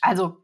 also 0.02 0.44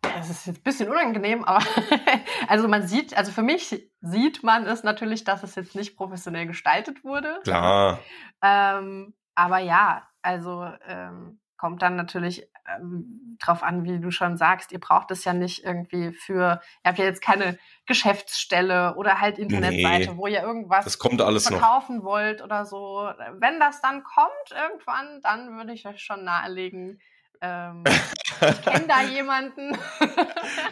das 0.00 0.30
ist 0.30 0.46
jetzt 0.46 0.60
ein 0.60 0.62
bisschen 0.62 0.90
unangenehm, 0.90 1.44
aber 1.44 1.64
also 2.48 2.66
man 2.66 2.88
sieht, 2.88 3.16
also 3.16 3.30
für 3.30 3.42
mich 3.42 3.88
sieht 4.00 4.42
man 4.42 4.66
es 4.66 4.82
natürlich, 4.82 5.24
dass 5.24 5.42
es 5.42 5.54
jetzt 5.54 5.76
nicht 5.76 5.96
professionell 5.96 6.46
gestaltet 6.46 7.04
wurde. 7.04 7.38
Klar. 7.44 8.00
Ähm, 8.42 9.14
aber 9.34 9.58
ja, 9.58 10.09
also 10.22 10.68
ähm, 10.86 11.40
kommt 11.56 11.82
dann 11.82 11.94
natürlich 11.94 12.48
ähm, 12.74 13.36
drauf 13.38 13.62
an, 13.62 13.84
wie 13.84 14.00
du 14.00 14.10
schon 14.10 14.38
sagst, 14.38 14.72
ihr 14.72 14.80
braucht 14.80 15.10
es 15.10 15.24
ja 15.24 15.34
nicht 15.34 15.62
irgendwie 15.62 16.12
für, 16.12 16.60
ihr 16.82 16.88
habt 16.88 16.98
ja 16.98 17.04
jetzt 17.04 17.20
keine 17.20 17.58
Geschäftsstelle 17.86 18.94
oder 18.96 19.20
halt 19.20 19.38
Internetseite, 19.38 20.12
nee, 20.12 20.16
wo 20.16 20.26
ihr 20.26 20.42
irgendwas 20.42 20.84
das 20.84 20.98
kommt 20.98 21.20
alles 21.20 21.48
verkaufen 21.48 21.98
noch. 21.98 22.04
wollt 22.04 22.42
oder 22.42 22.64
so. 22.64 23.10
Wenn 23.38 23.60
das 23.60 23.82
dann 23.82 24.02
kommt 24.04 24.50
irgendwann, 24.50 25.20
dann 25.22 25.56
würde 25.56 25.72
ich 25.72 25.86
euch 25.86 26.00
schon 26.00 26.24
nahelegen, 26.24 27.00
ähm, 27.42 27.84
ich 27.86 28.62
kenne 28.62 28.86
da 28.86 29.02
jemanden. 29.02 29.76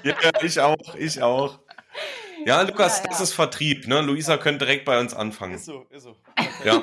ja, 0.03 0.14
ich 0.42 0.61
auch, 0.61 0.94
ich 0.96 1.22
auch. 1.22 1.59
Ja, 2.44 2.62
Lukas, 2.68 2.99
ja, 2.99 3.05
ja. 3.05 3.11
das 3.11 3.20
ist 3.20 3.34
Vertrieb, 3.34 3.86
ne? 3.86 4.01
Luisa 4.01 4.36
könnte 4.36 4.64
direkt 4.64 4.84
bei 4.84 4.99
uns 4.99 5.14
anfangen. 5.14 5.55
Ist 5.55 5.66
so, 5.66 5.86
ist 5.90 6.05
so. 6.05 6.16
Okay. 6.38 6.49
Ja. 6.64 6.82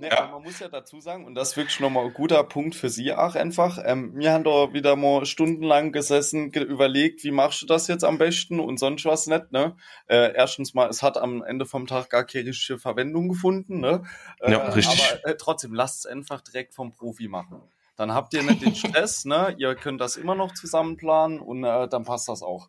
Nee, 0.00 0.08
ja. 0.08 0.28
man 0.28 0.42
muss 0.42 0.58
ja 0.58 0.68
dazu 0.68 1.00
sagen, 1.00 1.24
und 1.24 1.34
das 1.34 1.50
ist 1.50 1.56
wirklich 1.56 1.80
nochmal 1.80 2.06
ein 2.06 2.14
guter 2.14 2.42
Punkt 2.44 2.74
für 2.74 2.88
Sie 2.88 3.12
auch 3.12 3.34
einfach. 3.34 3.78
Ähm, 3.84 4.12
wir 4.16 4.32
haben 4.32 4.44
da 4.44 4.72
wieder 4.72 4.96
mal 4.96 5.24
stundenlang 5.26 5.92
gesessen, 5.92 6.50
ge 6.50 6.62
überlegt, 6.62 7.24
wie 7.24 7.30
machst 7.30 7.62
du 7.62 7.66
das 7.66 7.88
jetzt 7.88 8.04
am 8.04 8.18
besten 8.18 8.60
und 8.60 8.78
sonst 8.78 9.04
was 9.04 9.26
nicht, 9.26 9.52
ne? 9.52 9.76
Äh, 10.06 10.34
erstens 10.34 10.74
mal, 10.74 10.88
es 10.88 11.02
hat 11.02 11.16
am 11.16 11.42
Ende 11.42 11.66
vom 11.66 11.86
Tag 11.86 12.10
gar 12.10 12.24
keine 12.24 12.46
richtige 12.46 12.78
Verwendung 12.78 13.28
gefunden, 13.28 13.80
ne? 13.80 14.04
Äh, 14.40 14.52
ja, 14.52 14.58
richtig. 14.68 15.02
Aber 15.22 15.30
äh, 15.30 15.36
trotzdem, 15.36 15.74
lasst 15.74 16.00
es 16.00 16.06
einfach 16.06 16.40
direkt 16.40 16.74
vom 16.74 16.92
Profi 16.92 17.28
machen. 17.28 17.62
Dann 17.96 18.12
habt 18.12 18.34
ihr 18.34 18.42
nicht 18.42 18.62
den 18.62 18.74
Stress, 18.74 19.24
ne? 19.24 19.54
Ihr 19.58 19.74
könnt 19.74 20.00
das 20.00 20.16
immer 20.16 20.34
noch 20.34 20.52
zusammen 20.52 20.96
planen 20.96 21.40
und 21.40 21.64
äh, 21.64 21.88
dann 21.88 22.04
passt 22.04 22.28
das 22.28 22.42
auch. 22.42 22.68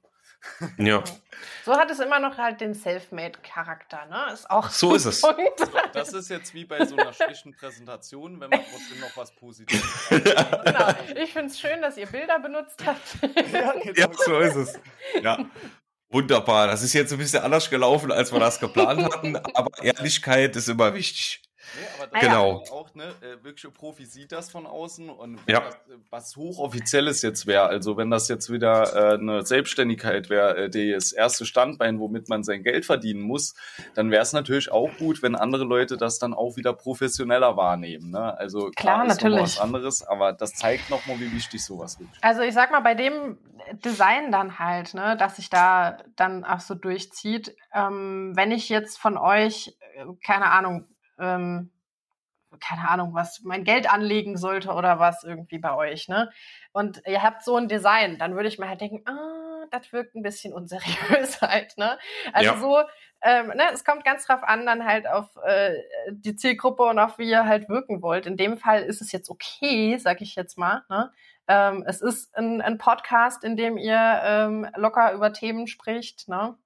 Ja. 0.78 1.04
So 1.66 1.74
hat 1.74 1.92
es 1.92 2.00
immer 2.00 2.20
noch 2.20 2.38
halt 2.38 2.62
den 2.62 2.74
Selfmade-Charakter, 2.74 4.06
ne? 4.06 4.34
Ist 4.34 4.50
auch 4.50 4.70
so 4.70 4.96
ist 4.96 5.06
es. 5.06 5.22
Das 5.94 6.14
ist 6.14 6.30
jetzt 6.30 6.54
wie 6.54 6.66
bei 6.66 6.86
so 6.86 6.96
einer 6.96 7.14
schlichten 7.14 7.54
Präsentation, 7.54 8.40
wenn 8.40 8.50
man 8.50 8.62
trotzdem 8.72 9.00
noch 9.00 9.16
was 9.16 9.36
Positives. 9.36 9.84
genau. 10.10 10.94
Ich 11.16 11.34
finde 11.34 11.52
es 11.52 11.60
schön, 11.60 11.82
dass 11.82 11.98
ihr 11.98 12.08
Bilder 12.08 12.40
benutzt 12.40 12.84
habt. 12.86 13.22
ja, 13.52 13.74
genau. 13.74 13.94
ja, 13.96 14.10
so 14.26 14.40
ist 14.40 14.56
es. 14.56 14.80
Ja. 15.22 15.46
Wunderbar. 16.10 16.68
Das 16.68 16.84
ist 16.84 16.94
jetzt 16.94 17.12
ein 17.12 17.18
bisschen 17.18 17.44
anders 17.44 17.70
gelaufen, 17.70 18.12
als 18.12 18.32
wir 18.32 18.40
das 18.40 18.60
geplant 18.60 19.04
hatten, 19.04 19.36
aber 19.36 19.84
Ehrlichkeit 19.84 20.56
ist 20.56 20.70
immer 20.70 20.94
wichtig. 20.94 21.42
Nee, 21.76 21.88
aber 21.98 22.08
das 22.08 22.22
genau. 22.22 22.64
auch, 22.72 22.94
ne, 22.96 23.06
äh, 23.22 23.44
wirklich 23.44 23.66
ein 23.66 23.74
Profi 23.74 24.06
sieht 24.06 24.32
das 24.32 24.50
von 24.50 24.66
außen 24.66 25.10
und 25.10 25.40
ja. 25.48 25.60
das, 25.62 25.76
äh, 25.76 25.98
was 26.10 26.36
hochoffizielles 26.36 27.22
jetzt 27.22 27.46
wäre, 27.48 27.68
also 27.68 27.98
wenn 27.98 28.10
das 28.10 28.28
jetzt 28.28 28.52
wieder 28.52 28.96
äh, 28.96 29.14
eine 29.16 29.46
Selbstständigkeit 29.46 30.30
wäre, 30.30 30.56
äh, 30.58 30.70
das 30.70 31.12
erste 31.12 31.46
Standbein, 31.46 32.00
womit 32.00 32.30
man 32.30 32.44
sein 32.44 32.64
Geld 32.64 32.86
verdienen 32.86 33.22
muss, 33.22 33.56
dann 33.96 34.12
wäre 34.12 34.22
es 34.22 34.34
natürlich 34.34 34.72
auch 34.72 34.90
gut, 34.98 35.22
wenn 35.22 35.36
andere 35.36 35.66
Leute 35.66 35.98
das 35.98 36.20
dann 36.20 36.34
auch 36.34 36.56
wieder 36.56 36.74
professioneller 36.74 37.58
wahrnehmen. 37.58 38.12
Ne? 38.12 38.38
Also 38.38 38.72
klar, 38.72 39.04
klar 39.04 39.06
ist 39.06 39.22
natürlich. 39.22 39.42
was 39.42 39.60
anderes, 39.60 40.08
aber 40.08 40.34
das 40.34 40.54
zeigt 40.54 40.90
nochmal, 40.90 41.20
wie 41.20 41.32
wichtig 41.32 41.64
sowas 41.64 41.98
ist. 42.00 42.10
Also 42.22 42.42
ich 42.42 42.54
sag 42.54 42.72
mal, 42.72 42.82
bei 42.82 42.96
dem 42.96 43.38
Design 43.74 44.32
dann 44.32 44.60
halt, 44.60 44.94
ne, 44.94 45.18
dass 45.18 45.36
sich 45.36 45.50
da 45.50 45.98
dann 46.16 46.44
auch 46.44 46.60
so 46.60 46.76
durchzieht, 46.76 47.56
ähm, 47.74 48.32
wenn 48.36 48.52
ich 48.52 48.70
jetzt 48.70 48.98
von 48.98 49.18
euch, 49.18 49.78
äh, 49.96 50.06
keine 50.26 50.52
Ahnung, 50.52 50.86
ähm, 51.20 51.72
keine 52.60 52.90
Ahnung, 52.90 53.14
was 53.14 53.42
mein 53.44 53.64
Geld 53.64 53.92
anlegen 53.92 54.38
sollte 54.38 54.72
oder 54.72 55.00
was 55.00 55.24
irgendwie 55.24 55.60
bei 55.60 55.74
euch, 55.76 56.08
ne? 56.08 56.32
Und 56.72 57.02
ihr 57.06 57.22
habt 57.22 57.44
so 57.44 57.56
ein 57.58 57.68
Design, 57.68 58.18
dann 58.18 58.36
würde 58.36 58.48
ich 58.48 58.58
mir 58.58 58.70
halt 58.70 58.82
denken, 58.82 59.08
ah, 59.08 59.66
das 59.72 59.92
wirkt 59.92 60.16
ein 60.16 60.24
bisschen 60.24 60.54
unseriös 60.56 61.42
halt, 61.42 61.78
ne? 61.78 61.98
Also 62.34 62.52
ja. 62.52 62.58
so, 62.58 62.80
ähm, 63.22 63.48
ne, 63.48 63.64
es 63.74 63.84
kommt 63.84 64.04
ganz 64.04 64.26
drauf 64.26 64.44
an, 64.44 64.66
dann 64.66 64.86
halt 64.86 65.08
auf 65.08 65.28
äh, 65.44 65.74
die 66.12 66.36
Zielgruppe 66.36 66.84
und 66.84 67.00
auf 67.00 67.18
wie 67.18 67.30
ihr 67.30 67.46
halt 67.46 67.70
wirken 67.70 68.02
wollt. 68.02 68.26
In 68.26 68.38
dem 68.38 68.58
Fall 68.58 68.84
ist 68.84 69.02
es 69.02 69.12
jetzt 69.12 69.30
okay, 69.30 69.98
sag 69.98 70.22
ich 70.22 70.36
jetzt 70.36 70.58
mal, 70.58 70.84
ne? 70.90 71.12
Ähm, 71.50 71.86
es 71.88 72.02
ist 72.02 72.36
ein, 72.36 72.62
ein, 72.62 72.78
Podcast, 72.78 73.46
in 73.46 73.56
dem 73.56 73.78
ihr 73.78 74.22
ähm, 74.24 74.68
locker 74.76 75.14
über 75.14 75.32
Themen 75.32 75.68
spricht, 75.68 76.28
ne? 76.28 76.58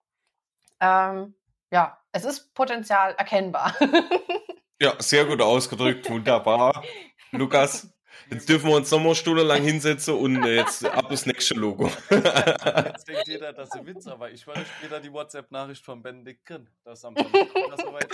Ähm, 0.80 1.36
ja, 1.72 1.98
es 2.12 2.26
ist 2.26 2.54
Potenzial 2.54 3.16
erkennbar. 3.18 3.76
ja, 4.82 4.94
sehr 5.00 5.26
gut 5.26 5.42
ausgedrückt, 5.42 6.10
wunderbar. 6.10 6.84
Lukas, 7.32 7.88
jetzt 8.30 8.50
dürfen 8.50 8.70
wir 8.70 8.76
uns 8.76 8.92
nochmal 8.92 9.16
stundenlang 9.16 9.64
hinsetzen 9.64 10.16
und 10.16 10.44
jetzt 10.44 10.86
ab 10.86 11.08
das 11.10 11.26
nächste 11.26 11.54
Logo. 11.56 11.90
jetzt 12.10 13.08
denkt 13.08 13.28
jeder, 13.28 13.54
das 13.54 13.70
ist 13.70 13.76
ein 13.76 13.86
Witz, 13.86 14.06
aber 14.08 14.30
ich 14.32 14.46
werde 14.46 14.66
später 14.78 15.00
die 15.00 15.12
WhatsApp-Nachricht 15.12 15.84
von 15.84 16.04
Benedikt 16.04 16.46
kriegen, 16.46 16.68
dass 16.84 17.06
am 17.06 17.16
Sonntag 17.16 17.48
soweit 17.80 18.10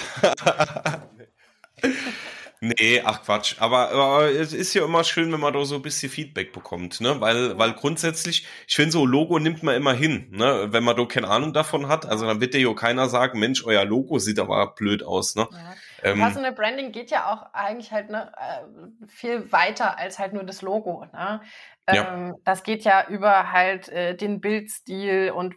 Nee, 2.60 3.02
ach 3.06 3.24
Quatsch. 3.24 3.56
Aber, 3.60 3.92
aber 3.92 4.32
es 4.32 4.52
ist 4.52 4.74
ja 4.74 4.84
immer 4.84 5.04
schön, 5.04 5.32
wenn 5.32 5.40
man 5.40 5.54
da 5.54 5.64
so 5.64 5.76
ein 5.76 5.82
bisschen 5.84 6.10
Feedback 6.10 6.54
bekommt, 6.54 7.02
ne? 7.02 7.22
Weil, 7.22 7.58
weil 7.60 7.74
grundsätzlich, 7.74 8.48
ich 8.68 8.76
finde, 8.76 8.92
so 8.92 9.06
Logo 9.06 9.38
nimmt 9.38 9.62
man 9.62 9.76
immer 9.76 9.94
hin, 9.94 10.28
ne? 10.32 10.68
Wenn 10.72 10.84
man 10.84 10.98
da 10.98 11.06
keine 11.06 11.28
Ahnung 11.28 11.54
davon 11.54 11.88
hat, 11.88 12.08
also 12.08 12.26
dann 12.26 12.42
wird 12.42 12.56
ja 12.56 12.74
keiner 12.74 13.10
sagen, 13.10 13.40
Mensch, 13.40 13.64
euer 13.64 13.86
Logo 13.86 14.18
sieht 14.18 14.40
aber 14.40 14.74
blöd 14.74 15.04
aus, 15.04 15.36
ne? 15.36 15.48
Ja. 15.52 15.76
Ähm, 16.04 16.20
Personal 16.20 16.52
Branding 16.52 16.92
geht 16.92 17.12
ja 17.12 17.32
auch 17.32 17.54
eigentlich 17.54 17.92
halt 17.92 18.10
ne, 18.10 18.32
äh, 18.38 19.08
viel 19.08 19.52
weiter 19.52 19.98
als 19.98 20.20
halt 20.20 20.34
nur 20.34 20.44
das 20.44 20.62
Logo. 20.62 21.06
Ne? 21.12 21.42
Ja. 21.90 22.14
Ähm, 22.14 22.36
das 22.44 22.64
geht 22.64 22.84
ja 22.84 23.08
über 23.08 23.52
halt 23.52 23.88
äh, 23.90 24.16
den 24.16 24.42
Bildstil 24.42 25.32
und 25.32 25.56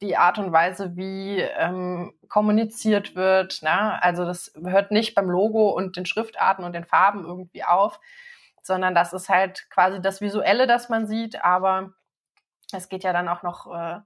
die 0.00 0.16
Art 0.16 0.38
und 0.38 0.52
Weise, 0.52 0.96
wie 0.96 1.40
ähm, 1.40 2.14
kommuniziert 2.28 3.14
wird. 3.14 3.62
Ne? 3.62 4.02
Also 4.02 4.24
das 4.24 4.52
hört 4.64 4.90
nicht 4.90 5.14
beim 5.14 5.28
Logo 5.28 5.70
und 5.70 5.96
den 5.96 6.06
Schriftarten 6.06 6.64
und 6.64 6.72
den 6.72 6.86
Farben 6.86 7.24
irgendwie 7.24 7.64
auf, 7.64 8.00
sondern 8.62 8.94
das 8.94 9.12
ist 9.12 9.28
halt 9.28 9.68
quasi 9.68 10.00
das 10.00 10.20
Visuelle, 10.20 10.66
das 10.66 10.88
man 10.88 11.06
sieht, 11.06 11.44
aber 11.44 11.92
es 12.72 12.88
geht 12.88 13.04
ja 13.04 13.12
dann 13.12 13.28
auch 13.28 13.42
noch 13.42 13.72
äh, 13.72 14.00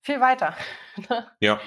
viel 0.00 0.20
weiter. 0.20 0.56
ja. 1.40 1.60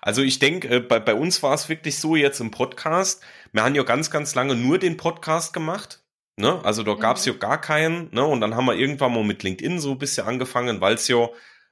Also 0.00 0.22
ich 0.22 0.38
denke, 0.40 0.68
äh, 0.68 0.80
bei, 0.80 0.98
bei 0.98 1.14
uns 1.14 1.42
war 1.42 1.54
es 1.54 1.68
wirklich 1.68 1.98
so 1.98 2.16
jetzt 2.16 2.40
im 2.40 2.50
Podcast. 2.50 3.24
Wir 3.52 3.62
haben 3.62 3.74
ja 3.74 3.82
ganz, 3.84 4.10
ganz 4.10 4.34
lange 4.34 4.56
nur 4.56 4.78
den 4.78 4.96
Podcast 4.96 5.52
gemacht. 5.52 6.02
Ne? 6.38 6.64
Also 6.64 6.84
da 6.84 6.94
gab 6.94 7.16
es 7.16 7.26
mhm. 7.26 7.32
ja 7.32 7.38
gar 7.38 7.60
keinen. 7.60 8.08
Ne? 8.12 8.24
Und 8.24 8.40
dann 8.40 8.54
haben 8.54 8.66
wir 8.66 8.76
irgendwann 8.76 9.12
mal 9.12 9.24
mit 9.24 9.42
LinkedIn 9.42 9.80
so 9.80 9.90
ein 9.90 9.98
bisschen 9.98 10.26
angefangen, 10.26 10.80
weil 10.80 10.94
es 10.94 11.08
ja, 11.08 11.28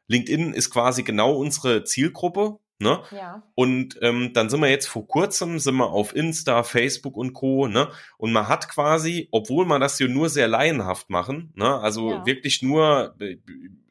LinkedIn 0.09 0.53
ist 0.53 0.71
quasi 0.71 1.05
genau 1.05 1.35
unsere 1.37 1.85
Zielgruppe. 1.85 2.59
Ne? 2.79 3.01
Ja. 3.11 3.43
Und 3.55 3.97
ähm, 4.03 4.33
dann 4.35 4.51
sind 4.51 4.61
wir 4.61 4.69
jetzt 4.69 4.89
vor 4.89 5.07
kurzem, 5.07 5.59
sind 5.59 5.77
wir 5.77 5.91
auf 5.91 6.15
Insta, 6.15 6.63
Facebook 6.63 7.17
und 7.17 7.33
Co. 7.33 7.69
Ne? 7.69 7.89
Und 8.19 8.33
man 8.33 8.49
hat 8.49 8.69
quasi, 8.69 9.29
obwohl 9.31 9.65
man 9.65 9.81
das 9.81 9.99
ja 9.99 10.09
nur 10.09 10.29
sehr 10.29 10.49
laienhaft 10.49 11.09
machen, 11.09 11.53
ne? 11.55 11.81
also 11.81 12.11
ja. 12.11 12.27
wirklich 12.27 12.61
nur, 12.61 13.15
äh, 13.19 13.39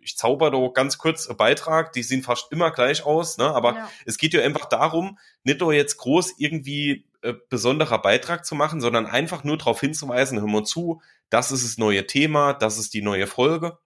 ich 0.06 0.18
zauber 0.18 0.52
da 0.52 0.70
ganz 0.74 0.98
kurz 0.98 1.28
einen 1.28 1.38
Beitrag, 1.38 1.92
die 1.94 2.04
sehen 2.04 2.22
fast 2.22 2.52
immer 2.52 2.72
gleich 2.72 3.04
aus, 3.06 3.38
ne? 3.38 3.46
aber 3.46 3.74
ja. 3.74 3.92
es 4.06 4.18
geht 4.18 4.34
ja 4.34 4.42
einfach 4.42 4.66
darum, 4.66 5.18
nicht 5.44 5.60
nur 5.60 5.74
jetzt 5.74 5.98
groß 5.98 6.36
irgendwie 6.38 7.06
äh, 7.24 7.34
besonderer 7.50 8.00
Beitrag 8.02 8.46
zu 8.46 8.54
machen, 8.54 8.82
sondern 8.82 9.08
einfach 9.08 9.44
nur 9.44 9.58
darauf 9.58 9.80
hinzuweisen, 9.80 10.40
hör 10.40 10.48
mal 10.48 10.64
zu, 10.64 11.02
das 11.30 11.52
ist 11.52 11.66
das 11.66 11.78
neue 11.80 12.06
Thema, 12.06 12.54
das 12.54 12.78
ist 12.78 12.94
die 12.94 13.02
neue 13.02 13.26
Folge. 13.26 13.80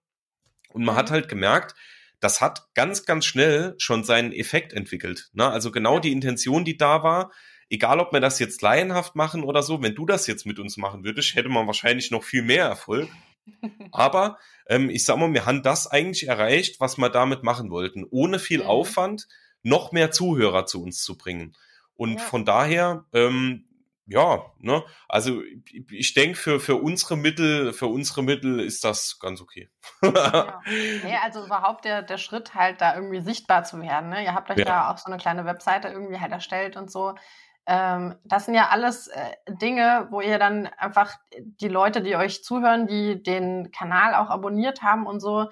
Und 0.72 0.84
man 0.84 0.94
mhm. 0.94 0.98
hat 0.98 1.10
halt 1.10 1.28
gemerkt, 1.28 1.74
das 2.20 2.42
hat 2.42 2.68
ganz, 2.74 3.06
ganz 3.06 3.24
schnell 3.24 3.74
schon 3.78 4.04
seinen 4.04 4.32
Effekt 4.32 4.74
entwickelt. 4.74 5.30
Ne? 5.32 5.48
Also 5.48 5.72
genau 5.72 5.98
die 5.98 6.12
Intention, 6.12 6.66
die 6.66 6.76
da 6.76 7.02
war, 7.02 7.32
egal 7.70 7.98
ob 7.98 8.12
wir 8.12 8.20
das 8.20 8.38
jetzt 8.38 8.60
laienhaft 8.60 9.16
machen 9.16 9.42
oder 9.42 9.62
so, 9.62 9.82
wenn 9.82 9.94
du 9.94 10.04
das 10.04 10.26
jetzt 10.26 10.44
mit 10.44 10.58
uns 10.58 10.76
machen 10.76 11.02
würdest, 11.02 11.34
hätte 11.34 11.48
man 11.48 11.66
wahrscheinlich 11.66 12.10
noch 12.10 12.24
viel 12.24 12.42
mehr 12.42 12.66
Erfolg. 12.66 13.08
Aber 13.92 14.38
ähm, 14.68 14.90
ich 14.90 15.04
sag 15.04 15.16
mal, 15.16 15.32
wir 15.32 15.46
haben 15.46 15.62
das 15.62 15.86
eigentlich 15.86 16.28
erreicht, 16.28 16.80
was 16.80 16.98
wir 16.98 17.08
damit 17.08 17.42
machen 17.42 17.70
wollten, 17.70 18.04
ohne 18.10 18.38
viel 18.38 18.60
mhm. 18.62 18.66
Aufwand 18.68 19.28
noch 19.62 19.92
mehr 19.92 20.10
Zuhörer 20.10 20.66
zu 20.66 20.82
uns 20.82 21.02
zu 21.02 21.16
bringen. 21.16 21.56
Und 21.94 22.14
ja. 22.14 22.18
von 22.20 22.44
daher, 22.44 23.04
ähm, 23.12 23.66
ja, 24.06 24.52
ne, 24.58 24.82
also 25.08 25.42
ich 25.90 26.14
denke, 26.14 26.36
für, 26.36 26.58
für 26.58 26.76
unsere 26.76 27.16
Mittel, 27.16 27.72
für 27.72 27.86
unsere 27.86 28.24
Mittel 28.24 28.58
ist 28.58 28.82
das 28.82 29.18
ganz 29.20 29.40
okay. 29.40 29.70
ja. 30.02 30.60
Nee, 31.04 31.16
also 31.22 31.44
überhaupt 31.44 31.84
der, 31.84 32.02
der 32.02 32.18
Schritt 32.18 32.54
halt 32.54 32.80
da 32.80 32.94
irgendwie 32.96 33.20
sichtbar 33.20 33.64
zu 33.64 33.80
werden. 33.80 34.10
Ne? 34.10 34.24
Ihr 34.24 34.34
habt 34.34 34.50
euch 34.50 34.58
ja. 34.58 34.64
da 34.64 34.90
auch 34.90 34.98
so 34.98 35.06
eine 35.06 35.18
kleine 35.18 35.44
Webseite 35.44 35.88
irgendwie 35.88 36.18
halt 36.18 36.32
erstellt 36.32 36.76
und 36.76 36.90
so. 36.90 37.14
Ähm, 37.66 38.16
das 38.24 38.46
sind 38.46 38.54
ja 38.54 38.68
alles 38.68 39.08
äh, 39.08 39.34
Dinge, 39.48 40.08
wo 40.10 40.20
ihr 40.20 40.38
dann 40.38 40.66
einfach 40.78 41.14
die 41.38 41.68
Leute, 41.68 42.02
die 42.02 42.16
euch 42.16 42.42
zuhören, 42.42 42.86
die 42.86 43.22
den 43.22 43.70
Kanal 43.70 44.14
auch 44.14 44.30
abonniert 44.30 44.82
haben 44.82 45.06
und 45.06 45.20
so, 45.20 45.48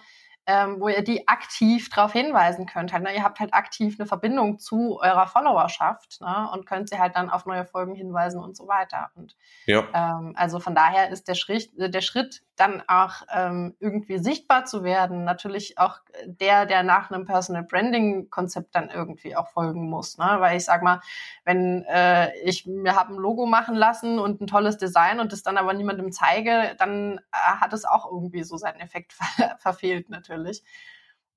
ähm, 0.48 0.80
wo 0.80 0.88
ihr 0.88 1.02
die 1.02 1.28
aktiv 1.28 1.90
darauf 1.90 2.12
hinweisen 2.12 2.64
könnt. 2.64 2.94
Halt, 2.94 3.02
ne? 3.02 3.14
Ihr 3.14 3.22
habt 3.22 3.38
halt 3.38 3.52
aktiv 3.52 3.96
eine 3.98 4.06
Verbindung 4.06 4.58
zu 4.58 4.98
eurer 4.98 5.26
Followerschaft 5.26 6.22
ne? 6.22 6.48
und 6.52 6.64
könnt 6.64 6.88
sie 6.88 6.98
halt 6.98 7.14
dann 7.16 7.28
auf 7.28 7.44
neue 7.44 7.66
Folgen 7.66 7.94
hinweisen 7.94 8.40
und 8.40 8.56
so 8.56 8.66
weiter. 8.66 9.10
Und 9.14 9.36
ja. 9.66 9.86
ähm, 9.92 10.32
also 10.36 10.58
von 10.58 10.74
daher 10.74 11.10
ist 11.10 11.28
der 11.28 11.34
Schritt, 11.34 11.70
der 11.76 12.00
Schritt 12.00 12.42
dann 12.58 12.82
auch 12.88 13.22
ähm, 13.32 13.76
irgendwie 13.78 14.18
sichtbar 14.18 14.64
zu 14.64 14.82
werden, 14.82 15.24
natürlich 15.24 15.78
auch 15.78 16.00
der, 16.24 16.66
der 16.66 16.82
nach 16.82 17.10
einem 17.10 17.24
Personal 17.24 17.62
Branding 17.62 18.30
Konzept 18.30 18.74
dann 18.74 18.90
irgendwie 18.90 19.36
auch 19.36 19.48
folgen 19.48 19.88
muss. 19.88 20.18
Ne? 20.18 20.36
Weil 20.38 20.56
ich 20.56 20.64
sag 20.64 20.82
mal, 20.82 21.00
wenn 21.44 21.84
äh, 21.84 22.36
ich 22.40 22.66
mir 22.66 22.96
habe 22.96 23.14
ein 23.14 23.18
Logo 23.18 23.46
machen 23.46 23.74
lassen 23.74 24.18
und 24.18 24.40
ein 24.40 24.46
tolles 24.46 24.76
Design 24.76 25.20
und 25.20 25.32
das 25.32 25.42
dann 25.42 25.56
aber 25.56 25.72
niemandem 25.72 26.10
zeige, 26.12 26.74
dann 26.78 27.18
äh, 27.18 27.36
hat 27.60 27.72
es 27.72 27.84
auch 27.84 28.10
irgendwie 28.10 28.42
so 28.42 28.56
seinen 28.56 28.80
Effekt 28.80 29.12
ver 29.36 29.56
verfehlt 29.58 30.10
natürlich. 30.10 30.62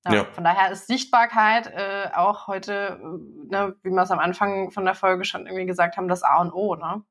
Ja, 0.04 0.14
ja. 0.14 0.24
Von 0.32 0.42
daher 0.42 0.72
ist 0.72 0.88
Sichtbarkeit 0.88 1.68
äh, 1.68 2.10
auch 2.14 2.48
heute, 2.48 2.98
ne, 3.48 3.76
wie 3.82 3.90
wir 3.90 4.02
es 4.02 4.10
am 4.10 4.18
Anfang 4.18 4.72
von 4.72 4.84
der 4.84 4.94
Folge 4.94 5.24
schon 5.24 5.46
irgendwie 5.46 5.66
gesagt 5.66 5.96
haben, 5.96 6.08
das 6.08 6.24
A 6.24 6.40
und 6.40 6.52
O. 6.52 6.74
Ne? 6.74 7.04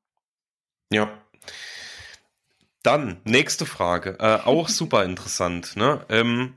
Ja. 0.92 1.08
Dann, 2.82 3.20
nächste 3.24 3.66
Frage, 3.66 4.16
äh, 4.20 4.38
auch 4.44 4.68
super 4.70 5.04
interessant. 5.04 5.76
Ne? 5.76 6.04
Ähm, 6.08 6.54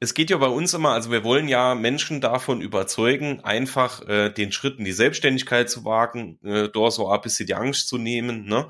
es 0.00 0.14
geht 0.14 0.30
ja 0.30 0.36
bei 0.36 0.46
uns 0.46 0.74
immer, 0.74 0.90
also 0.90 1.10
wir 1.10 1.24
wollen 1.24 1.48
ja 1.48 1.74
Menschen 1.74 2.20
davon 2.20 2.60
überzeugen, 2.60 3.40
einfach 3.40 4.06
äh, 4.08 4.30
den 4.30 4.52
Schritt 4.52 4.78
in 4.78 4.84
die 4.84 4.92
Selbstständigkeit 4.92 5.68
zu 5.68 5.84
wagen, 5.84 6.38
äh, 6.44 6.68
dort 6.68 6.92
so 6.92 7.08
ein 7.08 7.20
bisschen 7.20 7.46
die 7.46 7.54
Angst 7.54 7.88
zu 7.88 7.98
nehmen. 7.98 8.46
Ne? 8.46 8.68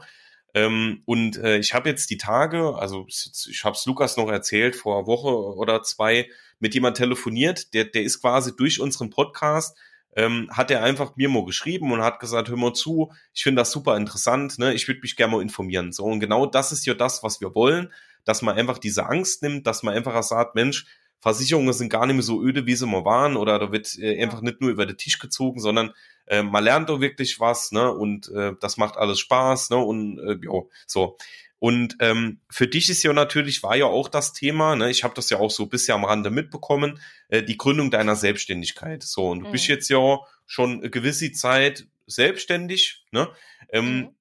Ähm, 0.54 1.02
und 1.04 1.36
äh, 1.36 1.59
ich 1.59 1.74
habe 1.74 1.88
jetzt 1.88 2.09
die 2.11 2.16
Tage, 2.16 2.74
also 2.76 3.06
ich 3.06 3.62
habe 3.64 3.76
es 3.76 3.84
Lukas 3.84 4.16
noch 4.16 4.30
erzählt, 4.30 4.74
vor 4.76 4.98
einer 4.98 5.06
Woche 5.06 5.28
oder 5.28 5.82
zwei, 5.82 6.28
mit 6.61 6.74
jemand 6.74 6.96
telefoniert, 6.96 7.74
der, 7.74 7.84
der 7.84 8.02
ist 8.02 8.20
quasi 8.20 8.56
durch 8.56 8.80
unseren 8.80 9.11
Podcast 9.11 9.76
ähm, 10.19 10.49
hat 10.51 10.73
er 10.73 10.83
einfach 10.83 11.14
mir 11.14 11.29
mal 11.29 11.45
geschrieben 11.45 11.93
und 11.93 12.03
hat 12.03 12.19
gesagt, 12.19 12.49
hör 12.49 12.57
mal 12.57 12.75
zu, 12.75 13.12
ich 13.33 13.45
finde 13.45 13.61
das 13.61 13.71
super 13.71 13.97
interessant, 13.97 14.59
ne? 14.59 14.75
ich 14.75 14.89
würde 14.89 15.01
mich 15.01 15.14
gerne 15.14 15.35
mal 15.35 15.43
informieren. 15.43 15.93
So, 15.93 16.05
und 16.05 16.19
genau 16.19 16.45
das 16.45 16.73
ist 16.73 16.85
ja 16.87 16.95
das, 16.95 17.23
was 17.23 17.41
wir 17.41 17.55
wollen, 17.55 17.93
dass 18.25 18.43
man 18.43 18.57
einfach 18.57 18.79
diese 18.79 19.07
Angst 19.07 19.45
nimmt, 19.45 19.69
dass 19.69 19.85
man 19.85 19.95
einfach 19.95 20.21
sagt, 20.25 20.57
Mensch, 20.57 20.87
Versicherungen 21.21 21.73
sind 21.73 21.89
gar 21.89 22.05
nicht 22.07 22.16
mehr 22.16 22.25
so 22.25 22.43
öde, 22.43 22.66
wie 22.66 22.75
sie 22.75 22.87
mal 22.87 23.05
waren, 23.05 23.37
oder 23.37 23.61
da 23.61 23.71
wird 23.71 23.97
äh, 23.99 24.21
einfach 24.21 24.41
nicht 24.41 24.61
nur 24.61 24.71
über 24.71 24.87
den 24.87 24.97
Tisch 24.97 25.21
gezogen, 25.21 25.61
sondern 25.61 25.93
äh, 26.27 26.43
man 26.43 26.64
lernt 26.64 26.89
da 26.89 27.01
wirklich 27.01 27.39
was, 27.39 27.73
ne? 27.73 27.93
Und 27.93 28.29
äh, 28.31 28.53
das 28.61 28.77
macht 28.77 28.97
alles 28.97 29.19
Spaß, 29.21 29.71
ne? 29.71 29.77
Und 29.79 30.19
äh, 30.19 30.39
ja, 30.43 30.62
so. 30.87 31.16
Und 31.61 31.96
ähm, 32.00 32.40
für 32.48 32.68
dich 32.68 32.88
ist 32.88 33.02
ja 33.02 33.12
natürlich, 33.12 33.62
war 33.62 33.76
ja 33.76 33.86
auch 33.86 34.09
das 34.09 34.32
Thema, 34.32 34.76
ne, 34.76 34.90
ich 34.90 35.02
habe 35.02 35.14
das 35.14 35.28
ja 35.30 35.38
auch 35.38 35.50
so 35.50 35.66
bisher 35.66 35.96
am 35.96 36.04
Rande 36.04 36.30
mitbekommen, 36.30 37.00
äh, 37.28 37.42
die 37.42 37.56
Gründung 37.56 37.90
deiner 37.90 38.14
Selbstständigkeit. 38.14 39.02
So, 39.02 39.30
und 39.30 39.40
du 39.40 39.48
mhm. 39.48 39.52
bist 39.52 39.66
jetzt 39.66 39.88
ja 39.90 40.18
schon 40.46 40.78
eine 40.78 40.90
gewisse 40.90 41.32
Zeit 41.32 41.86
selbstständig. 42.06 43.04
Ne? 43.11 43.28
Ähm, 43.70 43.96
mhm. 43.96 44.14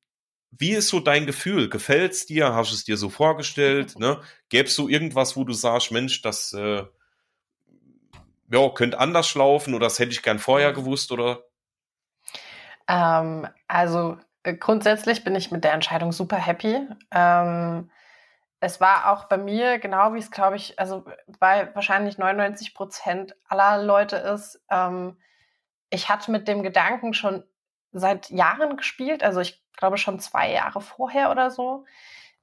Wie 0.51 0.71
ist 0.71 0.87
so 0.87 0.99
dein 0.99 1.27
Gefühl? 1.27 1.69
Gefällt's 1.69 2.25
dir? 2.25 2.55
Hast 2.55 2.71
du 2.71 2.75
es 2.75 2.85
dir 2.85 2.97
so 2.97 3.09
vorgestellt? 3.09 3.99
ne? 3.99 4.19
Gäb's 4.49 4.73
so 4.73 4.89
irgendwas, 4.89 5.35
wo 5.35 5.43
du 5.43 5.53
sagst, 5.53 5.91
Mensch, 5.91 6.21
das 6.23 6.53
äh, 6.53 6.83
ja, 8.51 8.69
könnte 8.69 8.99
anders 8.99 9.35
laufen 9.35 9.73
oder 9.73 9.85
das 9.85 9.99
hätte 9.99 10.11
ich 10.11 10.23
gern 10.23 10.39
vorher 10.39 10.71
mhm. 10.71 10.75
gewusst 10.75 11.11
oder? 11.11 11.43
Ähm, 12.87 13.47
also 13.67 14.17
grundsätzlich 14.53 15.23
bin 15.23 15.35
ich 15.35 15.51
mit 15.51 15.63
der 15.63 15.73
Entscheidung 15.73 16.11
super 16.11 16.37
happy. 16.37 16.87
Ähm, 17.11 17.89
es 18.59 18.81
war 18.81 19.11
auch 19.11 19.25
bei 19.25 19.37
mir, 19.37 19.79
genau 19.79 20.13
wie 20.13 20.19
es, 20.19 20.31
glaube 20.31 20.55
ich, 20.55 20.79
also 20.79 21.05
bei 21.39 21.73
wahrscheinlich 21.75 22.17
99 22.17 22.73
Prozent 22.73 23.35
aller 23.47 23.83
Leute 23.83 24.15
ist, 24.17 24.63
ähm, 24.69 25.17
ich 25.89 26.09
hatte 26.09 26.31
mit 26.31 26.47
dem 26.47 26.63
Gedanken 26.63 27.13
schon 27.13 27.43
seit 27.91 28.29
Jahren 28.29 28.77
gespielt, 28.77 29.23
also 29.23 29.39
ich 29.39 29.63
glaube 29.77 29.97
schon 29.97 30.19
zwei 30.19 30.51
Jahre 30.51 30.81
vorher 30.81 31.31
oder 31.31 31.51
so, 31.51 31.85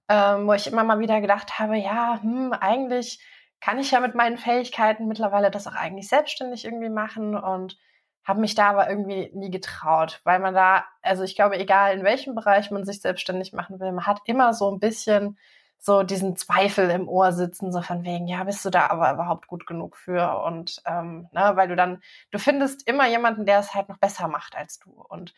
ähm, 0.08 0.46
wo 0.46 0.52
ich 0.52 0.66
immer 0.66 0.84
mal 0.84 1.00
wieder 1.00 1.20
gedacht 1.20 1.58
habe, 1.58 1.76
ja, 1.76 2.20
hm, 2.22 2.52
eigentlich 2.52 3.20
kann 3.60 3.78
ich 3.78 3.90
ja 3.90 4.00
mit 4.00 4.14
meinen 4.14 4.38
Fähigkeiten 4.38 5.08
mittlerweile 5.08 5.50
das 5.50 5.66
auch 5.66 5.74
eigentlich 5.74 6.08
selbstständig 6.08 6.64
irgendwie 6.64 6.90
machen 6.90 7.36
und 7.36 7.78
habe 8.24 8.40
mich 8.40 8.54
da 8.54 8.70
aber 8.70 8.88
irgendwie 8.88 9.30
nie 9.34 9.50
getraut, 9.50 10.20
weil 10.24 10.38
man 10.38 10.54
da, 10.54 10.84
also 11.02 11.22
ich 11.22 11.36
glaube, 11.36 11.58
egal 11.58 11.96
in 11.96 12.04
welchem 12.04 12.34
Bereich 12.34 12.70
man 12.70 12.84
sich 12.84 13.00
selbstständig 13.00 13.52
machen 13.52 13.80
will, 13.80 13.92
man 13.92 14.06
hat 14.06 14.20
immer 14.24 14.54
so 14.54 14.70
ein 14.70 14.80
bisschen 14.80 15.38
so 15.78 16.02
diesen 16.02 16.34
Zweifel 16.36 16.88
im 16.88 17.08
Ohr 17.08 17.32
sitzen, 17.32 17.70
so 17.70 17.82
von 17.82 18.04
wegen, 18.04 18.26
ja, 18.26 18.42
bist 18.44 18.64
du 18.64 18.70
da 18.70 18.86
aber 18.86 19.12
überhaupt 19.12 19.48
gut 19.48 19.66
genug 19.66 19.98
für? 19.98 20.42
Und 20.42 20.80
ähm, 20.86 21.28
ne, 21.32 21.52
weil 21.56 21.68
du 21.68 21.76
dann, 21.76 22.02
du 22.30 22.38
findest 22.38 22.88
immer 22.88 23.06
jemanden, 23.06 23.44
der 23.44 23.58
es 23.58 23.74
halt 23.74 23.90
noch 23.90 23.98
besser 23.98 24.26
macht 24.26 24.56
als 24.56 24.78
du. 24.78 24.90
Und 24.90 25.34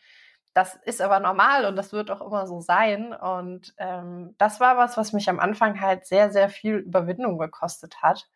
das 0.53 0.75
ist 0.75 1.01
aber 1.01 1.19
normal 1.19 1.65
und 1.65 1.75
das 1.75 1.91
wird 1.91 2.09
auch 2.09 2.21
immer 2.21 2.47
so 2.47 2.61
sein. 2.61 3.13
Und 3.13 3.75
ähm, 3.77 4.35
das 4.37 4.61
war 4.61 4.77
was, 4.77 4.95
was 4.95 5.11
mich 5.11 5.29
am 5.29 5.41
Anfang 5.41 5.81
halt 5.81 6.05
sehr, 6.05 6.31
sehr 6.31 6.47
viel 6.47 6.77
Überwindung 6.77 7.37
gekostet 7.37 8.01
hat, 8.01 8.29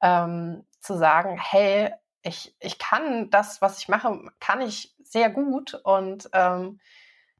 ähm, 0.00 0.64
zu 0.78 0.96
sagen, 0.96 1.36
hey, 1.36 1.92
ich, 2.26 2.54
ich 2.60 2.78
kann 2.78 3.30
das, 3.30 3.62
was 3.62 3.78
ich 3.78 3.88
mache, 3.88 4.20
kann 4.40 4.60
ich 4.60 4.94
sehr 5.02 5.30
gut 5.30 5.74
und 5.84 6.28
ähm, 6.32 6.80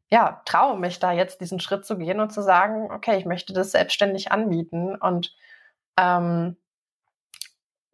ja, 0.08 0.42
traue 0.44 0.78
mich 0.78 1.00
da 1.00 1.12
jetzt 1.12 1.40
diesen 1.40 1.58
Schritt 1.58 1.84
zu 1.84 1.98
gehen 1.98 2.20
und 2.20 2.32
zu 2.32 2.42
sagen, 2.42 2.90
okay, 2.92 3.16
ich 3.18 3.24
möchte 3.24 3.52
das 3.52 3.72
selbstständig 3.72 4.30
anbieten 4.30 4.94
und 4.94 5.34
ähm, 5.98 6.56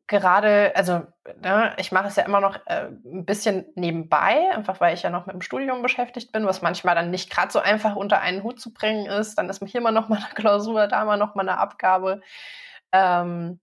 gerade, 0.06 0.72
also 0.76 1.06
ne, 1.40 1.74
ich 1.78 1.90
mache 1.90 2.08
es 2.08 2.16
ja 2.16 2.24
immer 2.24 2.40
noch 2.40 2.58
äh, 2.66 2.88
ein 3.06 3.24
bisschen 3.24 3.64
nebenbei, 3.74 4.50
einfach 4.52 4.78
weil 4.80 4.92
ich 4.92 5.02
ja 5.02 5.08
noch 5.08 5.24
mit 5.24 5.32
dem 5.32 5.40
Studium 5.40 5.80
beschäftigt 5.80 6.32
bin, 6.32 6.44
was 6.44 6.60
manchmal 6.60 6.94
dann 6.94 7.10
nicht 7.10 7.30
gerade 7.30 7.50
so 7.50 7.60
einfach 7.60 7.96
unter 7.96 8.20
einen 8.20 8.42
Hut 8.42 8.60
zu 8.60 8.74
bringen 8.74 9.06
ist. 9.06 9.36
Dann 9.38 9.48
ist 9.48 9.64
hier 9.64 9.80
mal 9.80 9.92
noch 9.92 10.10
mal 10.10 10.16
eine 10.16 10.34
Klausur, 10.34 10.86
da 10.88 11.06
mal 11.06 11.16
noch 11.16 11.34
mal 11.34 11.48
eine 11.48 11.56
Abgabe. 11.56 12.20
Ähm, 12.92 13.58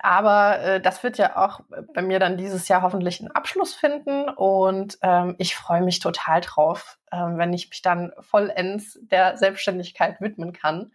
aber 0.00 0.60
äh, 0.60 0.80
das 0.80 1.02
wird 1.02 1.18
ja 1.18 1.36
auch 1.36 1.60
bei 1.94 2.02
mir 2.02 2.18
dann 2.18 2.36
dieses 2.36 2.68
Jahr 2.68 2.82
hoffentlich 2.82 3.20
einen 3.20 3.30
Abschluss 3.30 3.74
finden 3.74 4.28
und 4.28 4.98
ähm, 5.02 5.34
ich 5.38 5.56
freue 5.56 5.82
mich 5.82 6.00
total 6.00 6.40
drauf, 6.40 6.98
ähm, 7.12 7.38
wenn 7.38 7.52
ich 7.52 7.70
mich 7.70 7.82
dann 7.82 8.12
vollends 8.20 8.98
der 9.02 9.36
Selbstständigkeit 9.36 10.20
widmen 10.20 10.52
kann. 10.52 10.92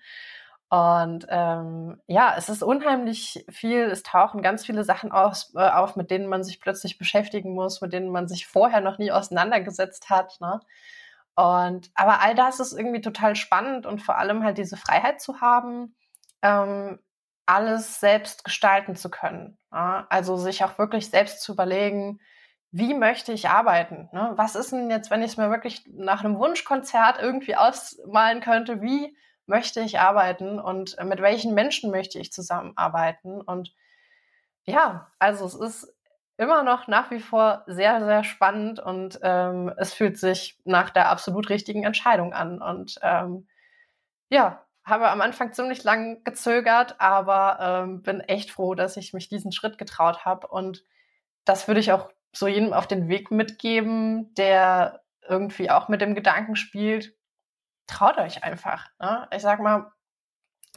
Und 0.69 1.25
ähm, 1.29 2.01
ja, 2.07 2.35
es 2.37 2.49
ist 2.49 2.61
unheimlich 2.61 3.45
viel, 3.49 3.83
es 3.83 4.03
tauchen 4.03 4.41
ganz 4.41 4.65
viele 4.65 4.83
Sachen 4.83 5.13
aus, 5.13 5.53
äh, 5.55 5.59
auf, 5.59 5.95
mit 5.95 6.11
denen 6.11 6.27
man 6.27 6.43
sich 6.43 6.59
plötzlich 6.59 6.97
beschäftigen 6.97 7.53
muss, 7.53 7.79
mit 7.79 7.93
denen 7.93 8.09
man 8.09 8.27
sich 8.27 8.47
vorher 8.47 8.81
noch 8.81 8.97
nie 8.97 9.11
auseinandergesetzt 9.11 10.09
hat. 10.09 10.41
Ne? 10.41 10.59
Und 11.35 11.89
aber 11.95 12.19
all 12.21 12.35
das 12.35 12.59
ist 12.59 12.73
irgendwie 12.73 12.99
total 12.99 13.35
spannend 13.35 13.85
und 13.85 14.01
vor 14.01 14.17
allem 14.17 14.43
halt 14.43 14.57
diese 14.57 14.75
Freiheit 14.75 15.21
zu 15.21 15.39
haben, 15.39 15.95
ähm, 16.41 16.99
alles 17.47 17.99
selbst 17.99 18.43
gestalten 18.43 18.95
zu 18.95 19.09
können. 19.09 19.57
Ja? 19.71 20.05
Also 20.09 20.37
sich 20.37 20.63
auch 20.63 20.77
wirklich 20.77 21.09
selbst 21.09 21.41
zu 21.41 21.53
überlegen, 21.53 22.19
wie 22.71 22.93
möchte 22.93 23.31
ich 23.31 23.49
arbeiten? 23.49 24.09
Ne? 24.11 24.33
Was 24.35 24.55
ist 24.55 24.71
denn 24.71 24.89
jetzt, 24.89 25.09
wenn 25.09 25.23
ich 25.23 25.31
es 25.31 25.37
mir 25.37 25.49
wirklich 25.49 25.83
nach 25.87 26.23
einem 26.23 26.37
Wunschkonzert 26.37 27.19
irgendwie 27.19 27.55
ausmalen 27.55 28.41
könnte, 28.41 28.81
wie 28.81 29.17
möchte 29.45 29.79
ich 29.79 29.99
arbeiten 29.99 30.59
und 30.59 31.01
mit 31.03 31.21
welchen 31.21 31.53
Menschen 31.53 31.89
möchte 31.89 32.19
ich 32.19 32.33
zusammenarbeiten? 32.33 33.41
Und 33.41 33.73
ja, 34.65 35.09
also 35.17 35.45
es 35.45 35.55
ist 35.55 35.95
immer 36.35 36.63
noch 36.63 36.87
nach 36.87 37.09
wie 37.09 37.21
vor 37.21 37.63
sehr, 37.65 38.03
sehr 38.03 38.23
spannend 38.23 38.79
und 38.79 39.19
ähm, 39.23 39.73
es 39.77 39.93
fühlt 39.93 40.17
sich 40.17 40.59
nach 40.65 40.89
der 40.89 41.09
absolut 41.09 41.49
richtigen 41.49 41.83
Entscheidung 41.83 42.33
an. 42.33 42.61
Und 42.61 42.99
ähm, 43.01 43.47
ja, 44.29 44.66
habe 44.87 45.09
am 45.09 45.21
Anfang 45.21 45.53
ziemlich 45.53 45.83
lang 45.83 46.23
gezögert, 46.23 46.95
aber 46.99 47.57
ähm, 47.59 48.01
bin 48.01 48.21
echt 48.21 48.51
froh, 48.51 48.73
dass 48.73 48.97
ich 48.97 49.13
mich 49.13 49.27
diesen 49.27 49.51
Schritt 49.51 49.77
getraut 49.77 50.23
habe. 50.23 50.47
Und 50.47 50.83
das 51.45 51.67
würde 51.67 51.81
ich 51.81 51.91
auch 51.91 52.09
so 52.33 52.47
jedem 52.47 52.73
auf 52.73 52.87
den 52.87 53.09
Weg 53.09 53.29
mitgeben, 53.29 54.33
der 54.35 55.03
irgendwie 55.27 55.69
auch 55.69 55.89
mit 55.89 56.01
dem 56.01 56.15
Gedanken 56.15 56.55
spielt, 56.55 57.13
traut 57.85 58.17
euch 58.17 58.43
einfach. 58.43 58.87
Ne? 58.99 59.27
Ich 59.31 59.41
sag 59.41 59.59
mal, 59.59 59.91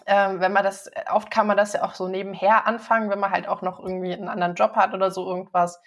ähm, 0.06 0.40
wenn 0.40 0.52
man 0.52 0.64
das, 0.64 0.90
oft 1.12 1.30
kann 1.30 1.46
man 1.46 1.56
das 1.56 1.72
ja 1.72 1.84
auch 1.84 1.94
so 1.94 2.08
nebenher 2.08 2.66
anfangen, 2.66 3.10
wenn 3.10 3.20
man 3.20 3.30
halt 3.30 3.46
auch 3.46 3.62
noch 3.62 3.78
irgendwie 3.78 4.12
einen 4.12 4.28
anderen 4.28 4.54
Job 4.54 4.74
hat 4.74 4.92
oder 4.92 5.10
so 5.10 5.26
irgendwas. 5.26 5.80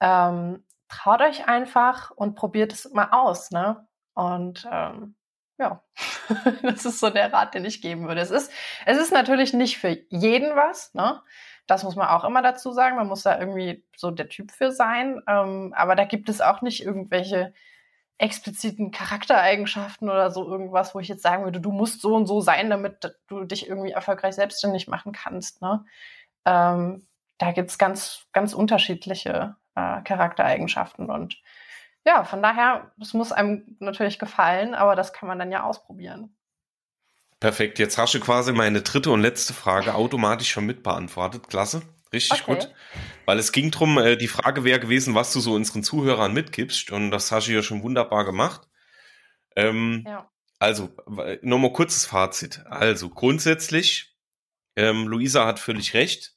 Ähm, 0.00 0.64
traut 0.88 1.22
euch 1.22 1.48
einfach 1.48 2.10
und 2.10 2.34
probiert 2.34 2.72
es 2.72 2.90
mal 2.92 3.08
aus, 3.10 3.50
ne? 3.50 3.86
Und 4.14 4.66
ähm, 4.70 5.14
ja, 5.58 5.82
das 6.62 6.84
ist 6.84 7.00
so 7.00 7.10
der 7.10 7.32
Rat, 7.32 7.54
den 7.54 7.64
ich 7.64 7.82
geben 7.82 8.06
würde. 8.06 8.20
Es 8.20 8.30
ist, 8.30 8.52
es 8.86 8.98
ist 8.98 9.12
natürlich 9.12 9.52
nicht 9.52 9.78
für 9.78 9.98
jeden 10.08 10.56
was, 10.56 10.94
ne? 10.94 11.20
Das 11.66 11.84
muss 11.84 11.96
man 11.96 12.08
auch 12.08 12.24
immer 12.24 12.40
dazu 12.40 12.72
sagen. 12.72 12.96
Man 12.96 13.08
muss 13.08 13.24
da 13.24 13.38
irgendwie 13.38 13.84
so 13.94 14.10
der 14.10 14.30
Typ 14.30 14.52
für 14.52 14.72
sein. 14.72 15.20
Ähm, 15.28 15.74
aber 15.76 15.96
da 15.96 16.04
gibt 16.04 16.30
es 16.30 16.40
auch 16.40 16.62
nicht 16.62 16.82
irgendwelche 16.82 17.52
expliziten 18.16 18.90
Charaktereigenschaften 18.90 20.08
oder 20.08 20.30
so 20.30 20.48
irgendwas, 20.48 20.94
wo 20.94 21.00
ich 21.00 21.08
jetzt 21.08 21.22
sagen 21.22 21.44
würde, 21.44 21.60
du 21.60 21.70
musst 21.70 22.00
so 22.00 22.14
und 22.16 22.26
so 22.26 22.40
sein, 22.40 22.70
damit 22.70 23.14
du 23.28 23.44
dich 23.44 23.68
irgendwie 23.68 23.92
erfolgreich 23.92 24.34
selbstständig 24.34 24.88
machen 24.88 25.12
kannst. 25.12 25.62
Ne? 25.62 25.84
Ähm, 26.46 27.06
da 27.38 27.52
gibt's 27.52 27.78
ganz, 27.78 28.26
ganz 28.32 28.54
unterschiedliche 28.54 29.56
äh, 29.76 30.02
Charaktereigenschaften 30.02 31.10
und 31.10 31.40
ja, 32.08 32.24
von 32.24 32.42
daher, 32.42 32.90
es 32.98 33.12
muss 33.12 33.32
einem 33.32 33.76
natürlich 33.80 34.18
gefallen, 34.18 34.74
aber 34.74 34.96
das 34.96 35.12
kann 35.12 35.28
man 35.28 35.38
dann 35.38 35.52
ja 35.52 35.62
ausprobieren. 35.62 36.34
Perfekt, 37.38 37.78
jetzt 37.78 37.98
hast 37.98 38.14
du 38.14 38.20
quasi 38.20 38.52
meine 38.52 38.80
dritte 38.80 39.10
und 39.10 39.20
letzte 39.20 39.52
Frage 39.52 39.94
automatisch 39.94 40.48
schon 40.48 40.64
mitbeantwortet. 40.64 41.48
Klasse. 41.48 41.82
Richtig 42.10 42.44
okay. 42.44 42.54
gut. 42.54 42.74
Weil 43.26 43.38
es 43.38 43.52
ging 43.52 43.70
drum, 43.70 43.98
äh, 43.98 44.16
die 44.16 44.26
Frage 44.26 44.64
wäre 44.64 44.80
gewesen, 44.80 45.14
was 45.14 45.34
du 45.34 45.40
so 45.40 45.52
unseren 45.52 45.82
Zuhörern 45.82 46.32
mitgibst. 46.32 46.90
Und 46.90 47.10
das 47.10 47.30
hast 47.30 47.46
du 47.46 47.52
ja 47.52 47.62
schon 47.62 47.82
wunderbar 47.82 48.24
gemacht. 48.24 48.66
Ähm, 49.54 50.04
ja. 50.06 50.30
Also, 50.58 50.88
nochmal 51.42 51.74
kurzes 51.74 52.06
Fazit. 52.06 52.62
Also, 52.64 53.10
grundsätzlich, 53.10 54.16
ähm, 54.76 55.06
Luisa 55.06 55.44
hat 55.44 55.58
völlig 55.58 55.92
recht. 55.92 56.32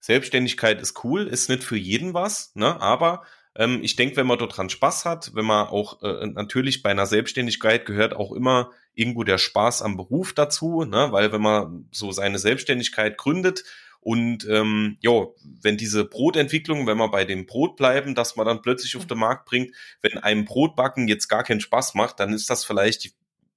Selbstständigkeit 0.00 0.80
ist 0.80 1.04
cool, 1.04 1.28
ist 1.28 1.48
nicht 1.48 1.62
für 1.62 1.76
jeden 1.76 2.12
was, 2.12 2.56
ne? 2.56 2.80
aber 2.80 3.22
ähm, 3.54 3.80
ich 3.82 3.96
denke, 3.96 4.16
wenn 4.16 4.26
man 4.26 4.38
dort 4.38 4.56
dran 4.56 4.70
Spaß 4.70 5.04
hat, 5.04 5.34
wenn 5.34 5.44
man 5.44 5.68
auch 5.68 6.02
äh, 6.02 6.26
natürlich 6.26 6.82
bei 6.82 6.90
einer 6.90 7.06
Selbstständigkeit 7.06 7.84
gehört 7.84 8.14
auch 8.14 8.32
immer 8.32 8.70
irgendwo 8.94 9.24
der 9.24 9.38
Spaß 9.38 9.82
am 9.82 9.96
Beruf 9.96 10.32
dazu, 10.32 10.84
ne? 10.84 11.08
weil 11.10 11.32
wenn 11.32 11.42
man 11.42 11.88
so 11.90 12.12
seine 12.12 12.38
Selbstständigkeit 12.38 13.18
gründet 13.18 13.64
und 14.00 14.46
ähm, 14.48 14.96
ja, 15.00 15.26
wenn 15.62 15.76
diese 15.76 16.04
Brotentwicklung, 16.04 16.86
wenn 16.86 16.98
wir 16.98 17.10
bei 17.10 17.24
dem 17.24 17.46
Brot 17.46 17.76
bleiben, 17.76 18.14
dass 18.14 18.36
man 18.36 18.46
dann 18.46 18.62
plötzlich 18.62 18.96
auf 18.96 19.06
den 19.06 19.18
Markt 19.18 19.46
bringt, 19.46 19.74
wenn 20.00 20.18
einem 20.18 20.44
Brotbacken 20.44 21.06
jetzt 21.06 21.28
gar 21.28 21.44
keinen 21.44 21.60
Spaß 21.60 21.94
macht, 21.94 22.20
dann 22.20 22.32
ist 22.32 22.50
das 22.50 22.64
vielleicht 22.64 23.04
die, 23.04 23.12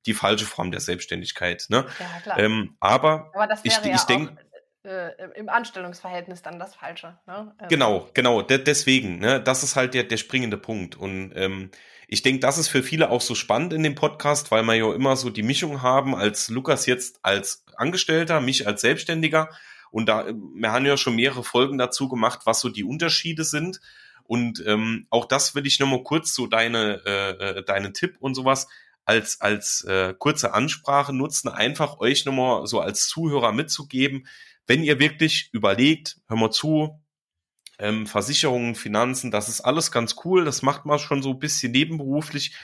die 0.06 0.14
falsche 0.14 0.46
Form 0.46 0.72
der 0.72 0.82
Selbstständigkeit. 0.82 1.66
Ne? 1.70 1.86
Ja, 2.00 2.20
klar. 2.22 2.40
Ähm, 2.40 2.76
aber, 2.80 3.32
aber 3.34 3.48
das 3.48 3.64
wäre 3.64 3.80
ich, 3.80 3.86
ja 3.88 3.96
ich 3.96 4.04
denke 4.04 4.38
äh, 4.86 5.12
im 5.36 5.50
Anstellungsverhältnis 5.50 6.42
dann 6.42 6.60
das 6.60 6.76
Falsche. 6.76 7.18
Ne? 7.28 7.54
Also. 7.58 7.70
Genau, 7.70 8.10
genau. 8.14 8.42
De 8.42 8.58
deswegen, 8.58 9.20
ne, 9.20 9.42
das 9.42 9.64
ist 9.64 9.76
halt 9.76 9.94
der, 9.94 10.04
der 10.04 10.18
springende 10.18 10.58
Punkt. 10.58 10.96
Und 10.96 11.34
ähm, 11.36 11.72
ich 12.08 12.22
denke, 12.22 12.40
das 12.40 12.58
ist 12.58 12.68
für 12.68 12.84
viele 12.84 13.10
auch 13.10 13.22
so 13.22 13.36
spannend 13.36 13.74
in 13.74 13.84
dem 13.84 13.96
Podcast, 13.96 14.52
weil 14.52 14.64
wir 14.64 14.76
ja 14.76 14.94
immer 14.94 15.16
so 15.16 15.30
die 15.30 15.44
Mischung 15.44 15.82
haben, 15.82 16.16
als 16.16 16.50
Lukas 16.50 16.86
jetzt 16.86 17.20
als 17.24 17.66
Angestellter, 17.76 18.40
mich 18.42 18.68
als 18.68 18.82
Selbstständiger 18.82 19.50
und 19.96 20.08
da, 20.08 20.26
wir 20.28 20.74
haben 20.74 20.86
ja 20.86 20.98
schon 20.98 21.16
mehrere 21.16 21.46
Folgen 21.46 21.78
dazu 21.78 22.10
gemacht, 22.10 22.42
was 22.44 22.60
so 22.60 22.68
die 22.68 22.84
Unterschiede 22.84 23.46
sind. 23.46 23.80
Und 24.26 24.62
ähm, 24.68 25.08
auch 25.10 25.24
das 25.24 25.56
will 25.56 25.66
ich 25.66 25.80
nochmal 25.80 26.04
kurz 26.04 26.36
so 26.36 26.48
deine, 26.48 27.02
äh, 27.06 27.30
äh, 27.30 27.64
deinen 27.64 27.94
Tipp 27.94 28.18
und 28.20 28.36
sowas 28.36 28.68
als, 29.06 29.40
als 29.40 29.86
äh, 29.86 30.14
kurze 30.18 30.54
Ansprache 30.54 31.14
nutzen, 31.14 31.48
einfach 31.48 32.02
euch 32.02 32.26
nochmal 32.26 32.68
so 32.68 32.82
als 32.82 33.08
Zuhörer 33.08 33.54
mitzugeben, 33.54 34.28
wenn 34.68 34.84
ihr 34.84 35.00
wirklich 35.00 35.50
überlegt, 35.54 36.18
hör 36.28 36.38
mal 36.38 36.52
zu, 36.52 37.02
ähm, 37.80 38.08
Versicherungen, 38.08 38.76
Finanzen, 38.76 39.32
das 39.32 39.50
ist 39.50 39.62
alles 39.62 39.92
ganz 39.92 40.16
cool, 40.24 40.46
das 40.46 40.62
macht 40.62 40.86
man 40.86 41.00
schon 41.00 41.22
so 41.22 41.32
ein 41.32 41.40
bisschen 41.40 41.72
nebenberuflich 41.72 42.56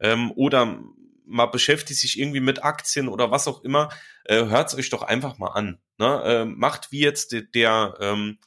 ähm, 0.00 0.32
oder 0.32 0.82
man 1.26 1.50
beschäftigt 1.50 2.00
sich 2.00 2.18
irgendwie 2.18 2.40
mit 2.40 2.64
Aktien 2.64 3.08
oder 3.08 3.30
was 3.30 3.46
auch 3.46 3.62
immer, 3.62 3.88
äh, 4.24 4.46
hört 4.46 4.68
es 4.68 4.74
euch 4.74 4.90
doch 4.90 5.02
einfach 5.02 5.38
mal 5.38 5.50
an. 5.50 5.78
Ne? 5.98 6.22
Äh, 6.24 6.44
macht 6.44 6.90
wie 6.90 7.00
jetzt 7.00 7.32
der, 7.32 7.42
der, 7.42 7.94
ähm, 8.00 8.38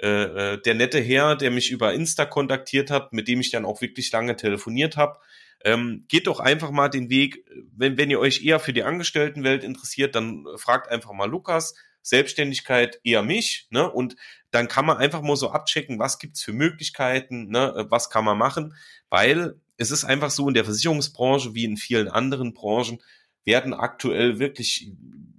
äh, 0.00 0.54
äh, 0.54 0.62
der 0.62 0.74
nette 0.74 0.98
Herr, 0.98 1.36
der 1.36 1.50
mich 1.50 1.70
über 1.70 1.92
Insta 1.92 2.24
kontaktiert 2.24 2.90
hat, 2.90 3.12
mit 3.12 3.28
dem 3.28 3.40
ich 3.40 3.50
dann 3.50 3.66
auch 3.66 3.82
wirklich 3.82 4.10
lange 4.12 4.36
telefoniert 4.36 4.96
habe. 4.96 5.18
Ähm, 5.64 6.06
geht 6.08 6.26
doch 6.26 6.40
einfach 6.40 6.70
mal 6.70 6.88
den 6.88 7.08
Weg, 7.10 7.44
wenn, 7.76 7.96
wenn 7.98 8.10
ihr 8.10 8.18
euch 8.18 8.44
eher 8.44 8.58
für 8.58 8.72
die 8.72 8.82
Angestelltenwelt 8.82 9.62
interessiert, 9.62 10.14
dann 10.14 10.44
fragt 10.56 10.90
einfach 10.90 11.12
mal 11.12 11.30
Lukas. 11.30 11.74
Selbstständigkeit 12.02 13.00
eher 13.04 13.22
mich, 13.22 13.66
ne? 13.70 13.90
Und 13.90 14.16
dann 14.50 14.68
kann 14.68 14.84
man 14.84 14.98
einfach 14.98 15.22
mal 15.22 15.36
so 15.36 15.50
abchecken, 15.50 15.98
was 15.98 16.18
gibt's 16.18 16.42
für 16.42 16.52
Möglichkeiten, 16.52 17.48
ne? 17.48 17.86
Was 17.88 18.10
kann 18.10 18.24
man 18.24 18.38
machen? 18.38 18.74
Weil 19.08 19.54
es 19.76 19.90
ist 19.90 20.04
einfach 20.04 20.30
so 20.30 20.48
in 20.48 20.54
der 20.54 20.64
Versicherungsbranche 20.64 21.54
wie 21.54 21.64
in 21.64 21.76
vielen 21.76 22.08
anderen 22.08 22.54
Branchen 22.54 23.02
werden 23.44 23.74
aktuell 23.74 24.38
wirklich 24.38 24.92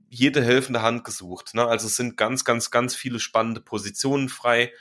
jede 0.10 0.44
helfende 0.44 0.82
Hand 0.82 1.04
gesucht. 1.04 1.56
Ne? 1.56 1.66
Also 1.66 1.88
es 1.88 1.96
sind 1.96 2.18
ganz, 2.18 2.46
ganz, 2.46 2.70
ganz 2.70 2.96
viele 2.96 3.20
spannende 3.20 3.62
Positionen 3.62 4.30
frei. 4.30 4.72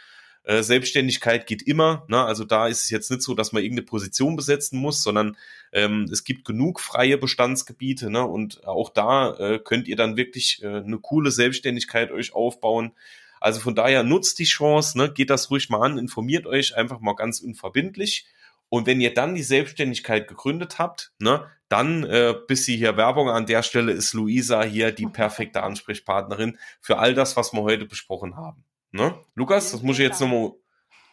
Äh, 0.44 0.62
Selbstständigkeit 0.62 1.46
geht 1.46 1.62
immer. 1.62 2.04
Ne? 2.08 2.22
Also 2.22 2.44
da 2.44 2.66
ist 2.66 2.84
es 2.84 2.90
jetzt 2.90 3.10
nicht 3.10 3.22
so, 3.22 3.34
dass 3.34 3.52
man 3.52 3.62
irgendeine 3.62 3.86
Position 3.86 4.36
besetzen 4.36 4.78
muss, 4.78 5.02
sondern 5.02 5.36
ähm, 5.72 6.08
es 6.10 6.24
gibt 6.24 6.44
genug 6.44 6.80
freie 6.80 7.18
Bestandsgebiete. 7.18 8.10
Ne? 8.10 8.26
Und 8.26 8.66
auch 8.66 8.90
da 8.90 9.34
äh, 9.36 9.58
könnt 9.58 9.88
ihr 9.88 9.96
dann 9.96 10.16
wirklich 10.16 10.62
äh, 10.62 10.66
eine 10.66 10.98
coole 10.98 11.30
Selbstständigkeit 11.30 12.10
euch 12.10 12.34
aufbauen. 12.34 12.92
Also 13.40 13.60
von 13.60 13.74
daher 13.74 14.02
nutzt 14.02 14.38
die 14.38 14.44
Chance, 14.44 14.98
ne? 14.98 15.12
geht 15.12 15.30
das 15.30 15.50
ruhig 15.50 15.68
mal 15.68 15.84
an, 15.84 15.98
informiert 15.98 16.46
euch 16.46 16.76
einfach 16.76 17.00
mal 17.00 17.14
ganz 17.14 17.40
unverbindlich. 17.40 18.26
Und 18.68 18.86
wenn 18.86 19.02
ihr 19.02 19.12
dann 19.12 19.34
die 19.34 19.42
Selbstständigkeit 19.42 20.28
gegründet 20.28 20.78
habt, 20.78 21.12
ne, 21.18 21.46
dann, 21.68 22.04
äh, 22.04 22.34
bis 22.48 22.64
sie 22.64 22.74
hier 22.74 22.96
Werbung 22.96 23.28
an 23.28 23.44
der 23.44 23.62
Stelle, 23.62 23.92
ist 23.92 24.14
Luisa 24.14 24.62
hier 24.62 24.92
die 24.92 25.06
perfekte 25.12 25.62
Ansprechpartnerin 25.62 26.56
für 26.80 26.98
all 26.98 27.12
das, 27.12 27.36
was 27.36 27.52
wir 27.52 27.60
heute 27.60 27.84
besprochen 27.84 28.34
haben. 28.34 28.64
Ne? 28.92 29.14
Lukas, 29.34 29.72
das 29.72 29.82
muss 29.82 29.98
ich 29.98 30.04
jetzt 30.04 30.20
nochmal 30.20 30.52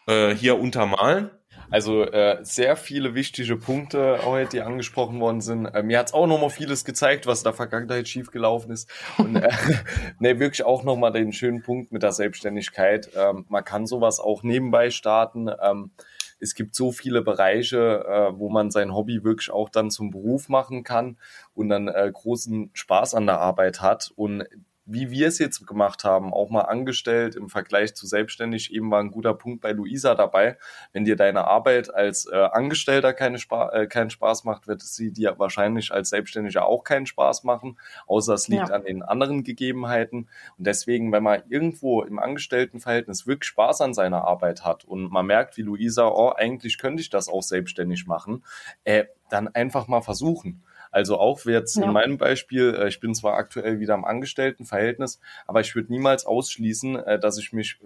äh, 0.07 0.35
hier 0.35 0.59
untermalen. 0.59 1.31
Also 1.71 2.03
äh, 2.03 2.39
sehr 2.41 2.75
viele 2.75 3.13
wichtige 3.13 3.55
Punkte 3.55 4.19
heute, 4.25 4.49
die 4.51 4.61
angesprochen 4.61 5.19
worden 5.19 5.39
sind. 5.39 5.65
Äh, 5.67 5.83
mir 5.83 5.99
hat's 5.99 6.13
auch 6.13 6.25
nochmal 6.25 6.49
vieles 6.49 6.83
gezeigt, 6.83 7.27
was 7.27 7.39
in 7.39 7.43
der 7.45 7.53
Vergangenheit 7.53 8.07
schiefgelaufen 8.07 8.71
ist. 8.71 8.89
Und 9.17 9.35
äh, 9.35 9.49
ne, 10.19 10.39
wirklich 10.39 10.63
auch 10.63 10.83
nochmal 10.83 11.11
den 11.11 11.31
schönen 11.31 11.61
Punkt 11.61 11.91
mit 11.91 12.01
der 12.01 12.11
Selbstständigkeit. 12.11 13.11
Ähm, 13.15 13.45
man 13.49 13.63
kann 13.63 13.85
sowas 13.85 14.19
auch 14.19 14.41
nebenbei 14.41 14.89
starten. 14.89 15.49
Ähm, 15.61 15.91
es 16.39 16.55
gibt 16.55 16.73
so 16.73 16.91
viele 16.91 17.21
Bereiche, 17.21 18.05
äh, 18.07 18.39
wo 18.39 18.49
man 18.49 18.71
sein 18.71 18.93
Hobby 18.93 19.23
wirklich 19.23 19.51
auch 19.51 19.69
dann 19.69 19.91
zum 19.91 20.09
Beruf 20.09 20.49
machen 20.49 20.83
kann 20.83 21.17
und 21.53 21.69
dann 21.69 21.87
äh, 21.87 22.09
großen 22.11 22.71
Spaß 22.73 23.13
an 23.13 23.27
der 23.27 23.39
Arbeit 23.39 23.81
hat. 23.81 24.11
Und 24.15 24.43
wie 24.91 25.11
wir 25.11 25.27
es 25.27 25.37
jetzt 25.37 25.67
gemacht 25.67 26.03
haben, 26.03 26.33
auch 26.33 26.49
mal 26.49 26.61
angestellt 26.61 27.35
im 27.35 27.47
Vergleich 27.49 27.95
zu 27.95 28.07
selbstständig, 28.07 28.73
eben 28.73 28.89
war 28.89 28.99
ein 28.99 29.11
guter 29.11 29.35
Punkt 29.35 29.61
bei 29.61 29.71
Luisa 29.71 30.15
dabei. 30.15 30.57
Wenn 30.93 31.05
dir 31.05 31.15
deine 31.15 31.45
Arbeit 31.45 31.93
als 31.93 32.25
äh, 32.25 32.35
Angestellter 32.35 33.13
keine 33.13 33.37
Spa 33.37 33.69
äh, 33.69 33.87
keinen 33.87 34.09
Spaß 34.09 34.45
macht, 34.45 34.67
wird 34.67 34.81
sie 34.81 35.11
dir 35.11 35.35
wahrscheinlich 35.37 35.91
als 35.91 36.09
Selbstständiger 36.09 36.65
auch 36.65 36.83
keinen 36.83 37.05
Spaß 37.05 37.43
machen, 37.43 37.77
außer 38.07 38.33
es 38.33 38.47
liegt 38.47 38.69
ja. 38.69 38.75
an 38.75 38.83
den 38.83 39.03
anderen 39.03 39.43
Gegebenheiten. 39.43 40.27
Und 40.57 40.67
deswegen, 40.67 41.11
wenn 41.11 41.23
man 41.23 41.43
irgendwo 41.49 42.01
im 42.01 42.17
Angestelltenverhältnis 42.17 43.27
wirklich 43.27 43.49
Spaß 43.49 43.81
an 43.81 43.93
seiner 43.93 44.25
Arbeit 44.25 44.65
hat 44.65 44.85
und 44.85 45.11
man 45.11 45.25
merkt, 45.25 45.57
wie 45.57 45.61
Luisa, 45.61 46.07
oh, 46.07 46.33
eigentlich 46.35 46.79
könnte 46.79 47.01
ich 47.01 47.09
das 47.09 47.29
auch 47.29 47.43
selbstständig 47.43 48.07
machen, 48.07 48.43
äh, 48.83 49.05
dann 49.29 49.47
einfach 49.47 49.87
mal 49.87 50.01
versuchen. 50.01 50.63
Also 50.91 51.19
auch 51.19 51.45
jetzt 51.45 51.75
ja. 51.75 51.83
in 51.83 51.91
meinem 51.91 52.17
Beispiel, 52.17 52.75
äh, 52.75 52.87
ich 52.87 52.99
bin 52.99 53.13
zwar 53.13 53.35
aktuell 53.35 53.79
wieder 53.79 53.93
im 53.93 54.05
Angestelltenverhältnis, 54.05 55.19
aber 55.47 55.61
ich 55.61 55.75
würde 55.75 55.91
niemals 55.91 56.25
ausschließen, 56.25 56.95
äh, 56.97 57.19
dass 57.19 57.37
ich 57.37 57.53
mich 57.53 57.79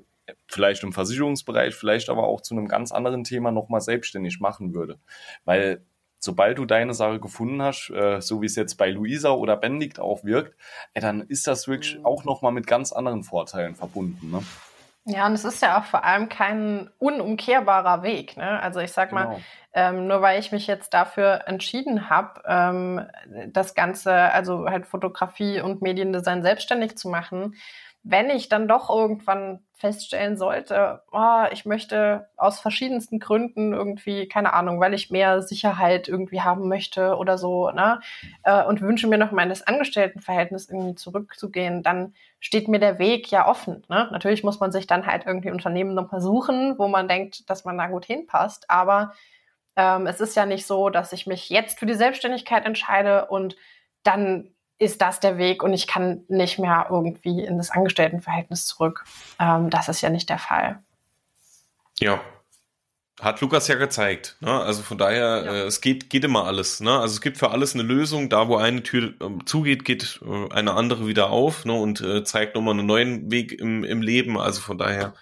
vielleicht 0.47 0.83
im 0.83 0.93
Versicherungsbereich, 0.93 1.75
vielleicht 1.75 2.09
aber 2.09 2.23
auch 2.23 2.41
zu 2.41 2.55
einem 2.55 2.67
ganz 2.67 2.91
anderen 2.91 3.23
Thema 3.23 3.51
nochmal 3.51 3.81
selbstständig 3.81 4.39
machen 4.39 4.73
würde. 4.73 4.99
Weil 5.43 5.83
sobald 6.19 6.57
du 6.57 6.65
deine 6.65 6.93
Sache 6.93 7.19
gefunden 7.19 7.61
hast, 7.61 7.89
äh, 7.89 8.21
so 8.21 8.41
wie 8.41 8.45
es 8.45 8.55
jetzt 8.55 8.75
bei 8.75 8.89
Luisa 8.89 9.31
oder 9.31 9.57
Benedikt 9.57 9.99
auch 9.99 10.23
wirkt, 10.23 10.55
dann 10.93 11.21
ist 11.21 11.47
das 11.47 11.67
wirklich 11.67 11.99
mhm. 11.99 12.05
auch 12.05 12.23
nochmal 12.23 12.53
mit 12.53 12.65
ganz 12.67 12.93
anderen 12.93 13.23
Vorteilen 13.23 13.75
verbunden. 13.75 14.31
Ne? 14.31 14.41
Ja, 15.05 15.25
und 15.27 15.33
es 15.33 15.43
ist 15.43 15.61
ja 15.61 15.79
auch 15.79 15.83
vor 15.83 16.05
allem 16.05 16.29
kein 16.29 16.89
unumkehrbarer 16.97 18.03
Weg. 18.03 18.37
Ne? 18.37 18.61
Also 18.61 18.79
ich 18.79 18.93
sag 18.93 19.09
genau. 19.09 19.21
mal, 19.23 19.37
ähm, 19.73 20.07
nur 20.07 20.21
weil 20.21 20.39
ich 20.39 20.53
mich 20.53 20.65
jetzt 20.65 20.93
dafür 20.93 21.41
entschieden 21.45 22.09
habe, 22.09 22.41
ähm, 22.45 23.05
das 23.47 23.75
Ganze, 23.75 24.13
also 24.13 24.69
halt 24.69 24.85
Fotografie 24.85 25.59
und 25.59 25.81
Mediendesign 25.81 26.41
selbstständig 26.41 26.97
zu 26.97 27.09
machen, 27.09 27.55
wenn 28.03 28.29
ich 28.29 28.49
dann 28.49 28.67
doch 28.67 28.89
irgendwann 28.89 29.59
feststellen 29.71 30.37
sollte, 30.37 31.01
oh, 31.11 31.43
ich 31.51 31.65
möchte 31.65 32.27
aus 32.35 32.59
verschiedensten 32.59 33.19
Gründen 33.19 33.73
irgendwie, 33.73 34.27
keine 34.27 34.53
Ahnung, 34.53 34.79
weil 34.81 34.93
ich 34.93 35.09
mehr 35.09 35.41
Sicherheit 35.41 36.09
irgendwie 36.09 36.41
haben 36.41 36.67
möchte 36.67 37.15
oder 37.15 37.37
so, 37.37 37.69
ne, 37.71 38.01
äh, 38.43 38.63
und 38.63 38.81
wünsche 38.81 39.07
mir 39.07 39.17
noch 39.17 39.31
mal 39.31 39.43
in 39.43 39.49
das 39.49 39.65
Angestelltenverhältnis 39.65 40.69
irgendwie 40.69 40.95
zurückzugehen, 40.95 41.81
dann 41.81 42.13
steht 42.41 42.67
mir 42.67 42.79
der 42.79 42.99
Weg 42.99 43.31
ja 43.31 43.47
offen. 43.47 43.83
Ne? 43.87 44.09
Natürlich 44.11 44.43
muss 44.43 44.59
man 44.59 44.73
sich 44.73 44.85
dann 44.85 45.05
halt 45.05 45.25
irgendwie 45.25 45.51
Unternehmen 45.51 45.93
noch 45.93 46.09
versuchen, 46.09 46.77
wo 46.77 46.89
man 46.89 47.07
denkt, 47.07 47.49
dass 47.49 47.63
man 47.63 47.77
da 47.77 47.87
gut 47.87 48.05
hinpasst, 48.05 48.69
aber 48.69 49.13
ähm, 49.77 50.07
es 50.07 50.19
ist 50.19 50.35
ja 50.35 50.45
nicht 50.45 50.65
so, 50.65 50.89
dass 50.89 51.13
ich 51.13 51.25
mich 51.25 51.49
jetzt 51.49 51.79
für 51.79 51.85
die 51.85 51.93
Selbstständigkeit 51.93 52.65
entscheide 52.65 53.25
und 53.25 53.55
dann 54.03 54.52
ist 54.83 55.01
das 55.01 55.19
der 55.19 55.37
Weg 55.37 55.63
und 55.63 55.73
ich 55.73 55.87
kann 55.87 56.23
nicht 56.27 56.59
mehr 56.59 56.87
irgendwie 56.89 57.43
in 57.43 57.57
das 57.57 57.71
Angestelltenverhältnis 57.71 58.65
zurück. 58.65 59.05
Ähm, 59.39 59.69
das 59.69 59.89
ist 59.89 60.01
ja 60.01 60.09
nicht 60.09 60.29
der 60.29 60.39
Fall. 60.39 60.79
Ja. 61.99 62.21
Hat 63.21 63.41
Lukas 63.41 63.67
ja 63.67 63.75
gezeigt. 63.75 64.37
Ne? 64.41 64.51
Also 64.51 64.81
von 64.81 64.97
daher, 64.97 65.43
ja. 65.45 65.53
äh, 65.53 65.61
es 65.63 65.81
geht, 65.81 66.09
geht 66.09 66.23
immer 66.23 66.45
alles. 66.45 66.79
Ne? 66.79 66.91
Also 66.91 67.13
es 67.13 67.21
gibt 67.21 67.37
für 67.37 67.51
alles 67.51 67.73
eine 67.73 67.83
Lösung. 67.83 68.29
Da, 68.29 68.47
wo 68.47 68.57
eine 68.57 68.83
Tür 68.83 69.13
äh, 69.21 69.45
zugeht, 69.45 69.85
geht 69.85 70.19
äh, 70.25 70.51
eine 70.51 70.73
andere 70.73 71.07
wieder 71.07 71.29
auf 71.29 71.63
ne? 71.63 71.73
und 71.73 72.01
äh, 72.01 72.23
zeigt 72.23 72.55
nochmal 72.55 72.73
einen 72.73 72.87
neuen 72.87 73.31
Weg 73.31 73.51
im, 73.53 73.83
im 73.83 74.01
Leben. 74.01 74.39
Also 74.39 74.61
von 74.61 74.77
daher, 74.77 75.13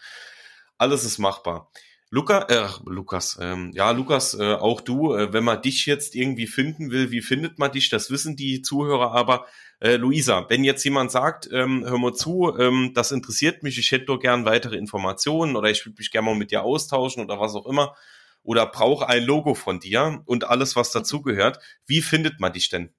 alles 0.77 1.03
ist 1.03 1.19
machbar. 1.19 1.69
Luca, 2.13 2.45
äh, 2.49 2.67
Lukas, 2.87 3.39
ähm, 3.41 3.71
ja, 3.73 3.91
Lukas, 3.91 4.33
äh, 4.37 4.55
auch 4.55 4.81
du, 4.81 5.15
äh, 5.15 5.31
wenn 5.31 5.45
man 5.45 5.61
dich 5.61 5.85
jetzt 5.85 6.13
irgendwie 6.13 6.45
finden 6.45 6.91
will, 6.91 7.09
wie 7.09 7.21
findet 7.21 7.57
man 7.57 7.71
dich? 7.71 7.89
Das 7.89 8.11
wissen 8.11 8.35
die 8.35 8.61
Zuhörer, 8.61 9.13
aber 9.13 9.45
äh, 9.79 9.95
Luisa, 9.95 10.45
wenn 10.49 10.65
jetzt 10.65 10.83
jemand 10.83 11.09
sagt, 11.09 11.47
ähm, 11.53 11.85
hör 11.85 11.97
mal 11.97 12.13
zu, 12.13 12.53
ähm, 12.59 12.91
das 12.93 13.13
interessiert 13.13 13.63
mich, 13.63 13.77
ich 13.77 13.93
hätte 13.93 14.07
doch 14.07 14.19
gern 14.19 14.43
weitere 14.43 14.75
Informationen 14.75 15.55
oder 15.55 15.69
ich 15.69 15.85
würde 15.85 15.95
mich 15.99 16.11
gerne 16.11 16.25
mal 16.25 16.35
mit 16.35 16.51
dir 16.51 16.63
austauschen 16.63 17.23
oder 17.23 17.39
was 17.39 17.55
auch 17.55 17.65
immer 17.65 17.95
oder 18.43 18.65
brauche 18.65 19.07
ein 19.07 19.23
Logo 19.23 19.53
von 19.53 19.79
dir 19.79 20.21
und 20.25 20.43
alles, 20.43 20.75
was 20.75 20.91
dazugehört, 20.91 21.59
wie 21.85 22.01
findet 22.01 22.41
man 22.41 22.51
dich 22.51 22.67
denn? 22.67 22.93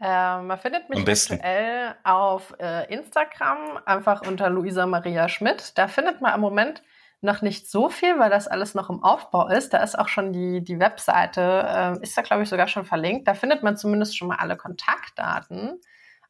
Äh, 0.00 0.40
man 0.42 0.56
findet 0.56 0.88
mich 0.88 1.00
aktuell 1.00 1.96
auf 2.04 2.54
äh, 2.60 2.94
Instagram 2.94 3.80
einfach 3.84 4.22
unter 4.24 4.50
Luisa 4.50 4.86
Maria 4.86 5.28
Schmidt. 5.28 5.76
Da 5.76 5.88
findet 5.88 6.20
man 6.20 6.32
im 6.32 6.40
Moment 6.40 6.84
noch 7.20 7.42
nicht 7.42 7.68
so 7.70 7.88
viel, 7.88 8.18
weil 8.18 8.30
das 8.30 8.46
alles 8.46 8.74
noch 8.74 8.90
im 8.90 9.02
Aufbau 9.02 9.48
ist. 9.48 9.72
Da 9.74 9.82
ist 9.82 9.98
auch 9.98 10.08
schon 10.08 10.32
die, 10.32 10.62
die 10.62 10.78
Webseite, 10.78 11.40
äh, 11.66 12.02
ist 12.02 12.16
da 12.16 12.22
glaube 12.22 12.44
ich 12.44 12.48
sogar 12.48 12.68
schon 12.68 12.84
verlinkt. 12.84 13.26
Da 13.26 13.34
findet 13.34 13.62
man 13.62 13.76
zumindest 13.76 14.16
schon 14.16 14.28
mal 14.28 14.36
alle 14.36 14.56
Kontaktdaten. 14.56 15.80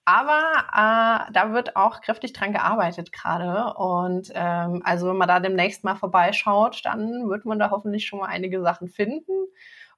Aber 0.07 0.41
äh, 0.72 1.32
da 1.32 1.53
wird 1.53 1.76
auch 1.76 2.01
kräftig 2.01 2.32
dran 2.32 2.53
gearbeitet 2.53 3.12
gerade. 3.12 3.74
Und 3.74 4.32
ähm, 4.34 4.80
also 4.84 5.09
wenn 5.09 5.18
man 5.18 5.28
da 5.28 5.41
demnächst 5.41 5.84
mal 5.84 5.97
vorbeischaut, 5.97 6.80
dann 6.84 7.28
wird 7.28 7.45
man 7.45 7.59
da 7.59 7.70
hoffentlich 7.70 8.07
schon 8.07 8.20
mal 8.20 8.28
einige 8.28 8.62
Sachen 8.62 8.89
finden. 8.89 9.32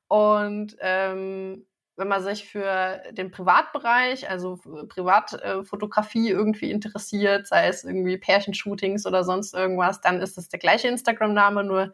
Und 0.09 0.77
ähm, 0.81 1.65
wenn 2.01 2.09
man 2.09 2.23
sich 2.23 2.49
für 2.49 3.03
den 3.13 3.31
Privatbereich, 3.31 4.29
also 4.29 4.59
Privatfotografie 4.89 6.31
irgendwie 6.31 6.71
interessiert, 6.71 7.47
sei 7.47 7.69
es 7.69 7.85
irgendwie 7.85 8.17
Pärchenshootings 8.17 9.07
oder 9.07 9.23
sonst 9.23 9.55
irgendwas, 9.55 10.01
dann 10.01 10.21
ist 10.21 10.39
es 10.39 10.49
der 10.49 10.59
gleiche 10.59 10.89
Instagram-Name, 10.89 11.63
nur 11.63 11.93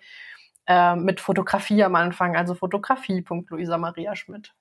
äh, 0.67 0.95
mit 0.95 1.21
Fotografie 1.21 1.83
am 1.83 1.97
Anfang, 1.97 2.37
also 2.37 2.55
fotografie.luisa 2.55 3.79
Maria 3.79 4.15
Schmidt. 4.15 4.55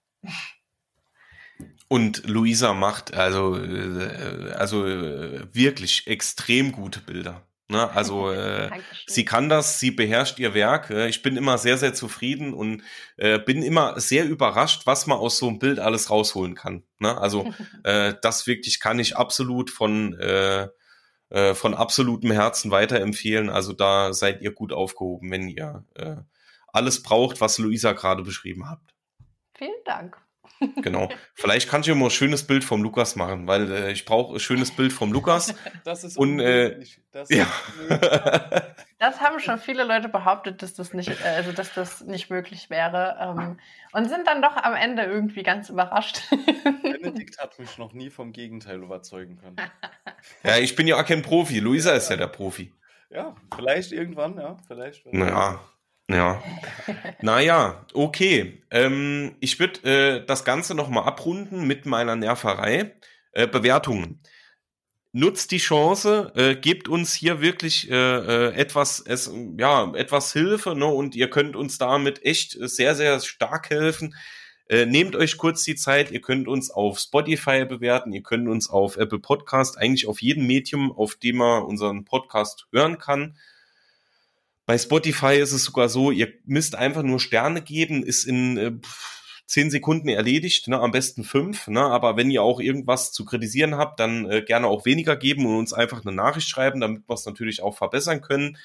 Und 1.87 2.27
Luisa 2.27 2.73
macht 2.73 3.13
also, 3.13 3.55
äh, 3.55 4.51
also 4.57 4.87
äh, 4.87 5.47
wirklich 5.53 6.07
extrem 6.07 6.71
gute 6.71 7.01
Bilder. 7.01 7.43
Ne, 7.67 7.89
also 7.91 8.31
äh, 8.31 8.69
sie 9.07 9.25
kann 9.25 9.49
das, 9.49 9.79
sie 9.79 9.91
beherrscht 9.91 10.39
ihr 10.39 10.53
Werk. 10.53 10.89
Äh, 10.89 11.07
ich 11.07 11.21
bin 11.21 11.37
immer 11.37 11.57
sehr, 11.57 11.77
sehr 11.77 11.93
zufrieden 11.93 12.53
und 12.53 12.83
äh, 13.17 13.39
bin 13.39 13.63
immer 13.63 13.99
sehr 13.99 14.25
überrascht, 14.27 14.85
was 14.85 15.07
man 15.07 15.17
aus 15.17 15.37
so 15.37 15.47
einem 15.47 15.59
Bild 15.59 15.79
alles 15.79 16.09
rausholen 16.09 16.55
kann. 16.55 16.83
Ne? 16.99 17.17
Also 17.17 17.51
äh, 17.83 18.13
das 18.21 18.45
wirklich 18.47 18.79
kann 18.79 18.99
ich 18.99 19.17
absolut 19.17 19.71
von 19.71 20.13
äh, 20.19 20.67
äh, 21.29 21.55
von 21.55 21.73
absolutem 21.73 22.31
Herzen 22.31 22.71
weiterempfehlen. 22.71 23.49
Also 23.49 23.73
da 23.73 24.13
seid 24.13 24.41
ihr 24.41 24.51
gut 24.51 24.71
aufgehoben, 24.71 25.31
wenn 25.31 25.49
ihr 25.49 25.83
äh, 25.95 26.17
alles 26.67 27.01
braucht, 27.01 27.41
was 27.41 27.57
Luisa 27.57 27.93
gerade 27.93 28.23
beschrieben 28.23 28.69
habt. 28.69 28.93
Vielen 29.57 29.83
Dank. 29.85 30.17
Genau. 30.77 31.09
Vielleicht 31.33 31.69
kannst 31.69 31.87
du 31.87 31.91
ja 31.91 31.97
mal 31.97 32.05
ein 32.05 32.11
schönes 32.11 32.45
Bild 32.45 32.63
vom 32.63 32.81
Lukas 32.81 33.15
machen, 33.15 33.47
weil 33.47 33.71
äh, 33.71 33.91
ich 33.91 34.05
brauche 34.05 34.35
ein 34.35 34.39
schönes 34.39 34.71
Bild 34.71 34.93
vom 34.93 35.11
Lukas. 35.11 35.53
Das 35.83 36.03
ist 36.03 36.17
und 36.17 36.39
äh, 36.39 36.83
das, 37.11 37.29
ja. 37.29 37.45
das 38.97 39.21
haben 39.21 39.39
schon 39.39 39.59
viele 39.59 39.83
Leute 39.83 40.09
behauptet, 40.09 40.61
dass 40.61 40.73
das 40.73 40.93
nicht, 40.93 41.09
äh, 41.09 41.27
also 41.35 41.51
dass 41.51 41.73
das 41.73 42.01
nicht 42.01 42.29
möglich 42.29 42.69
wäre 42.69 43.17
ähm, 43.19 43.59
und 43.91 44.09
sind 44.09 44.25
dann 44.25 44.41
doch 44.41 44.55
am 44.55 44.73
Ende 44.73 45.03
irgendwie 45.03 45.43
ganz 45.43 45.69
überrascht. 45.69 46.21
Benedikt 46.81 47.37
hat 47.39 47.59
mich 47.59 47.77
noch 47.77 47.93
nie 47.93 48.09
vom 48.09 48.31
Gegenteil 48.31 48.81
überzeugen 48.81 49.37
können. 49.37 49.57
Ja, 50.43 50.57
ich 50.57 50.75
bin 50.75 50.87
ja 50.87 50.99
auch 50.99 51.05
kein 51.05 51.21
Profi. 51.21 51.59
Luisa 51.59 51.93
ist 51.93 52.09
ja 52.09 52.17
der 52.17 52.27
Profi. 52.27 52.71
Ja, 53.09 53.35
vielleicht 53.55 53.91
irgendwann, 53.91 54.37
ja, 54.37 54.57
vielleicht. 54.67 55.05
Naja. 55.13 55.59
Ja. 56.09 56.43
naja, 57.21 57.85
okay. 57.93 58.61
Ähm, 58.71 59.35
ich 59.39 59.59
würde 59.59 60.19
äh, 60.21 60.25
das 60.25 60.45
Ganze 60.45 60.75
nochmal 60.75 61.05
abrunden 61.05 61.65
mit 61.65 61.85
meiner 61.85 62.15
Nerverei. 62.15 62.95
Äh, 63.35 63.47
Bewertungen. 63.47 64.21
Nutzt 65.11 65.51
die 65.51 65.57
Chance, 65.57 66.31
äh, 66.35 66.55
gebt 66.55 66.87
uns 66.87 67.13
hier 67.13 67.41
wirklich 67.41 67.89
äh, 67.91 67.95
äh, 67.95 68.53
etwas, 68.53 69.01
es, 69.05 69.31
ja, 69.57 69.93
etwas 69.93 70.31
Hilfe, 70.31 70.73
ne? 70.75 70.85
Und 70.85 71.15
ihr 71.15 71.29
könnt 71.29 71.55
uns 71.57 71.77
damit 71.77 72.25
echt 72.25 72.57
sehr, 72.59 72.95
sehr 72.95 73.19
stark 73.19 73.69
helfen. 73.69 74.15
Äh, 74.69 74.85
nehmt 74.85 75.17
euch 75.17 75.37
kurz 75.37 75.63
die 75.63 75.75
Zeit, 75.75 76.11
ihr 76.11 76.21
könnt 76.21 76.47
uns 76.47 76.71
auf 76.71 76.97
Spotify 76.97 77.65
bewerten, 77.65 78.13
ihr 78.13 78.23
könnt 78.23 78.47
uns 78.47 78.69
auf 78.69 78.97
Apple 78.97 79.19
Podcast, 79.19 79.77
eigentlich 79.77 80.07
auf 80.07 80.21
jedem 80.21 80.47
Medium, 80.47 80.91
auf 80.91 81.15
dem 81.15 81.37
man 81.37 81.63
unseren 81.63 82.05
Podcast 82.05 82.67
hören 82.71 82.97
kann. 82.97 83.37
Bei 84.65 84.77
Spotify 84.77 85.35
ist 85.35 85.51
es 85.51 85.63
sogar 85.63 85.89
so, 85.89 86.11
ihr 86.11 86.33
müsst 86.45 86.75
einfach 86.75 87.03
nur 87.03 87.19
Sterne 87.19 87.61
geben, 87.61 88.03
ist 88.03 88.23
in 88.25 88.57
äh, 88.57 88.71
zehn 89.45 89.69
Sekunden 89.69 90.09
erledigt, 90.09 90.67
ne, 90.67 90.79
am 90.79 90.91
besten 90.91 91.23
fünf. 91.23 91.67
Ne, 91.67 91.81
aber 91.81 92.17
wenn 92.17 92.31
ihr 92.31 92.41
auch 92.41 92.59
irgendwas 92.59 93.11
zu 93.11 93.25
kritisieren 93.25 93.75
habt, 93.77 93.99
dann 93.99 94.29
äh, 94.29 94.41
gerne 94.41 94.67
auch 94.67 94.85
weniger 94.85 95.15
geben 95.15 95.45
und 95.45 95.57
uns 95.57 95.73
einfach 95.73 96.03
eine 96.03 96.15
Nachricht 96.15 96.49
schreiben, 96.49 96.79
damit 96.79 97.07
wir 97.07 97.13
es 97.13 97.25
natürlich 97.25 97.61
auch 97.61 97.77
verbessern 97.77 98.21
können. 98.21 98.57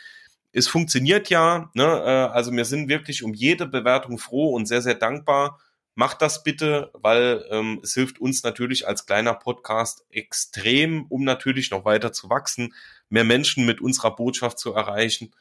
es 0.52 0.68
funktioniert 0.68 1.30
ja, 1.30 1.70
ne? 1.74 1.84
Äh, 1.84 2.32
also 2.34 2.52
wir 2.52 2.64
sind 2.64 2.88
wirklich 2.88 3.22
um 3.22 3.34
jede 3.34 3.66
Bewertung 3.66 4.18
froh 4.18 4.54
und 4.54 4.66
sehr, 4.66 4.82
sehr 4.82 4.94
dankbar. 4.94 5.60
Macht 5.94 6.22
das 6.22 6.42
bitte, 6.44 6.90
weil 6.94 7.44
ähm, 7.50 7.80
es 7.82 7.94
hilft 7.94 8.20
uns 8.20 8.42
natürlich 8.42 8.88
als 8.88 9.06
kleiner 9.06 9.34
Podcast 9.34 10.04
extrem, 10.10 11.04
um 11.08 11.24
natürlich 11.24 11.70
noch 11.70 11.84
weiter 11.84 12.12
zu 12.12 12.30
wachsen, 12.30 12.74
mehr 13.10 13.24
Menschen 13.24 13.66
mit 13.66 13.80
unserer 13.80 14.14
Botschaft 14.14 14.58
zu 14.58 14.72
erreichen. 14.72 15.32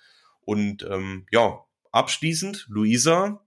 Und 0.45 0.83
ähm, 0.83 1.25
ja, 1.31 1.65
abschließend, 1.91 2.65
Luisa, 2.69 3.45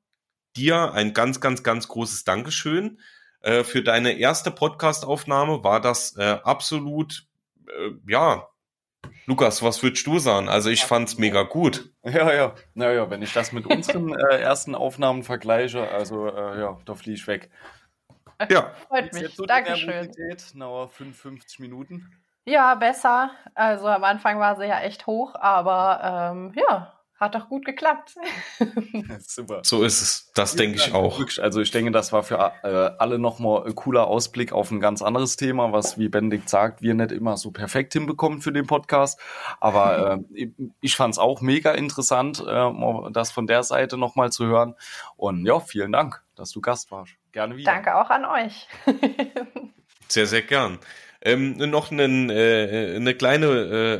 dir 0.56 0.92
ein 0.92 1.14
ganz, 1.14 1.40
ganz, 1.40 1.62
ganz 1.62 1.88
großes 1.88 2.24
Dankeschön. 2.24 3.00
Äh, 3.40 3.64
für 3.64 3.82
deine 3.82 4.12
erste 4.12 4.50
Podcast-Aufnahme 4.50 5.64
war 5.64 5.80
das 5.80 6.16
äh, 6.16 6.38
absolut, 6.42 7.26
äh, 7.66 7.90
ja, 8.06 8.48
Lukas, 9.26 9.62
was 9.62 9.82
würdest 9.82 10.06
du 10.06 10.18
sagen? 10.18 10.48
Also 10.48 10.70
ich 10.70 10.84
fand's 10.84 11.18
mega 11.18 11.42
gut. 11.42 11.92
Ja, 12.04 12.32
ja, 12.32 12.54
naja, 12.74 13.10
wenn 13.10 13.22
ich 13.22 13.32
das 13.32 13.52
mit 13.52 13.66
unseren 13.66 14.14
äh, 14.30 14.40
ersten 14.40 14.74
Aufnahmen 14.74 15.22
vergleiche, 15.22 15.88
also 15.88 16.28
äh, 16.28 16.60
ja, 16.60 16.78
da 16.84 16.94
fliege 16.94 17.16
ich 17.16 17.26
weg. 17.26 17.50
Ja. 18.50 18.74
Freut 18.88 19.12
mich. 19.12 19.36
Dankeschön. 19.36 20.10
Nauer 20.54 20.88
55 20.88 21.60
Minuten. 21.60 22.10
Ja, 22.44 22.74
besser. 22.74 23.30
Also 23.54 23.86
am 23.86 24.04
Anfang 24.04 24.38
war 24.38 24.56
sie 24.56 24.66
ja 24.66 24.80
echt 24.80 25.06
hoch, 25.06 25.34
aber 25.36 26.32
ähm, 26.32 26.52
ja, 26.56 26.92
hat 27.22 27.36
doch 27.36 27.48
gut 27.48 27.64
geklappt. 27.64 28.16
Super. 29.20 29.60
So 29.62 29.84
ist 29.84 30.02
es. 30.02 30.32
Das 30.34 30.56
denke 30.56 30.78
ich 30.78 30.92
auch. 30.92 31.20
Also 31.38 31.60
ich 31.60 31.70
denke, 31.70 31.92
das 31.92 32.12
war 32.12 32.24
für 32.24 32.52
äh, 32.64 32.90
alle 32.98 33.20
nochmal 33.20 33.64
ein 33.64 33.76
cooler 33.76 34.08
Ausblick 34.08 34.52
auf 34.52 34.72
ein 34.72 34.80
ganz 34.80 35.02
anderes 35.02 35.36
Thema, 35.36 35.72
was, 35.72 35.98
wie 35.98 36.08
Benedikt 36.08 36.48
sagt, 36.48 36.82
wir 36.82 36.94
nicht 36.94 37.12
immer 37.12 37.36
so 37.36 37.52
perfekt 37.52 37.92
hinbekommen 37.92 38.40
für 38.40 38.52
den 38.52 38.66
Podcast. 38.66 39.20
Aber 39.60 40.18
äh, 40.34 40.48
ich 40.80 40.96
fand 40.96 41.14
es 41.14 41.18
auch 41.18 41.40
mega 41.40 41.70
interessant, 41.70 42.44
äh, 42.44 42.70
das 43.12 43.30
von 43.30 43.46
der 43.46 43.62
Seite 43.62 43.96
nochmal 43.96 44.32
zu 44.32 44.46
hören. 44.46 44.74
Und 45.16 45.46
ja, 45.46 45.60
vielen 45.60 45.92
Dank, 45.92 46.24
dass 46.34 46.50
du 46.50 46.60
Gast 46.60 46.90
warst. 46.90 47.12
Gerne 47.30 47.56
wieder. 47.56 47.70
Danke 47.70 47.94
auch 47.94 48.10
an 48.10 48.24
euch. 48.24 48.66
sehr, 50.08 50.26
sehr 50.26 50.42
gern. 50.42 50.80
Ähm, 51.24 51.56
noch 51.56 51.92
einen, 51.92 52.30
äh, 52.30 52.94
eine 52.96 53.14
kleine 53.14 53.46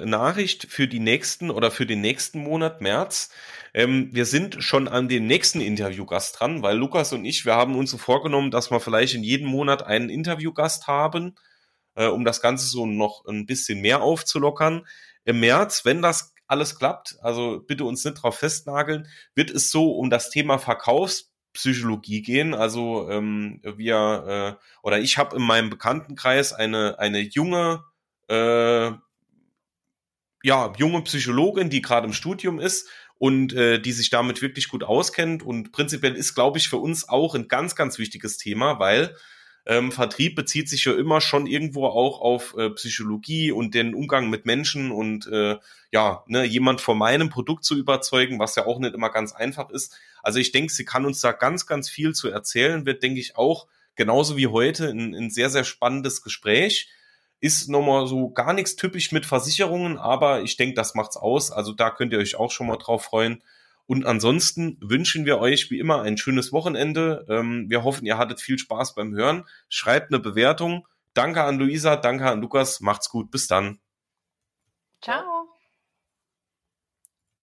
äh, 0.03 0.07
Nachricht 0.07 0.67
für 0.69 0.89
die 0.89 0.99
nächsten 0.99 1.51
oder 1.51 1.71
für 1.71 1.87
den 1.87 2.01
nächsten 2.01 2.41
Monat, 2.41 2.81
März. 2.81 3.31
Ähm, 3.75 4.09
wir 4.13 4.27
sind 4.27 4.63
schon 4.63 4.89
an 4.89 5.09
den 5.09 5.29
nächsten 5.29 5.61
Interviewgast 5.61 6.41
dran, 6.41 6.63
weil 6.63 6.77
Lukas 6.77 7.13
und 7.13 7.25
ich, 7.25 7.45
wir 7.45 7.55
haben 7.55 7.77
uns 7.77 7.93
so 7.93 7.99
vorgenommen, 7.99 8.51
dass 8.51 8.73
wir 8.73 8.81
vielleicht 8.81 9.15
in 9.15 9.23
jedem 9.23 9.47
Monat 9.47 9.85
einen 9.85 10.11
Interviewgast 10.11 10.89
haben, 10.89 11.37
äh, 11.95 12.07
um 12.07 12.25
das 12.25 12.41
Ganze 12.41 12.67
so 12.67 12.87
noch 12.87 13.25
ein 13.27 13.47
bisschen 13.47 13.81
mehr 13.81 14.03
aufzulockern. 14.03 14.85
Im 15.25 15.39
März, 15.39 15.85
wenn 15.85 16.03
das 16.03 16.35
alles 16.49 16.77
klappt, 16.77 17.17
also 17.23 17.61
bitte 17.61 17.85
uns 17.85 18.05
nicht 18.05 18.21
drauf 18.21 18.39
festnageln, 18.39 19.07
wird 19.37 19.51
es 19.51 19.71
so 19.71 19.93
um 19.93 20.11
das 20.11 20.29
Thema 20.29 20.59
Verkaufs 20.59 21.32
Psychologie 21.53 22.23
gehen. 22.23 22.55
Also 22.55 23.09
ähm, 23.11 23.61
wir 23.63 24.59
äh, 24.59 24.65
oder 24.83 25.01
ich 25.01 25.19
habe 25.19 25.37
in 25.37 25.43
meinem 25.43 25.71
Bekanntenkreis 25.71 26.53
eine 26.53 26.99
eine 26.99 27.21
junge 27.21 27.85
äh, 28.29 28.93
ja 30.43 30.73
junge 30.77 31.03
Psychologin, 31.03 31.71
die 31.71 31.83
gerade 31.83 32.07
im 32.07 32.13
Studium 32.13 32.59
ist 32.59 32.89
und 33.19 33.53
äh, 33.53 33.79
die 33.79 33.93
sich 33.93 34.11
damit 34.11 34.43
wirklich 34.43 34.69
gut 34.69 34.83
auskennt 34.83 35.43
und 35.43 35.73
prinzipiell 35.73 36.17
ist, 36.17 36.35
glaube 36.35 36.59
ich, 36.59 36.69
für 36.69 36.79
uns 36.79 37.09
auch 37.09 37.35
ein 37.35 37.49
ganz 37.49 37.77
ganz 37.77 37.99
wichtiges 37.99 38.39
Thema, 38.39 38.79
weil 38.79 39.15
ähm, 39.65 39.93
Vertrieb 39.93 40.35
bezieht 40.35 40.69
sich 40.69 40.85
ja 40.85 40.93
immer 40.93 41.21
schon 41.21 41.47
irgendwo 41.47 41.87
auch 41.87 42.21
auf 42.21 42.57
äh, 42.57 42.71
Psychologie 42.71 43.53
und 43.53 43.75
den 43.75 43.95
Umgang 43.95 44.29
mit 44.29 44.45
Menschen 44.45 44.91
und 44.91 45.27
äh, 45.29 45.57
ja, 45.93 46.25
ne, 46.27 46.45
jemand 46.45 46.81
von 46.81 46.99
meinem 46.99 47.31
Produkt 47.31 47.65
zu 47.65 47.77
überzeugen, 47.77 48.41
was 48.41 48.57
ja 48.57 48.67
auch 48.67 48.81
nicht 48.81 48.95
immer 48.95 49.11
ganz 49.11 49.33
einfach 49.33 49.71
ist. 49.71 49.97
Also 50.23 50.41
ich 50.41 50.51
denke, 50.51 50.73
sie 50.73 50.85
kann 50.85 51.07
uns 51.07 51.21
da 51.21 51.31
ganz, 51.31 51.67
ganz 51.67 51.89
viel 51.89 52.13
zu 52.13 52.29
erzählen, 52.29 52.87
wird, 52.87 53.03
denke 53.05 53.21
ich, 53.21 53.37
auch 53.37 53.69
genauso 53.95 54.37
wie 54.37 54.49
heute 54.49 54.89
ein, 54.89 55.15
ein 55.15 55.31
sehr, 55.31 55.51
sehr 55.51 55.65
spannendes 55.65 56.23
Gespräch. 56.23 56.89
Ist 57.41 57.69
nochmal 57.69 58.07
so 58.07 58.31
gar 58.31 58.53
nichts 58.53 58.77
typisch 58.77 59.13
mit 59.13 59.27
Versicherungen, 59.27 59.99
aber 59.99 60.43
ich 60.43 60.57
denke, 60.57 60.75
das 60.75 60.95
macht's 60.95 61.17
aus. 61.17 61.53
Also 61.53 61.73
da 61.73 61.91
könnt 61.91 62.13
ihr 62.13 62.19
euch 62.19 62.37
auch 62.37 62.51
schon 62.51 62.69
mal 62.69 62.77
drauf 62.77 63.05
freuen. 63.05 63.43
Und 63.87 64.07
ansonsten 64.07 64.79
wünschen 64.81 65.27
wir 65.27 65.39
euch 65.39 65.71
wie 65.71 65.79
immer 65.79 66.03
ein 66.03 66.17
schönes 66.17 66.53
Wochenende. 66.53 67.27
Ähm, 67.29 67.67
wir 67.69 67.85
hoffen, 67.85 68.07
ihr 68.07 68.19
hattet 68.19 68.41
viel 68.41 68.59
Spaß 68.59 68.95
beim 68.95 69.15
Hören. 69.15 69.45
Schreibt 69.69 70.13
eine 70.13 70.21
Bewertung. 70.21 70.87
Danke 71.15 71.43
an 71.43 71.59
Luisa, 71.59 71.97
danke 71.97 72.27
an 72.31 72.41
Lukas. 72.41 72.81
Macht's 72.81 73.11
gut. 73.11 73.31
Bis 73.31 73.49
dann. 73.49 73.81
Ciao. 75.03 75.52